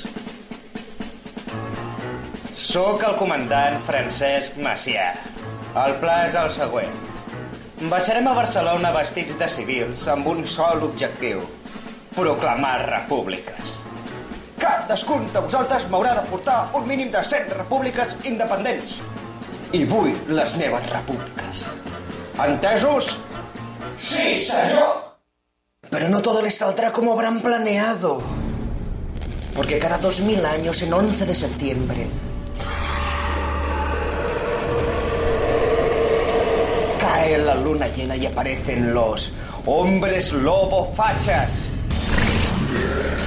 Soc 2.52 3.06
el 3.08 3.16
comandant 3.16 3.80
Francesc 3.86 4.60
Macià. 4.60 5.14
El 5.80 5.96
pla 6.02 6.24
és 6.28 6.36
el 6.36 6.52
següent. 6.52 6.96
Baixarem 7.88 8.28
a 8.28 8.36
Barcelona 8.36 8.92
vestits 8.92 9.40
de 9.40 9.48
civils 9.48 10.04
amb 10.12 10.28
un 10.28 10.44
sol 10.44 10.84
objectiu. 10.90 11.40
Proclamar 12.12 12.76
repúbliques. 12.90 13.79
Cadascun 14.60 15.26
de 15.32 15.40
vosaltres 15.40 15.86
m'haurà 15.88 16.14
de 16.18 16.24
portar 16.28 16.58
un 16.76 16.86
mínim 16.88 17.10
de 17.12 17.22
100 17.24 17.54
repúbliques 17.56 18.16
independents. 18.28 18.98
I 19.72 19.84
vull 19.88 20.12
les 20.28 20.56
meves 20.60 20.90
repúbliques. 20.92 21.64
¿Entesos? 22.44 23.16
Sí, 24.00 24.38
señor. 24.44 25.16
Pero 25.90 26.08
no 26.08 26.20
todo 26.20 26.42
les 26.42 26.58
saldrá 26.58 26.92
como 26.92 27.12
habrán 27.12 27.40
planeado. 27.40 28.20
Porque 29.54 29.78
cada 29.78 29.98
dos 29.98 30.20
mil 30.20 30.44
años, 30.44 30.82
en 30.82 30.92
11 30.92 31.26
de 31.26 31.34
septiembre, 31.34 32.06
cae 36.98 37.38
la 37.38 37.54
luna 37.54 37.88
llena 37.88 38.16
y 38.16 38.26
aparecen 38.26 38.92
los 38.92 39.32
hombres 39.66 40.32
lobo 40.32 40.84
fachas. 40.92 41.79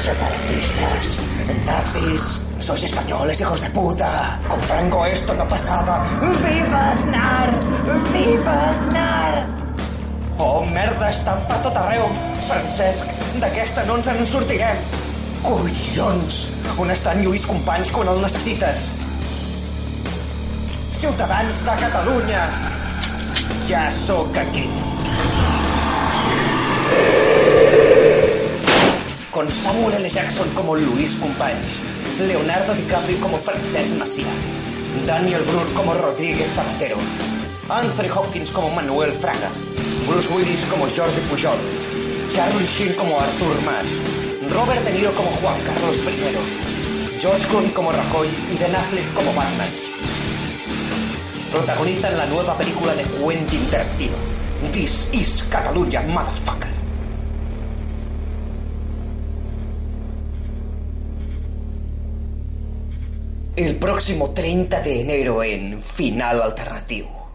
Separatistas, 0.01 1.19
nazis, 1.65 2.41
sois 2.59 2.83
españoles, 2.83 3.39
hijos 3.41 3.61
de 3.61 3.69
puta. 3.69 4.39
Con 4.49 4.59
Franco 4.61 5.05
esto 5.05 5.33
no 5.33 5.47
pasaba. 5.47 6.03
¡Viva 6.19 6.91
Aznar! 6.91 7.59
¡Viva 8.11 8.69
Aznar! 8.69 9.47
Oh, 10.37 10.65
merda, 10.65 11.09
estan 11.09 11.45
per 11.47 11.61
tot 11.61 11.77
arreu. 11.77 12.09
Francesc, 12.47 13.05
d'aquesta 13.39 13.85
no 13.85 13.99
ens 14.01 14.09
en 14.09 14.25
sortirem. 14.25 14.81
Collons! 15.45 16.39
On 16.81 16.89
estan 16.89 17.21
Lluís 17.21 17.45
Companys 17.45 17.91
quan 17.93 18.09
el 18.09 18.21
necessites? 18.23 18.89
Ciutadans 20.91 21.61
de 21.67 21.77
Catalunya! 21.85 22.47
Ja 23.69 23.91
sóc 23.91 24.35
aquí. 24.35 24.65
Con 29.43 29.51
Samuel 29.51 29.95
L. 29.95 30.09
Jackson 30.09 30.47
como 30.55 30.73
Luis 30.73 31.17
Companys, 31.17 31.81
Leonardo 32.17 32.73
DiCaprio 32.73 33.19
como 33.19 33.37
Francesc 33.37 33.93
Macià, 33.97 34.31
Daniel 35.05 35.43
Brühl 35.43 35.67
como 35.73 35.93
Rodríguez 35.93 36.47
Zapatero, 36.55 36.95
Anthony 37.67 38.09
Hopkins 38.15 38.51
como 38.51 38.69
Manuel 38.69 39.11
Fraga, 39.11 39.49
Bruce 40.07 40.33
Willis 40.33 40.63
como 40.71 40.87
Jordi 40.87 41.19
Pujol, 41.27 41.59
Charlie 42.29 42.65
Sheen 42.65 42.93
como 42.93 43.19
Artur 43.19 43.61
Mas, 43.65 43.99
Robert 44.49 44.81
De 44.85 44.93
Niro 44.93 45.13
como 45.13 45.29
Juan 45.31 45.59
Carlos 45.63 46.01
I, 46.07 47.19
George 47.19 47.45
Clooney 47.49 47.71
como 47.71 47.91
Rajoy 47.91 48.29
y 48.49 48.57
Ben 48.57 48.73
Affleck 48.73 49.13
como 49.13 49.33
Batman. 49.33 49.69
Protagonizan 51.51 52.17
la 52.17 52.27
nueva 52.27 52.57
película 52.57 52.95
de 52.95 53.03
Quentin 53.03 53.69
Tarantino, 53.69 54.15
This 54.71 55.09
is 55.11 55.43
Catalunya, 55.51 55.99
motherfucker. 55.99 56.82
El 63.55 63.75
próximo 63.75 64.31
30 64.33 64.81
de 64.81 65.01
enero 65.01 65.43
en 65.43 65.79
Final 65.79 66.41
Alternativo. 66.41 67.29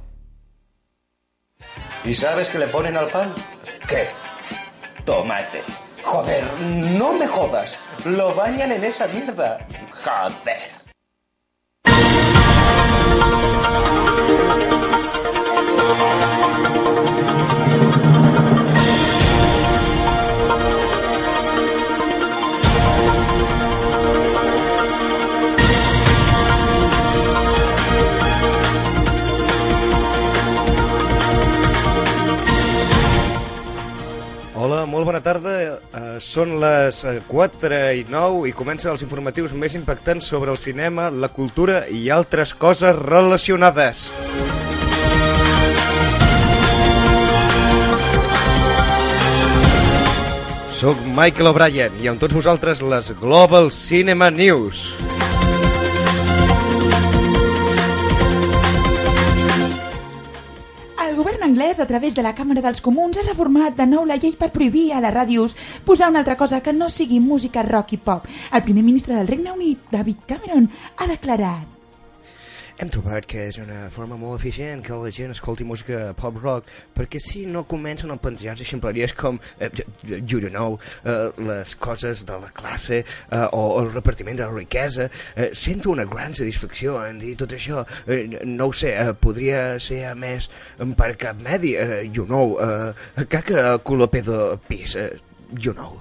¿Y 2.05 2.13
sabes 2.13 2.49
qué 2.49 2.59
le 2.59 2.67
ponen 2.67 2.97
al 2.97 3.09
pan? 3.09 3.33
¿Qué? 3.87 4.09
Tomate. 5.05 5.63
Joder, 6.03 6.43
no 6.99 7.13
me 7.13 7.29
jodas. 7.29 7.79
Lo 8.05 8.35
bañan 8.35 8.73
en 8.73 8.83
esa 8.83 9.07
mierda. 9.07 9.65
Joder. 10.05 10.78
Són 36.39 36.59
les 36.63 37.01
eh, 37.03 37.17
4 37.27 37.79
i 37.99 38.05
9 38.07 38.47
i 38.47 38.53
comencen 38.55 38.93
els 38.93 39.03
informatius 39.03 39.57
més 39.59 39.75
impactants 39.75 40.29
sobre 40.31 40.53
el 40.55 40.59
cinema, 40.61 41.09
la 41.11 41.33
cultura 41.35 41.81
i 41.91 42.05
altres 42.15 42.53
coses 42.55 42.95
relacionades. 42.95 44.07
Soc 50.79 51.03
Michael 51.11 51.51
O'Brien 51.51 51.99
i 51.99 52.13
amb 52.13 52.23
tots 52.23 52.39
vosaltres 52.39 52.87
les 52.87 53.11
Global 53.19 53.73
Cinema 53.75 54.31
News. 54.31 55.08
Anglès, 61.79 61.81
a 61.81 61.87
través 61.87 62.15
de 62.15 62.23
la 62.23 62.35
Càmera 62.35 62.63
dels 62.63 62.81
Comuns, 62.81 63.19
ha 63.19 63.23
reformat 63.27 63.77
de 63.77 63.87
nou 63.87 64.05
la 64.05 64.17
llei 64.17 64.35
per 64.37 64.51
prohibir 64.51 64.93
a 64.93 65.01
les 65.01 65.15
ràdios 65.15 65.57
posar 65.85 66.11
una 66.11 66.21
altra 66.21 66.37
cosa 66.37 66.61
que 66.61 66.73
no 66.73 66.89
sigui 66.89 67.21
música 67.21 67.63
rock 67.63 67.93
i 67.93 67.99
pop. 67.99 68.27
El 68.53 68.63
primer 68.63 68.85
ministre 68.85 69.15
del 69.15 69.29
Regne 69.29 69.53
Unit, 69.53 69.79
David 69.91 70.27
Cameron, 70.27 70.71
ha 70.97 71.07
declarat 71.07 71.78
Hem 72.79 72.91
trobat 72.95 73.25
que 73.27 73.41
és 73.49 73.57
una 73.59 73.89
forma 73.91 74.15
molt 74.15 74.39
eficient 74.39 74.85
que 74.87 74.95
la 74.95 75.11
gent 75.11 75.33
escolti 75.35 75.65
música 75.67 76.13
pop-rock 76.19 76.69
perquè 76.95 77.19
si 77.19 77.41
no 77.51 77.65
comencen 77.67 78.13
a 78.15 78.17
plantejar-se 78.23 78.67
ximpleries 78.69 79.17
com, 79.19 79.41
eh, 79.59 79.71
you 80.07 80.39
know, 80.47 80.79
eh, 81.03 81.33
les 81.43 81.75
coses 81.75 82.23
de 82.29 82.37
la 82.39 82.53
classe 82.55 83.01
eh, 83.03 83.47
o 83.51 83.81
el 83.81 83.91
repartiment 83.93 84.39
de 84.39 84.47
la 84.47 84.55
riquesa. 84.55 85.09
Eh, 85.35 85.51
sento 85.55 85.91
una 85.91 86.05
gran 86.05 86.39
satisfacció 86.39 87.01
en 87.05 87.19
dir 87.19 87.35
tot 87.37 87.51
això. 87.59 87.83
Eh, 88.07 88.39
no 88.45 88.71
ho 88.71 88.73
sé, 88.73 88.95
eh, 88.95 89.11
podria 89.13 89.81
ser 89.83 90.05
a 90.13 90.15
més 90.15 90.47
per 90.95 91.17
cap 91.19 91.43
medi, 91.43 91.75
eh, 91.75 92.05
you 92.07 92.31
know, 92.31 92.61
eh, 92.63 93.27
caca 93.27 93.75
culo 93.83 94.07
pedo 94.07 94.55
pis, 94.69 94.95
eh, 94.95 95.19
you 95.51 95.75
know. 95.75 95.99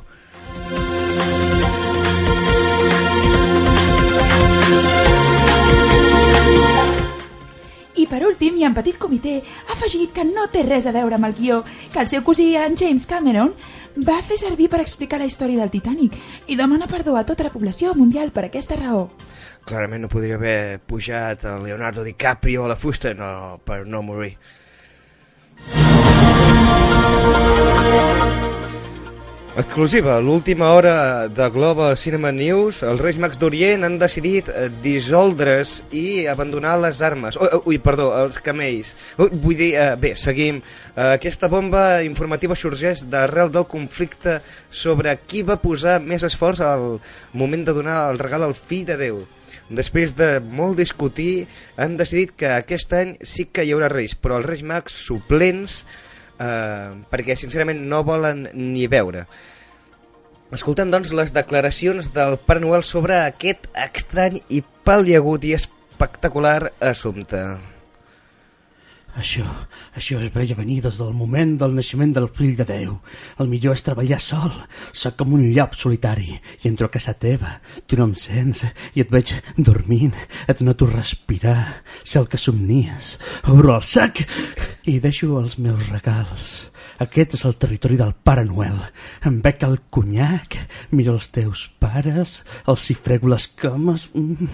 I 7.97 8.05
per 8.05 8.21
últim, 8.27 8.59
i 8.61 8.65
en 8.67 8.75
petit 8.77 8.97
comitè, 9.01 9.39
ha 9.41 9.73
afegit 9.73 10.11
que 10.13 10.25
no 10.27 10.45
té 10.53 10.61
res 10.67 10.85
a 10.85 10.93
veure 10.93 11.17
amb 11.17 11.25
el 11.25 11.33
guió 11.33 11.63
que 11.93 12.03
el 12.03 12.09
seu 12.11 12.21
cosí, 12.23 12.51
en 12.55 12.77
James 12.77 13.07
Cameron, 13.09 13.55
va 13.97 14.19
fer 14.21 14.37
servir 14.37 14.67
per 14.69 14.81
explicar 14.83 15.17
la 15.17 15.25
història 15.25 15.63
del 15.63 15.73
Titanic 15.73 16.13
i 16.45 16.57
demana 16.59 16.85
perdó 16.85 17.15
a 17.17 17.25
tota 17.25 17.47
la 17.47 17.53
població 17.53 17.95
mundial 17.97 18.29
per 18.35 18.45
aquesta 18.45 18.77
raó. 18.77 19.07
Clarament 19.65 20.05
no 20.05 20.11
podria 20.11 20.37
haver 20.37 20.79
pujat 20.85 21.45
a 21.45 21.57
Leonardo 21.57 22.05
DiCaprio 22.05 22.65
a 22.65 22.69
la 22.69 22.77
fusta 22.77 23.15
no, 23.17 23.57
per 23.65 23.87
no 23.87 24.03
morir. 24.05 24.37
Exclusiva, 29.57 30.19
l'última 30.21 30.69
hora 30.69 31.27
de 31.27 31.49
Global 31.49 31.95
Cinema 31.97 32.29
News, 32.29 32.83
els 32.85 32.99
Reis 33.01 33.17
Mags 33.17 33.39
d'Orient 33.41 33.87
han 33.87 33.95
decidit 33.97 34.51
eh, 34.53 34.67
dissoldre's 34.83 35.79
i 35.97 36.27
abandonar 36.29 36.75
les 36.83 37.01
armes. 37.01 37.39
Ui, 37.41 37.49
ui 37.71 37.79
perdó, 37.81 38.11
els 38.19 38.37
camells. 38.45 38.93
Ui, 39.17 39.31
vull 39.33 39.57
dir, 39.57 39.71
eh, 39.81 39.95
bé, 39.97 40.13
seguim. 40.13 40.61
Eh, 40.61 41.07
aquesta 41.07 41.49
bomba 41.49 42.03
informativa 42.05 42.53
sorgeix 42.53 43.01
d'arrel 43.09 43.49
del 43.49 43.65
conflicte 43.65 44.43
sobre 44.69 45.17
qui 45.25 45.41
va 45.41 45.57
posar 45.57 45.97
més 46.05 46.21
esforç 46.29 46.61
al 46.61 46.99
moment 47.33 47.65
de 47.65 47.73
donar 47.73 48.03
el 48.11 48.21
regal 48.21 48.45
al 48.45 48.53
fill 48.53 48.85
de 48.85 49.01
Déu. 49.01 49.23
Després 49.73 50.13
de 50.13 50.35
molt 50.37 50.77
discutir, 50.77 51.47
han 51.81 51.97
decidit 51.97 52.37
que 52.37 52.53
aquest 52.53 52.93
any 52.93 53.17
sí 53.25 53.49
que 53.49 53.65
hi 53.65 53.73
haurà 53.73 53.89
Reis, 53.89 54.13
però 54.13 54.37
els 54.37 54.45
Reis 54.53 54.61
Mags 54.61 55.01
suplents 55.09 55.81
eh, 56.39 56.89
perquè 57.11 57.37
sincerament 57.37 57.81
no 57.89 58.03
volen 58.07 58.47
ni 58.53 58.87
veure. 58.91 59.25
Escoltem 60.55 60.91
doncs 60.93 61.11
les 61.11 61.33
declaracions 61.35 62.13
del 62.15 62.37
Pare 62.39 62.63
Noel 62.63 62.85
sobre 62.87 63.17
aquest 63.25 63.67
estrany 63.75 64.39
i 64.47 64.61
pal·liagut 64.87 65.43
i 65.43 65.57
espectacular 65.57 66.71
assumpte. 66.79 67.43
Això, 69.17 69.43
això 69.97 70.19
es 70.21 70.29
veia 70.29 70.53
venir 70.53 70.75
des 70.85 70.99
del 70.99 71.13
moment 71.17 71.55
del 71.57 71.73
naixement 71.73 72.11
del 72.13 72.27
fill 72.37 72.53
de 72.59 72.67
Déu. 72.69 72.99
El 73.41 73.49
millor 73.49 73.73
és 73.73 73.81
treballar 73.81 74.19
sol. 74.21 74.53
Soc 74.93 75.15
com 75.17 75.33
un 75.33 75.47
llop 75.55 75.73
solitari 75.73 76.35
i 76.35 76.69
entro 76.69 76.85
a 76.85 76.93
casa 76.93 77.15
teva. 77.17 77.55
Tu 77.89 77.97
no 77.97 78.05
em 78.11 78.13
sents 78.13 78.61
i 78.93 79.01
et 79.01 79.09
veig 79.09 79.33
dormint. 79.57 80.13
Et 80.45 80.61
noto 80.61 80.85
respirar. 80.91 81.81
Sé 82.03 82.19
el 82.21 82.29
que 82.29 82.37
somnies. 82.37 83.15
Obro 83.49 83.73
el 83.79 83.87
sac 83.89 84.21
i 84.85 84.99
deixo 85.01 85.33
els 85.41 85.57
meus 85.57 85.89
regals. 85.89 86.69
Aquest 87.01 87.33
és 87.39 87.45
el 87.49 87.57
territori 87.57 87.97
del 87.97 88.13
Pare 88.13 88.45
Noel. 88.45 88.77
Em 89.25 89.41
bec 89.41 89.65
el 89.65 89.79
conyac, 89.93 90.59
miro 90.93 91.17
els 91.17 91.31
teus 91.33 91.65
pares, 91.81 92.43
els 92.69 92.85
hi 92.89 92.97
frego 93.01 93.33
les 93.33 93.49
cames... 93.57 94.07
Mm. 94.13 94.53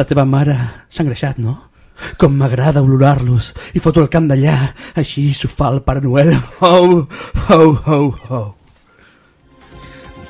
La 0.00 0.08
teva 0.08 0.24
mare 0.24 0.56
s'ha 0.88 1.04
engreixat, 1.04 1.38
no? 1.38 1.73
Com 2.18 2.36
m'agrada 2.38 2.82
olorar-los 2.82 3.52
i 3.74 3.82
foto 3.82 4.02
el 4.02 4.10
camp 4.12 4.26
d'allà, 4.30 4.56
així 4.98 5.28
s'ho 5.34 5.48
fa 5.50 5.70
el 5.74 5.82
Pare 5.86 6.02
Noel. 6.04 6.34
Ho, 6.60 7.06
ho, 7.48 7.64
ho, 7.86 7.98
ho. 8.28 8.42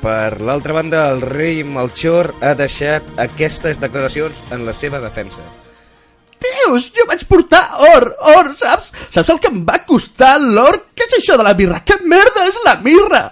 Per 0.01 0.41
l'altra 0.45 0.75
banda, 0.77 1.07
el 1.11 1.21
rei 1.25 1.63
Melchor 1.65 2.33
ha 2.45 2.53
deixat 2.57 3.07
aquestes 3.21 3.79
declaracions 3.81 4.41
en 4.53 4.65
la 4.67 4.73
seva 4.77 4.99
defensa. 5.01 5.41
Dius? 6.45 6.91
Jo 6.93 7.07
vaig 7.09 7.23
portar 7.29 7.63
or, 7.93 8.11
or, 8.35 8.51
saps? 8.59 8.91
Saps 9.09 9.31
el 9.33 9.39
que 9.41 9.49
em 9.49 9.63
va 9.65 9.79
costar 9.87 10.35
l'or? 10.41 10.77
Què 10.93 11.07
és 11.07 11.17
això 11.19 11.39
de 11.39 11.47
la 11.47 11.55
mirra? 11.57 11.81
Què 11.87 11.97
merda 12.05 12.45
és 12.51 12.59
la 12.67 12.75
mirra? 12.85 13.23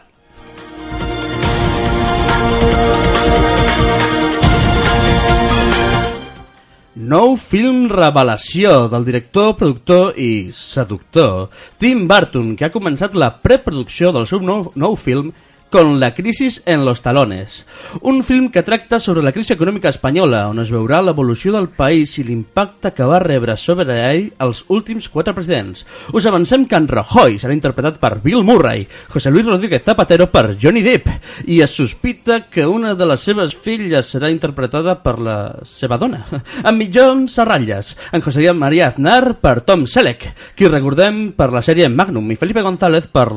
Nou 6.93 7.33
film 7.41 7.87
revelació 7.89 8.83
del 8.85 9.05
director, 9.07 9.55
productor 9.57 10.19
i 10.21 10.51
seductor 10.53 11.47
Tim 11.81 12.03
Burton, 12.05 12.51
que 12.53 12.67
ha 12.67 12.73
començat 12.73 13.15
la 13.17 13.31
preproducció 13.41 14.11
del 14.13 14.27
seu 14.29 14.43
nou, 14.45 14.67
nou 14.77 14.93
film 14.93 15.31
con 15.73 15.99
la 15.99 16.13
crisis 16.13 16.61
en 16.67 16.85
los 16.85 17.01
talones. 17.01 17.65
Un 18.01 18.23
film 18.23 18.51
que 18.51 18.61
tracta 18.61 18.99
sobre 18.99 19.23
la 19.23 19.31
crisi 19.31 19.55
econòmica 19.55 19.89
espanyola, 19.89 20.43
on 20.51 20.61
es 20.61 20.69
veurà 20.69 20.99
l'evolució 21.01 21.49
del 21.55 21.71
país 21.73 22.13
i 22.21 22.25
l'impacte 22.27 22.91
que 22.93 23.07
va 23.09 23.17
rebre 23.23 23.55
sobre 23.57 23.95
ell 24.11 24.27
els 24.45 24.61
últims 24.69 25.07
quatre 25.09 25.33
presidents. 25.33 25.81
Us 26.13 26.29
avancem 26.29 26.67
que 26.69 26.77
en 26.77 26.85
Rajoy 26.91 27.39
serà 27.41 27.57
interpretat 27.57 27.97
per 27.97 28.19
Bill 28.21 28.45
Murray, 28.45 28.85
José 29.09 29.33
Luis 29.33 29.49
Rodríguez 29.49 29.81
Zapatero 29.81 30.29
per 30.29 30.59
Johnny 30.61 30.85
Depp, 30.85 31.09
i 31.49 31.63
es 31.65 31.73
sospita 31.73 32.43
que 32.53 32.69
una 32.69 32.93
de 32.93 33.09
les 33.09 33.25
seves 33.25 33.57
filles 33.57 34.13
serà 34.13 34.29
interpretada 34.29 34.99
per 35.01 35.17
la 35.17 35.39
seva 35.65 35.97
dona, 35.97 36.27
en 36.69 36.85
a 36.85 37.49
ratlles, 37.49 37.97
en 38.11 38.21
José 38.21 38.53
María 38.53 38.89
Aznar 38.89 39.39
per 39.41 39.61
Tom 39.61 39.87
Selleck, 39.87 40.53
qui 40.53 40.69
recordem 40.69 41.31
per 41.33 41.49
la 41.49 41.65
sèrie 41.65 41.89
Magnum, 41.89 42.29
i 42.29 42.37
Felipe 42.37 42.61
González 42.61 43.09
per 43.09 43.31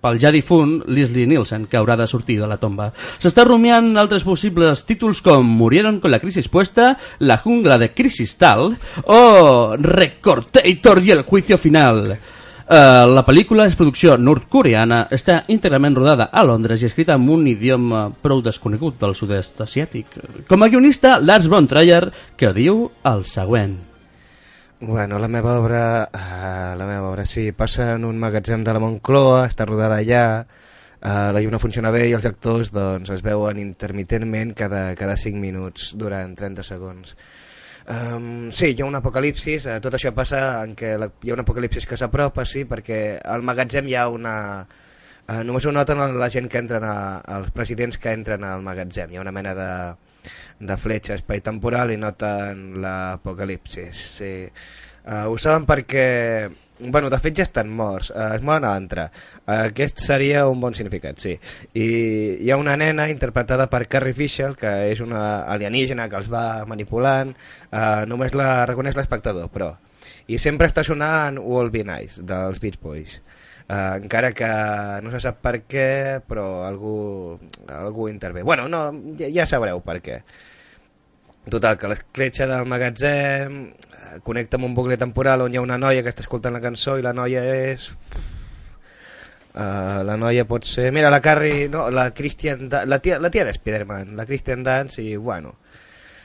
pel 0.00 0.18
ja 0.20 0.30
difunt 0.32 0.80
Leslie 0.88 1.28
Nielsen, 1.28 1.66
que 1.70 1.78
haurà 1.78 1.96
de 1.96 2.08
sortir 2.10 2.40
de 2.40 2.48
la 2.50 2.58
tomba. 2.60 2.90
S'està 3.22 3.46
rumiant 3.46 3.94
altres 4.00 4.26
possibles 4.26 4.84
títols 4.88 5.22
com 5.24 5.46
Murieron 5.46 6.00
con 6.02 6.10
la 6.10 6.20
crisis 6.20 6.50
puesta, 6.50 6.96
La 7.20 7.38
jungla 7.38 7.78
de 7.78 7.92
Crisistal 7.94 8.74
o 9.06 9.22
Recortator 9.78 11.02
i 11.04 11.16
el 11.16 11.24
juicio 11.24 11.58
final. 11.58 12.18
Uh, 12.70 13.02
la 13.10 13.24
pel·lícula 13.26 13.64
és 13.66 13.74
producció 13.74 14.12
nord-coreana, 14.14 15.00
està 15.10 15.40
íntegrament 15.50 15.96
rodada 15.96 16.28
a 16.30 16.44
Londres 16.46 16.84
i 16.84 16.86
escrita 16.86 17.16
en 17.18 17.24
un 17.34 17.48
idioma 17.50 18.04
prou 18.22 18.44
desconegut 18.46 18.94
del 19.00 19.16
sud-est 19.18 19.58
asiàtic. 19.64 20.14
Com 20.46 20.62
a 20.62 20.68
guionista, 20.70 21.16
Lars 21.18 21.48
von 21.50 21.66
Trier, 21.66 22.04
que 22.38 22.52
diu 22.54 22.84
el 23.10 23.26
següent. 23.26 23.74
Bueno, 24.86 25.18
la 25.18 25.26
meva 25.26 25.58
obra, 25.58 25.82
uh, 26.14 26.78
la 26.78 26.86
meva 26.86 27.10
obra 27.10 27.26
sí, 27.26 27.50
passa 27.50 27.96
en 27.96 28.06
un 28.06 28.22
magatzem 28.22 28.62
de 28.62 28.76
la 28.76 28.84
Moncloa, 28.86 29.48
està 29.50 29.66
rodada 29.66 29.98
allà, 29.98 30.22
uh, 31.02 31.30
la 31.34 31.40
lluna 31.42 31.60
funciona 31.62 31.92
bé 31.94 32.06
i 32.08 32.16
els 32.16 32.26
actors 32.28 32.72
doncs, 32.74 33.10
es 33.16 33.22
veuen 33.26 33.60
intermitentment 33.62 34.54
cada, 34.58 34.90
cada 34.98 35.16
5 35.16 35.40
minuts 35.40 35.92
durant 35.98 36.36
30 36.38 36.66
segons. 36.66 37.16
Um, 37.90 38.50
sí, 38.54 38.70
hi 38.70 38.82
ha 38.82 38.86
un 38.86 39.00
apocalipsis, 39.00 39.66
uh, 39.66 39.80
tot 39.82 39.96
això 39.98 40.12
passa 40.14 40.42
en 40.62 40.76
què 40.78 40.94
la, 41.00 41.10
hi 41.24 41.32
ha 41.32 41.38
un 41.38 41.42
apocalipsis 41.42 41.88
que 41.88 41.98
s'apropa, 41.98 42.44
sí, 42.46 42.66
perquè 42.68 43.18
al 43.24 43.42
magatzem 43.46 43.88
hi 43.90 43.98
ha 43.98 44.06
una... 44.12 44.36
Uh, 45.30 45.42
només 45.46 45.66
ho 45.66 45.72
noten 45.72 46.00
la 46.18 46.30
gent 46.30 46.48
que 46.50 46.58
entren, 46.58 46.84
a, 46.86 47.20
els 47.38 47.50
presidents 47.54 47.98
que 47.98 48.12
entren 48.14 48.44
al 48.46 48.62
magatzem, 48.66 49.12
hi 49.12 49.18
ha 49.18 49.24
una 49.24 49.34
mena 49.34 49.56
de 49.58 49.72
de 50.60 50.76
fletxa 50.76 51.16
espai 51.16 51.40
temporal 51.44 51.92
i 51.92 51.98
noten 52.00 52.80
l'apocalipsis 52.82 54.02
sí. 54.18 54.32
Uh, 55.00 55.30
ho 55.32 55.38
saben 55.40 55.64
perquè 55.64 56.50
bueno, 56.80 57.08
de 57.08 57.18
fet 57.24 57.38
ja 57.38 57.44
estan 57.46 57.70
morts 57.72 58.10
uh, 58.12 58.34
es 58.36 58.42
moren 58.44 58.66
a 58.68 58.74
l'entre 58.74 59.06
uh, 59.08 59.62
aquest 59.62 60.02
seria 60.04 60.42
un 60.48 60.60
bon 60.60 60.76
significat, 60.76 61.16
sí. 61.16 61.32
I 61.72 61.86
hi 62.44 62.50
ha 62.52 62.58
una 62.60 62.76
nena 62.76 63.08
interpretada 63.08 63.70
per 63.72 63.86
Carrie 63.88 64.16
Fisher 64.16 64.52
que 64.60 64.74
és 64.90 65.00
una 65.00 65.46
alienígena 65.48 66.08
que 66.08 66.20
els 66.20 66.28
va 66.28 66.66
manipulant. 66.68 67.32
Uh, 67.70 68.04
només 68.10 68.36
la 68.36 68.66
reconeix 68.68 68.98
l'espectador 68.98 69.48
però. 69.52 69.72
I 70.28 70.38
sempre 70.38 70.68
està 70.68 70.84
sonant 70.86 71.40
All 71.40 71.72
Be 71.72 71.84
Nice 71.86 72.20
dels 72.20 72.60
Beach 72.60 72.80
Boys. 72.82 73.16
Uh, 73.70 74.00
encara 74.02 74.32
que 74.34 74.46
no 75.00 75.12
se 75.12 75.20
sap 75.22 75.40
per 75.44 75.60
què 75.64 75.88
però 76.26 76.66
algú, 76.66 77.38
algú 77.70 78.08
intervé. 78.10 78.42
Bueno, 78.42 78.68
no, 78.68 78.88
ja, 79.18 79.32
ja 79.32 79.46
sabreu 79.46 79.80
per 79.86 80.00
què. 80.04 80.22
Total, 81.50 81.78
que 81.80 81.88
l'escletxa 81.88 82.46
del 82.50 82.66
magatzem 82.68 83.62
connecta 84.22 84.58
amb 84.58 84.68
un 84.68 84.74
bucle 84.74 84.98
temporal 85.00 85.46
on 85.46 85.54
hi 85.54 85.60
ha 85.60 85.64
una 85.64 85.78
noia 85.78 86.02
que 86.02 86.12
està 86.12 86.24
escoltant 86.24 86.56
la 86.56 86.62
cançó 86.64 86.98
i 86.98 87.06
la 87.06 87.14
noia 87.16 87.44
és... 87.72 87.90
Uh, 89.50 90.02
la 90.06 90.14
noia 90.14 90.44
pot 90.46 90.66
ser... 90.66 90.90
Mira, 90.94 91.10
la 91.10 91.20
Carrie... 91.20 91.68
No, 91.68 91.88
la 91.90 92.10
Christian... 92.14 92.68
La 92.70 93.00
tia, 93.02 93.18
la 93.18 93.30
tia 93.30 93.44
de 93.44 93.54
Spider-Man, 93.56 94.14
la 94.16 94.26
Christian 94.26 94.62
Dance 94.66 95.02
i, 95.02 95.16
bueno... 95.16 95.56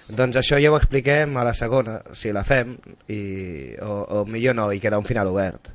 Doncs 0.05 0.37
això 0.37 0.59
ja 0.61 0.69
ho 0.69 0.75
expliquem 0.77 1.33
a 1.41 1.43
la 1.47 1.55
segona, 1.57 1.95
si 2.13 2.29
la 2.29 2.43
fem, 2.45 2.75
i, 3.09 3.73
o, 3.81 3.95
o 4.19 4.25
millor 4.29 4.53
no, 4.53 4.67
i 4.69 4.77
queda 4.77 4.99
un 5.01 5.07
final 5.07 5.31
obert. 5.31 5.71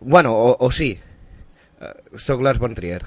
Bueno, 0.00 0.34
o, 0.34 0.56
o 0.58 0.72
sí. 0.74 0.90
Uh, 1.78 2.18
soc 2.18 2.42
Lars 2.42 2.58
von 2.58 2.74
Trier. 2.74 3.06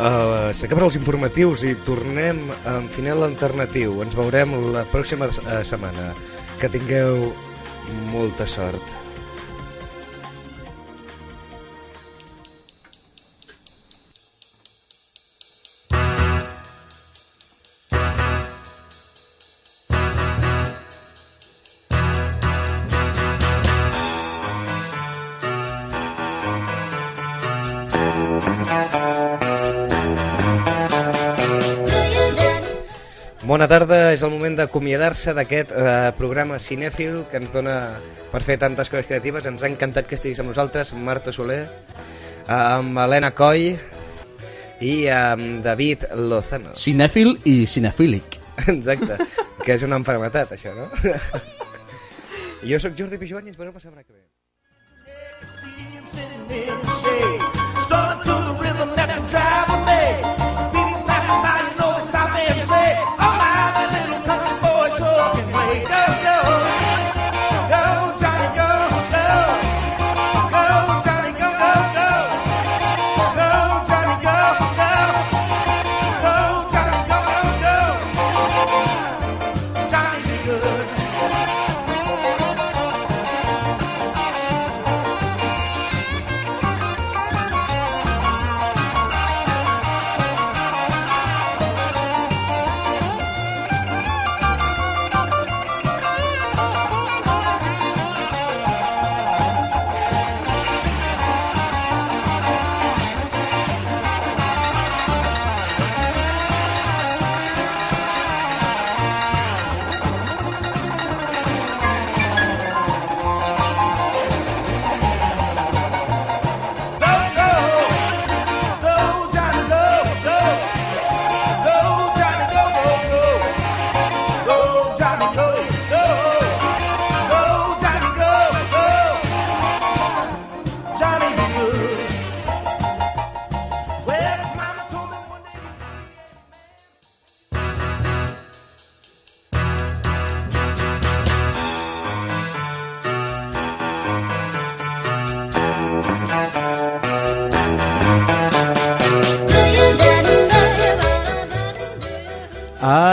Uh, 0.00 0.48
S'acaben 0.56 0.86
els 0.86 0.96
informatius 0.96 1.60
i 1.68 1.74
tornem 1.84 2.38
amb 2.70 2.88
final 2.94 3.26
alternatiu. 3.26 3.98
Ens 4.00 4.16
veurem 4.16 4.54
la 4.72 4.86
pròxima 4.88 5.28
uh, 5.28 5.60
setmana. 5.66 6.14
Que 6.60 6.72
tingueu 6.72 7.26
molta 8.14 8.46
sort. 8.48 9.09
Bona 33.60 33.68
tarda, 33.68 33.96
és 34.14 34.22
el 34.24 34.30
moment 34.32 34.54
d'acomiadar-se 34.56 35.34
d'aquest 35.36 35.74
eh, 35.76 35.88
programa 36.16 36.56
cinèfil 36.64 37.18
que 37.28 37.36
ens 37.42 37.50
dona 37.52 37.74
per 38.30 38.40
fer 38.40 38.56
tantes 38.62 38.88
coses 38.88 39.04
creatives. 39.04 39.44
Ens 39.50 39.60
ha 39.60 39.68
encantat 39.68 40.08
que 40.08 40.16
estiguis 40.16 40.40
amb 40.40 40.48
nosaltres, 40.48 40.94
Marta 40.96 41.28
Soler, 41.36 41.58
eh, 41.66 42.54
amb 42.54 42.96
Helena 43.04 43.34
Coll 43.36 43.76
i 44.80 44.94
amb 45.12 45.60
David 45.60 46.08
Lozano. 46.16 46.72
Cinèfil 46.72 47.36
i 47.44 47.58
cinefílic. 47.68 48.40
Exacte, 48.78 49.20
que 49.60 49.76
és 49.76 49.84
una 49.84 50.00
enfermetat, 50.00 50.56
això, 50.56 50.72
no? 50.80 50.88
jo 52.72 52.80
sóc 52.80 52.96
Jordi 52.96 53.20
Pijuan 53.20 53.44
i 53.44 53.52
ens 53.52 53.60
veurem 53.60 53.76
la 53.76 53.84
setmana 53.84 54.06
que 54.06 54.14
ve. 54.16 54.29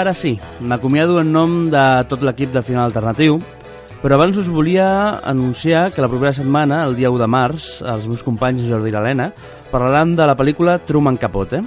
Ara 0.07 0.13
sí, 0.13 0.37
m'acomiado 0.63 1.17
en 1.19 1.33
nom 1.35 1.65
de 1.67 1.81
tot 2.07 2.21
l'equip 2.23 2.53
de 2.53 2.61
Final 2.63 2.85
Alternatiu, 2.85 3.41
però 3.99 4.15
abans 4.15 4.37
us 4.39 4.47
volia 4.47 4.85
anunciar 5.19 5.89
que 5.91 5.99
la 5.99 6.07
propera 6.07 6.31
setmana, 6.31 6.77
el 6.87 6.95
dia 6.95 7.11
1 7.11 7.19
de 7.19 7.27
març, 7.27 7.67
els 7.83 8.07
meus 8.07 8.23
companys 8.23 8.63
Jordi 8.69 8.87
i 8.87 8.95
l'Helena 8.95 9.33
parlaran 9.67 10.15
de 10.15 10.29
la 10.31 10.37
pel·lícula 10.39 10.77
Truman 10.87 11.19
Capote. 11.19 11.59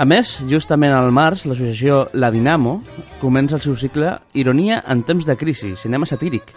A 0.00 0.08
més, 0.08 0.32
justament 0.48 0.96
al 0.96 1.12
març, 1.12 1.44
l'associació 1.44 2.06
La 2.16 2.32
Dinamo 2.32 2.78
comença 3.20 3.60
el 3.60 3.66
seu 3.68 3.76
cicle 3.76 4.16
Ironia 4.32 4.80
en 4.88 5.04
temps 5.04 5.28
de 5.28 5.36
crisi, 5.36 5.76
cinema 5.76 6.08
satíric, 6.08 6.56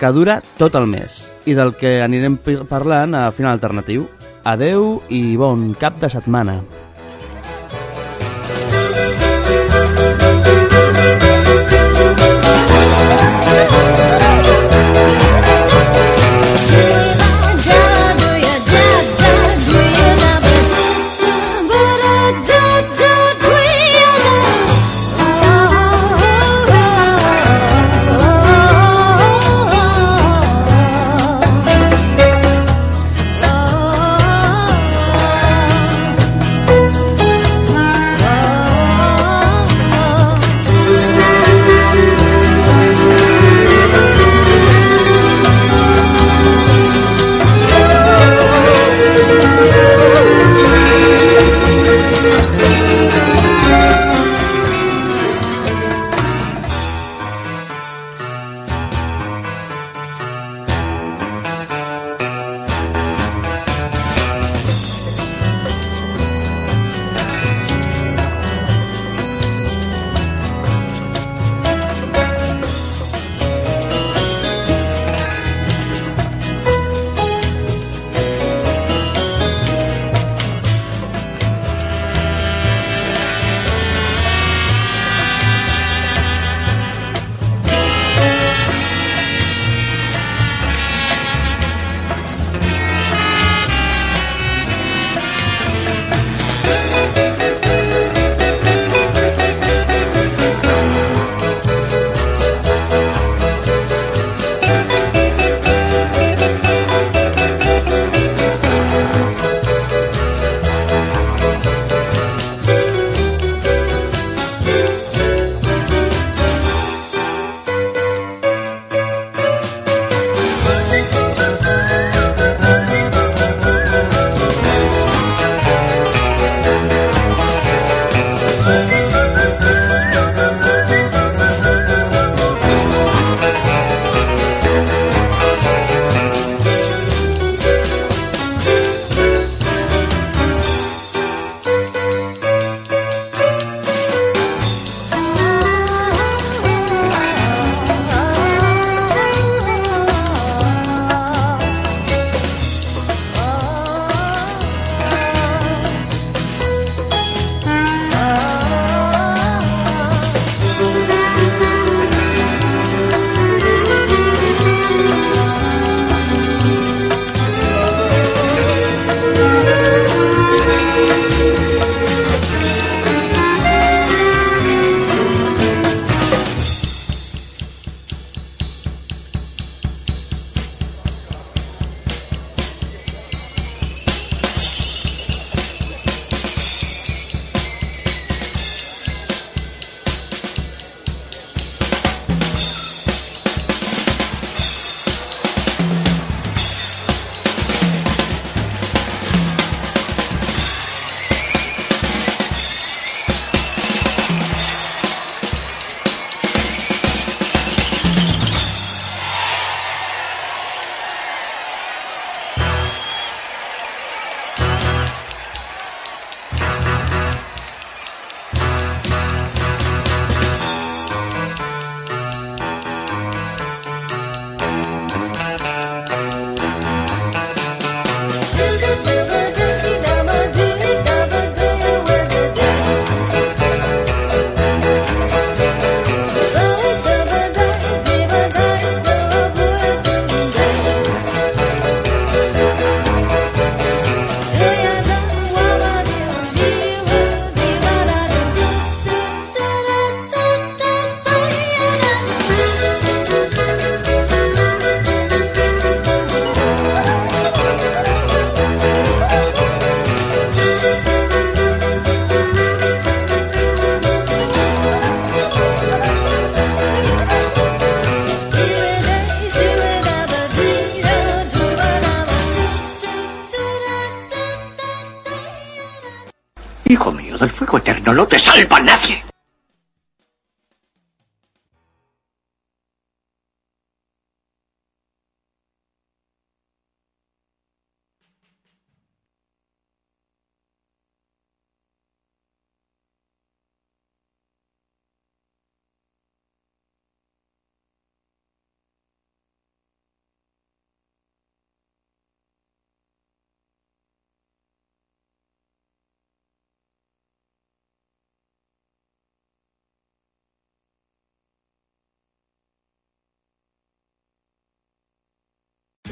que 0.00 0.16
dura 0.16 0.40
tot 0.56 0.72
el 0.80 0.88
mes 0.88 1.20
i 1.44 1.52
del 1.52 1.76
que 1.76 1.98
anirem 2.00 2.40
parlant 2.64 3.12
a 3.12 3.28
Final 3.28 3.58
Alternatiu. 3.58 4.08
Adeu 4.48 5.02
i 5.12 5.36
bon 5.36 5.74
cap 5.76 6.00
de 6.00 6.08
setmana. 6.08 6.62